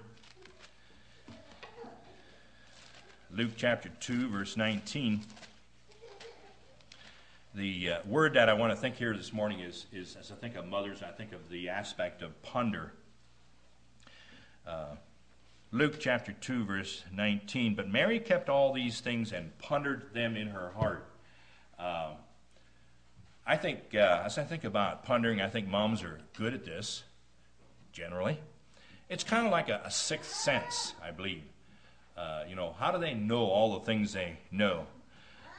Luke 3.30 3.50
chapter 3.54 3.90
2, 4.00 4.30
verse 4.30 4.56
19 4.56 5.20
the 7.54 7.90
uh, 7.90 7.98
word 8.06 8.32
that 8.34 8.48
I 8.48 8.54
want 8.54 8.72
to 8.72 8.76
think 8.76 8.96
here 8.96 9.14
this 9.14 9.32
morning 9.32 9.60
is, 9.60 9.84
is, 9.92 10.16
as 10.18 10.32
I 10.32 10.36
think 10.36 10.56
of 10.56 10.66
mothers, 10.66 11.02
I 11.02 11.10
think 11.10 11.32
of 11.32 11.50
the 11.50 11.68
aspect 11.68 12.22
of 12.22 12.40
ponder. 12.42 12.92
Uh, 14.66 14.96
Luke 15.70 15.96
chapter 15.98 16.32
2, 16.32 16.64
verse 16.64 17.04
19. 17.12 17.74
But 17.74 17.90
Mary 17.90 18.20
kept 18.20 18.48
all 18.48 18.72
these 18.72 19.00
things 19.00 19.32
and 19.32 19.56
pondered 19.58 20.14
them 20.14 20.34
in 20.34 20.48
her 20.48 20.72
heart. 20.76 21.06
Uh, 21.78 22.10
I 23.46 23.56
think, 23.56 23.94
uh, 23.94 24.22
as 24.24 24.38
I 24.38 24.44
think 24.44 24.64
about 24.64 25.04
pondering, 25.04 25.40
I 25.40 25.48
think 25.48 25.68
moms 25.68 26.02
are 26.02 26.20
good 26.36 26.54
at 26.54 26.64
this, 26.64 27.04
generally. 27.92 28.40
It's 29.08 29.22
kind 29.22 29.46
of 29.46 29.52
like 29.52 29.68
a, 29.68 29.82
a 29.84 29.90
sixth 29.90 30.34
sense, 30.34 30.94
I 31.02 31.12
believe. 31.12 31.44
Uh, 32.16 32.44
you 32.48 32.56
know, 32.56 32.74
how 32.78 32.90
do 32.90 32.98
they 32.98 33.14
know 33.14 33.44
all 33.44 33.78
the 33.78 33.84
things 33.84 34.12
they 34.12 34.38
know? 34.50 34.86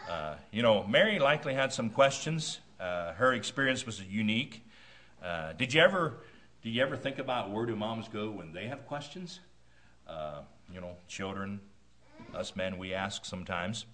Uh, 0.09 0.35
you 0.51 0.61
know, 0.61 0.83
Mary 0.83 1.19
likely 1.19 1.53
had 1.53 1.71
some 1.71 1.89
questions. 1.89 2.59
Uh, 2.79 3.13
her 3.13 3.33
experience 3.33 3.85
was 3.85 4.01
unique. 4.01 4.65
Uh, 5.23 5.53
did 5.53 5.73
you 5.73 5.81
ever, 5.81 6.15
did 6.63 6.69
you 6.69 6.81
ever 6.81 6.97
think 6.97 7.19
about 7.19 7.51
where 7.51 7.65
do 7.65 7.75
moms 7.75 8.07
go 8.07 8.29
when 8.29 8.53
they 8.53 8.67
have 8.67 8.85
questions? 8.87 9.39
Uh, 10.07 10.41
you 10.73 10.81
know, 10.81 10.95
children, 11.07 11.59
us 12.33 12.55
men, 12.55 12.77
we 12.77 12.93
ask 12.93 13.23
sometimes. 13.23 13.85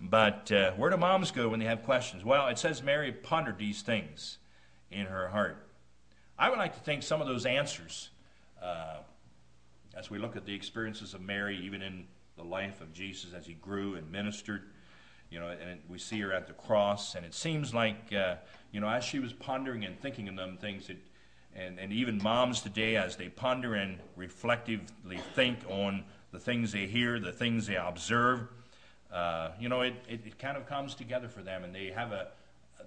But 0.00 0.50
uh, 0.50 0.72
where 0.72 0.90
do 0.90 0.96
moms 0.96 1.30
go 1.30 1.48
when 1.48 1.60
they 1.60 1.66
have 1.66 1.82
questions? 1.82 2.24
Well, 2.24 2.48
it 2.48 2.58
says 2.58 2.82
Mary 2.82 3.12
pondered 3.12 3.58
these 3.58 3.82
things 3.82 4.38
in 4.90 5.06
her 5.06 5.28
heart. 5.28 5.68
I 6.38 6.50
would 6.50 6.58
like 6.58 6.74
to 6.74 6.80
think 6.80 7.02
some 7.02 7.20
of 7.20 7.28
those 7.28 7.46
answers, 7.46 8.10
as 9.96 10.10
we 10.10 10.18
look 10.18 10.36
at 10.36 10.44
the 10.44 10.54
experiences 10.54 11.14
of 11.14 11.20
Mary, 11.20 11.56
even 11.62 11.82
in 11.82 12.06
the 12.36 12.42
life 12.42 12.80
of 12.80 12.92
Jesus 12.92 13.32
as 13.32 13.46
he 13.46 13.54
grew 13.54 13.94
and 13.94 14.10
ministered 14.10 14.62
you 15.32 15.40
know, 15.40 15.48
and 15.48 15.80
we 15.88 15.98
see 15.98 16.20
her 16.20 16.30
at 16.30 16.46
the 16.46 16.52
cross, 16.52 17.14
and 17.14 17.24
it 17.24 17.32
seems 17.32 17.72
like, 17.72 18.12
uh, 18.12 18.34
you 18.70 18.80
know, 18.80 18.88
as 18.88 19.02
she 19.02 19.18
was 19.18 19.32
pondering 19.32 19.82
and 19.82 19.98
thinking 19.98 20.28
of 20.28 20.36
them 20.36 20.58
things, 20.58 20.90
it, 20.90 20.98
and, 21.56 21.78
and 21.78 21.90
even 21.90 22.22
moms 22.22 22.60
today, 22.60 22.96
as 22.96 23.16
they 23.16 23.30
ponder 23.30 23.74
and 23.74 23.98
reflectively 24.14 25.18
think 25.34 25.58
on 25.70 26.04
the 26.32 26.38
things 26.38 26.72
they 26.72 26.86
hear, 26.86 27.18
the 27.18 27.32
things 27.32 27.66
they 27.66 27.76
observe, 27.76 28.46
uh, 29.12 29.50
you 29.60 29.68
know, 29.68 29.82
it, 29.82 29.94
it, 30.08 30.20
it, 30.24 30.38
kind 30.38 30.56
of 30.56 30.66
comes 30.66 30.94
together 30.94 31.28
for 31.28 31.42
them, 31.42 31.64
and 31.64 31.74
they 31.74 31.88
have 31.88 32.12
a 32.12 32.28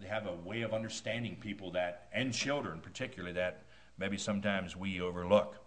they 0.01 0.07
have 0.07 0.25
a 0.25 0.33
way 0.47 0.61
of 0.63 0.73
understanding 0.73 1.37
people 1.39 1.71
that, 1.71 2.07
and 2.11 2.33
children 2.33 2.79
particularly, 2.81 3.33
that 3.33 3.63
maybe 3.97 4.17
sometimes 4.17 4.75
we 4.75 4.99
overlook. 5.01 5.57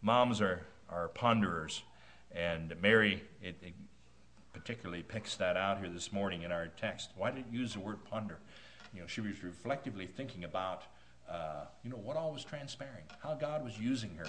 Moms 0.00 0.40
are 0.40 0.62
are 0.88 1.08
ponderers, 1.08 1.82
and 2.34 2.74
Mary, 2.80 3.22
it, 3.42 3.56
it 3.62 3.74
particularly 4.52 5.02
picks 5.02 5.36
that 5.36 5.56
out 5.56 5.78
here 5.78 5.88
this 5.88 6.12
morning 6.12 6.42
in 6.42 6.52
our 6.52 6.68
text. 6.68 7.10
Why 7.16 7.30
did 7.30 7.40
it 7.40 7.52
use 7.52 7.74
the 7.74 7.80
word 7.80 8.04
ponder? 8.04 8.38
You 8.94 9.00
know, 9.00 9.06
she 9.06 9.20
was 9.20 9.42
reflectively 9.42 10.06
thinking 10.06 10.44
about, 10.44 10.84
uh, 11.30 11.64
you 11.82 11.90
know, 11.90 11.96
what 11.96 12.16
all 12.16 12.32
was 12.32 12.44
transpiring, 12.44 13.04
how 13.22 13.34
God 13.34 13.64
was 13.64 13.78
using 13.78 14.14
her. 14.16 14.26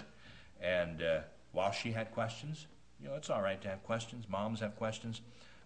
And 0.61 1.01
uh, 1.01 1.19
while 1.51 1.71
she 1.71 1.91
had 1.91 2.11
questions, 2.11 2.67
you 3.01 3.09
know, 3.09 3.15
it's 3.15 3.29
all 3.29 3.41
right 3.41 3.61
to 3.61 3.67
have 3.67 3.83
questions. 3.83 4.25
Moms 4.29 4.61
have 4.61 4.75
questions. 4.77 5.21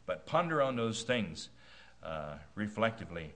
But 0.08 0.26
ponder 0.26 0.62
on 0.64 0.76
those 0.76 1.04
things 1.04 1.50
uh, 2.02 2.38
reflectively. 2.56 3.34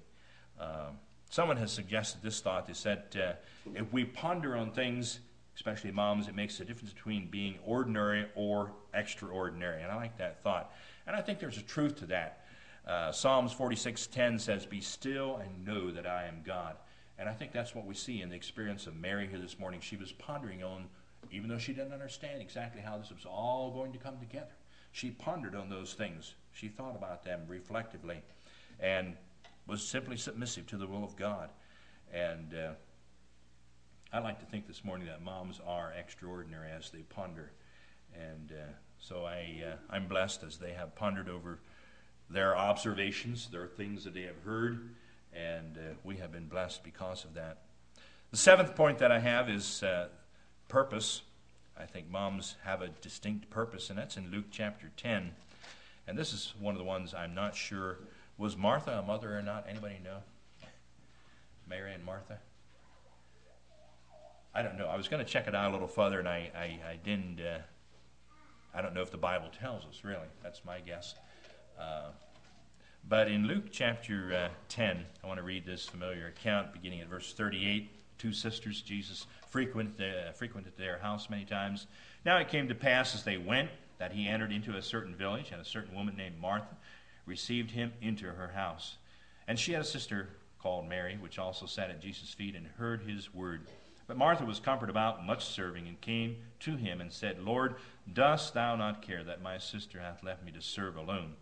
Um, 0.60 0.98
someone 1.30 1.58
has 1.58 1.72
suggested 1.72 2.24
this 2.24 2.40
thought. 2.40 2.66
They 2.66 2.74
said, 2.74 3.04
uh, 3.16 3.34
if 3.76 3.92
we 3.94 4.06
ponder 4.06 4.56
on 4.56 4.72
things, 4.72 5.20
especially 5.56 5.92
moms, 5.92 6.28
it 6.28 6.36
makes 6.36 6.60
a 6.60 6.66
difference 6.66 6.94
between 6.94 7.28
being 7.28 7.60
ordinary 7.66 8.26
or 8.36 8.72
extraordinary. 8.94 9.84
And 9.84 9.92
I 9.92 9.96
like 9.96 10.18
that 10.18 10.42
thought. 10.42 10.74
And 11.06 11.16
I 11.16 11.22
think 11.22 11.40
there's 11.40 11.58
a 11.58 11.64
truth 11.64 11.98
to 11.98 12.06
that. 12.08 12.46
Uh, 12.88 13.12
Psalms 13.12 13.54
46:10 13.54 14.40
says, 14.40 14.66
"Be 14.66 14.82
still 14.82 15.38
and 15.38 15.66
know 15.66 15.92
that 15.92 16.08
I 16.08 16.26
am 16.26 16.42
God." 16.42 16.78
And 17.20 17.30
I 17.30 17.34
think 17.34 17.52
that's 17.52 17.76
what 17.76 17.86
we 17.86 17.94
see 17.94 18.22
in 18.22 18.30
the 18.30 18.36
experience 18.36 18.88
of 18.88 18.96
Mary 18.96 19.28
here 19.28 19.38
this 19.38 19.60
morning. 19.60 19.82
She 19.82 19.98
was 19.98 20.12
pondering 20.14 20.64
on, 20.64 20.90
even 21.32 21.48
though 21.48 21.60
she 21.60 21.74
didn't 21.74 21.94
understand 21.94 22.42
exactly 22.42 22.82
how 22.82 22.98
this 22.98 23.12
was 23.12 23.26
all 23.26 23.72
going 23.72 23.92
to 23.92 24.00
come 24.00 24.18
together, 24.18 24.56
she 24.92 25.12
pondered 25.12 25.54
on 25.54 25.70
those 25.70 25.94
things. 25.94 26.34
She 26.54 26.68
thought 26.68 26.96
about 26.96 27.24
them 27.24 27.42
reflectively, 27.48 28.22
and 28.80 29.16
was 29.68 29.86
simply 29.86 30.18
submissive 30.18 30.68
to 30.68 30.78
the 30.78 30.88
will 30.88 31.04
of 31.04 31.16
God. 31.16 31.50
And 32.14 32.54
uh, 32.54 32.72
I 34.12 34.20
like 34.20 34.40
to 34.40 34.46
think 34.46 34.68
this 34.68 34.84
morning 34.84 35.08
that 35.08 35.22
moms 35.22 35.60
are 35.66 35.94
extraordinary 35.98 36.70
as 36.72 36.90
they 36.90 37.00
ponder, 37.00 37.52
and 38.14 38.52
uh, 38.52 38.72
so 39.00 39.26
I, 39.26 39.64
uh, 39.66 39.76
I'm 39.90 40.08
blessed 40.08 40.44
as 40.44 40.58
they 40.58 40.74
have 40.74 40.96
pondered 40.96 41.30
over 41.30 41.60
their 42.30 42.56
observations, 42.56 43.50
their 43.50 43.68
things 43.68 44.04
that 44.04 44.14
they 44.14 44.24
have 44.24 44.42
heard, 44.46 44.90
and 45.34 45.78
uh, 45.78 45.94
we 46.04 46.18
have 46.18 46.32
been 46.32 46.48
blessed 46.48 46.84
because 46.84 47.24
of 47.26 47.34
that. 47.34 47.60
The 48.32 48.38
seventh 48.38 48.76
point 48.76 49.00
that 49.00 49.12
I 49.12 49.20
have 49.20 49.50
is 49.50 49.84
uh, 49.84 50.08
purpose. 50.68 51.22
I 51.78 51.86
think 51.86 52.10
moms 52.10 52.56
have 52.64 52.82
a 52.82 52.88
distinct 52.88 53.50
purpose, 53.50 53.90
and 53.90 53.98
that's 53.98 54.18
in 54.18 54.32
Luke 54.32 54.46
chapter 54.52 54.92
10. 54.98 55.32
And 56.08 56.18
this 56.18 56.34
is 56.34 56.54
one 56.60 56.74
of 56.74 56.80
the 56.80 56.86
ones 56.86 57.14
I'm 57.14 57.34
not 57.34 57.56
sure. 57.56 58.00
Was 58.38 58.58
Martha 58.58 59.00
a 59.00 59.02
mother 59.02 59.38
or 59.38 59.42
not? 59.42 59.66
Anybody 59.70 60.00
know? 60.04 60.18
Mary 61.68 61.94
and 61.94 62.04
Martha? 62.04 62.40
I 64.54 64.62
don't 64.62 64.78
know. 64.78 64.88
I 64.88 64.98
was 64.98 65.08
going 65.08 65.24
to 65.24 65.32
check 65.32 65.48
it 65.48 65.56
out 65.56 65.70
a 65.70 65.74
little 65.74 65.88
further, 65.88 66.20
and 66.20 66.28
I, 66.28 66.52
I, 66.56 66.92
I 66.92 67.00
didn't. 67.04 67.40
Uh, 67.40 67.60
I 68.74 68.82
don't 68.82 68.94
know 68.94 69.02
if 69.02 69.12
the 69.12 69.18
Bible 69.18 69.50
tells 69.58 69.86
us, 69.86 70.04
really. 70.04 70.28
That's 70.44 70.66
my 70.66 70.80
guess. 70.80 71.16
Uh, 71.80 72.10
but 73.08 73.30
in 73.30 73.48
Luke 73.48 73.66
chapter 73.72 74.34
uh, 74.34 74.50
10, 74.70 75.06
I 75.24 75.28
want 75.28 75.38
to 75.40 75.44
read 75.44 75.66
this 75.66 75.86
familiar 75.86 76.28
account 76.28 76.74
beginning 76.74 77.02
at 77.02 77.08
verse 77.08 77.34
38. 77.34 77.90
Two 78.18 78.34
sisters, 78.34 78.82
Jesus 78.82 79.26
frequented, 79.50 80.02
uh, 80.02 80.32
frequented 80.34 80.74
their 80.78 81.00
house 81.00 81.30
many 81.30 81.46
times. 81.46 81.88
Now 82.26 82.38
it 82.38 82.50
came 82.50 82.68
to 82.68 82.76
pass 82.76 83.16
as 83.16 83.24
they 83.24 83.38
went 83.38 83.70
that 84.02 84.14
he 84.14 84.28
entered 84.28 84.52
into 84.52 84.76
a 84.76 84.82
certain 84.82 85.16
village, 85.16 85.52
and 85.52 85.62
a 85.62 85.64
certain 85.66 85.94
woman 85.94 86.16
named 86.18 86.42
Martha 86.42 86.76
received 87.28 87.70
him 87.70 87.94
into 88.02 88.26
her 88.26 88.48
house. 88.48 88.98
And 89.48 89.60
she 89.60 89.74
had 89.74 89.82
a 89.84 89.86
sister 89.86 90.30
called 90.60 90.90
Mary, 90.90 91.20
which 91.22 91.38
also 91.38 91.68
sat 91.68 91.92
at 91.92 92.02
Jesus' 92.02 92.34
feet 92.34 92.56
and 92.56 92.66
heard 92.66 93.04
his 93.04 93.32
word. 93.32 93.68
But 94.08 94.18
Martha 94.18 94.44
was 94.44 94.60
comforted 94.60 94.90
about 94.90 95.24
much 95.24 95.46
serving, 95.46 95.88
and 95.88 96.02
came 96.02 96.38
to 96.62 96.78
him 96.78 97.00
and 97.00 97.14
said, 97.14 97.44
Lord, 97.44 97.76
dost 98.12 98.56
thou 98.56 98.76
not 98.76 99.04
care 99.04 99.24
that 99.24 99.44
my 99.44 99.60
sister 99.60 100.00
hath 100.00 100.24
left 100.24 100.44
me 100.44 100.52
to 100.54 100.64
serve 100.64 100.96
alone? 100.96 101.34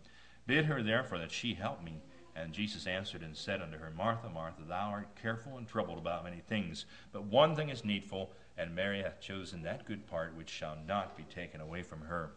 Bid 0.46 0.66
her 0.66 0.82
therefore 0.82 1.16
that 1.16 1.32
she 1.32 1.54
help 1.54 1.82
me. 1.82 2.02
And 2.36 2.52
Jesus 2.52 2.86
answered 2.86 3.22
and 3.22 3.34
said 3.34 3.62
unto 3.62 3.78
her, 3.78 3.90
Martha, 3.96 4.28
Martha, 4.28 4.64
thou 4.68 4.90
art 4.90 5.08
careful 5.20 5.56
and 5.56 5.66
troubled 5.66 5.98
about 5.98 6.24
many 6.24 6.40
things, 6.46 6.84
but 7.10 7.24
one 7.24 7.56
thing 7.56 7.70
is 7.70 7.86
needful, 7.86 8.32
and 8.58 8.74
Mary 8.74 9.02
hath 9.02 9.20
chosen 9.20 9.62
that 9.62 9.86
good 9.86 10.06
part 10.06 10.36
which 10.36 10.50
shall 10.50 10.76
not 10.86 11.16
be 11.16 11.22
taken 11.22 11.62
away 11.62 11.82
from 11.82 12.02
her. 12.02 12.32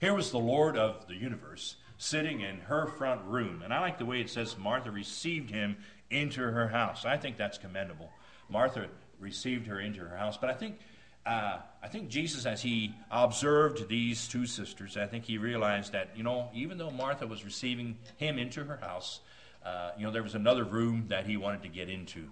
Here 0.00 0.14
was 0.14 0.30
the 0.30 0.38
Lord 0.38 0.76
of 0.76 1.06
the 1.06 1.14
universe 1.14 1.76
sitting 1.98 2.40
in 2.40 2.58
her 2.60 2.86
front 2.86 3.22
room. 3.24 3.62
And 3.62 3.72
I 3.72 3.80
like 3.80 3.98
the 3.98 4.04
way 4.04 4.20
it 4.20 4.30
says 4.30 4.56
Martha 4.58 4.90
received 4.90 5.50
him 5.50 5.76
into 6.10 6.42
her 6.42 6.68
house. 6.68 7.04
I 7.04 7.16
think 7.16 7.36
that's 7.36 7.58
commendable. 7.58 8.10
Martha 8.48 8.88
received 9.18 9.66
her 9.66 9.80
into 9.80 10.00
her 10.00 10.16
house. 10.16 10.36
But 10.36 10.50
I 10.50 10.54
think, 10.54 10.78
uh, 11.24 11.58
I 11.82 11.88
think 11.88 12.08
Jesus, 12.08 12.46
as 12.46 12.60
he 12.62 12.94
observed 13.10 13.88
these 13.88 14.28
two 14.28 14.46
sisters, 14.46 14.96
I 14.96 15.06
think 15.06 15.24
he 15.24 15.38
realized 15.38 15.92
that, 15.92 16.10
you 16.14 16.22
know, 16.22 16.50
even 16.54 16.78
though 16.78 16.90
Martha 16.90 17.26
was 17.26 17.44
receiving 17.44 17.96
him 18.18 18.38
into 18.38 18.64
her 18.64 18.76
house, 18.76 19.20
uh, 19.64 19.92
you 19.98 20.04
know, 20.04 20.12
there 20.12 20.22
was 20.22 20.34
another 20.34 20.64
room 20.64 21.06
that 21.08 21.26
he 21.26 21.36
wanted 21.36 21.62
to 21.62 21.68
get 21.68 21.88
into, 21.88 22.28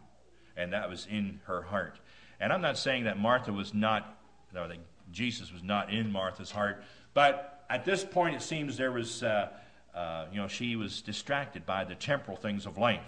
and 0.57 0.73
that 0.73 0.89
was 0.89 1.07
in 1.11 1.41
her 1.47 1.63
heart. 1.63 1.99
And 2.39 2.53
I'm 2.53 2.61
not 2.61 2.79
saying 2.79 3.05
that 3.05 3.19
Martha 3.19 3.53
was 3.53 3.75
not, 3.75 4.19
or 4.55 4.69
that 4.69 4.79
Jesus 5.11 5.53
was 5.53 5.63
not 5.63 5.93
in 5.93 6.13
Martha's 6.13 6.53
heart, 6.53 6.85
but 7.13 7.54
at 7.71 7.85
this 7.85 8.05
point 8.05 8.37
it 8.37 8.43
seems 8.43 8.77
there 8.77 8.93
was, 8.93 9.23
uh, 9.23 9.49
uh 9.95 10.27
you 10.33 10.41
know, 10.41 10.49
she 10.49 10.77
was 10.77 11.03
distracted 11.03 11.67
by 11.67 11.85
the 11.85 11.95
temporal 11.95 12.37
things 12.37 12.67
of 12.67 12.79
life. 12.79 13.05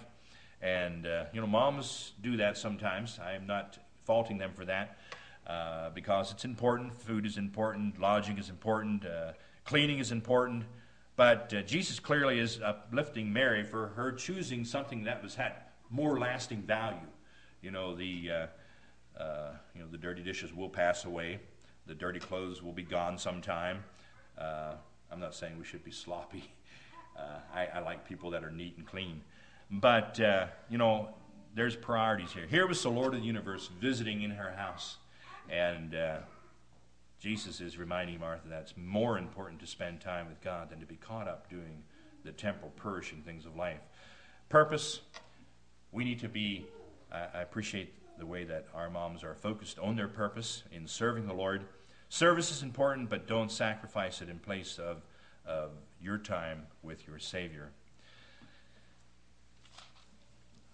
And, 0.62 1.06
uh, 1.06 1.24
you 1.32 1.40
know, 1.40 1.46
moms 1.46 2.12
do 2.22 2.36
that 2.38 2.56
sometimes. 2.56 3.18
I 3.22 3.32
am 3.32 3.46
not 3.46 3.78
faulting 4.04 4.38
them 4.38 4.52
for 4.54 4.64
that 4.64 4.98
uh, 5.46 5.90
because 5.90 6.32
it's 6.32 6.44
important. 6.44 6.94
Food 6.94 7.26
is 7.26 7.36
important, 7.36 8.00
lodging 8.00 8.38
is 8.38 8.48
important, 8.48 9.04
uh, 9.04 9.32
cleaning 9.64 9.98
is 9.98 10.12
important. 10.12 10.64
But 11.16 11.52
uh, 11.54 11.62
Jesus 11.62 11.98
clearly 11.98 12.38
is 12.38 12.60
uplifting 12.60 13.32
Mary 13.32 13.64
for 13.64 13.88
her 13.88 14.12
choosing 14.12 14.64
something 14.64 15.04
that 15.04 15.22
was 15.22 15.34
had 15.34 15.54
more 15.90 16.18
lasting 16.18 16.62
value. 16.62 16.98
You 17.62 17.70
know, 17.70 17.94
the, 17.94 18.30
uh, 18.30 19.22
uh, 19.22 19.52
you 19.74 19.80
know, 19.80 19.88
the 19.90 19.98
dirty 19.98 20.22
dishes 20.22 20.52
will 20.52 20.68
pass 20.68 21.04
away, 21.04 21.40
the 21.86 21.94
dirty 21.94 22.20
clothes 22.20 22.62
will 22.62 22.72
be 22.72 22.82
gone 22.82 23.18
sometime. 23.18 23.82
I'm 24.38 25.20
not 25.20 25.34
saying 25.34 25.58
we 25.58 25.64
should 25.64 25.84
be 25.84 25.90
sloppy. 25.90 26.50
I, 27.54 27.66
I 27.74 27.78
like 27.80 28.06
people 28.06 28.30
that 28.30 28.44
are 28.44 28.50
neat 28.50 28.76
and 28.76 28.86
clean. 28.86 29.22
But, 29.70 30.20
uh, 30.20 30.46
you 30.70 30.78
know, 30.78 31.08
there's 31.54 31.74
priorities 31.74 32.32
here. 32.32 32.46
Here 32.46 32.66
was 32.66 32.82
the 32.82 32.90
Lord 32.90 33.14
of 33.14 33.20
the 33.20 33.26
universe 33.26 33.70
visiting 33.80 34.22
in 34.22 34.30
her 34.30 34.52
house. 34.52 34.98
And 35.48 35.94
uh, 35.94 36.18
Jesus 37.18 37.60
is 37.60 37.78
reminding 37.78 38.20
Martha 38.20 38.48
that 38.48 38.62
it's 38.62 38.74
more 38.76 39.18
important 39.18 39.60
to 39.60 39.66
spend 39.66 40.00
time 40.00 40.28
with 40.28 40.40
God 40.42 40.70
than 40.70 40.80
to 40.80 40.86
be 40.86 40.96
caught 40.96 41.28
up 41.28 41.48
doing 41.48 41.82
the 42.24 42.32
temporal, 42.32 42.72
perishing 42.76 43.22
things 43.22 43.46
of 43.46 43.56
life. 43.56 43.80
Purpose, 44.48 45.00
we 45.92 46.04
need 46.04 46.20
to 46.20 46.28
be, 46.28 46.66
I, 47.10 47.26
I 47.34 47.42
appreciate 47.42 47.94
the 48.18 48.26
way 48.26 48.44
that 48.44 48.66
our 48.74 48.90
moms 48.90 49.24
are 49.24 49.34
focused 49.34 49.78
on 49.78 49.96
their 49.96 50.08
purpose 50.08 50.62
in 50.72 50.86
serving 50.86 51.26
the 51.26 51.34
Lord. 51.34 51.64
Service 52.08 52.50
is 52.50 52.62
important, 52.62 53.10
but 53.10 53.26
don't 53.26 53.50
sacrifice 53.50 54.22
it 54.22 54.28
in 54.28 54.38
place 54.38 54.78
of, 54.78 55.02
of 55.44 55.70
your 56.00 56.18
time 56.18 56.66
with 56.82 57.06
your 57.06 57.18
Savior. 57.18 57.70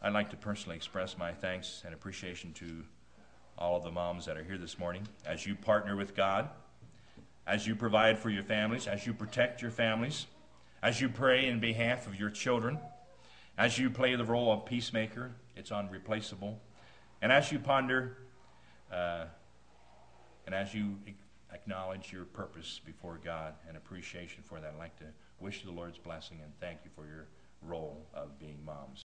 I'd 0.01 0.13
like 0.13 0.31
to 0.31 0.37
personally 0.37 0.77
express 0.77 1.17
my 1.17 1.33
thanks 1.33 1.83
and 1.85 1.95
appreciation 1.95 2.53
to 2.55 2.83
all 3.57 3.77
of 3.77 3.85
the 3.85 3.91
moms 3.91 4.27
that 4.27 4.37
are 4.37 4.43
here 4.43 4.59
this 4.59 4.79
morning 4.79 5.07
as 5.25 5.47
you 5.47 5.55
partner 5.55 5.97
with 5.97 6.15
God, 6.15 6.49
as 7.47 7.67
you 7.67 7.77
provide 7.77 8.19
for 8.19 8.29
your 8.29 8.43
families, 8.43 8.87
as 8.87 9.07
you 9.07 9.15
protect 9.15 9.63
your 9.63 9.71
families, 9.71 10.27
as 10.83 11.01
you 11.01 11.09
pray 11.09 11.47
in 11.47 11.61
behalf 11.61 12.07
of 12.07 12.19
your 12.19 12.31
children, 12.31 12.79
as 13.57 13.79
you 13.79 13.91
play 13.91 14.17
the 14.17 14.25
role 14.25 14.53
of 14.53 14.67
peacemaker, 14.67 15.33
it's 15.57 15.71
unreplaceable, 15.71 16.61
and 17.21 17.31
as 17.31 17.53
you 17.53 17.59
ponder 17.59 18.19
uh, 18.93 19.25
and 20.47 20.55
as 20.55 20.75
you 20.75 20.97
acknowledge 21.53 22.13
your 22.13 22.25
purpose 22.25 22.81
before 22.85 23.19
God 23.23 23.55
and 23.69 23.77
appreciation 23.77 24.43
for 24.43 24.61
that, 24.61 24.73
I'd 24.75 24.79
like 24.79 24.97
to 24.99 25.07
wish 25.41 25.65
the 25.65 25.71
Lord's 25.71 25.99
blessing 25.99 26.39
and 26.43 26.53
thank 26.61 26.79
you 26.85 26.91
for 26.95 27.07
your 27.07 27.27
role 27.63 28.07
of 28.15 28.39
being 28.39 28.59
moms. 28.65 29.01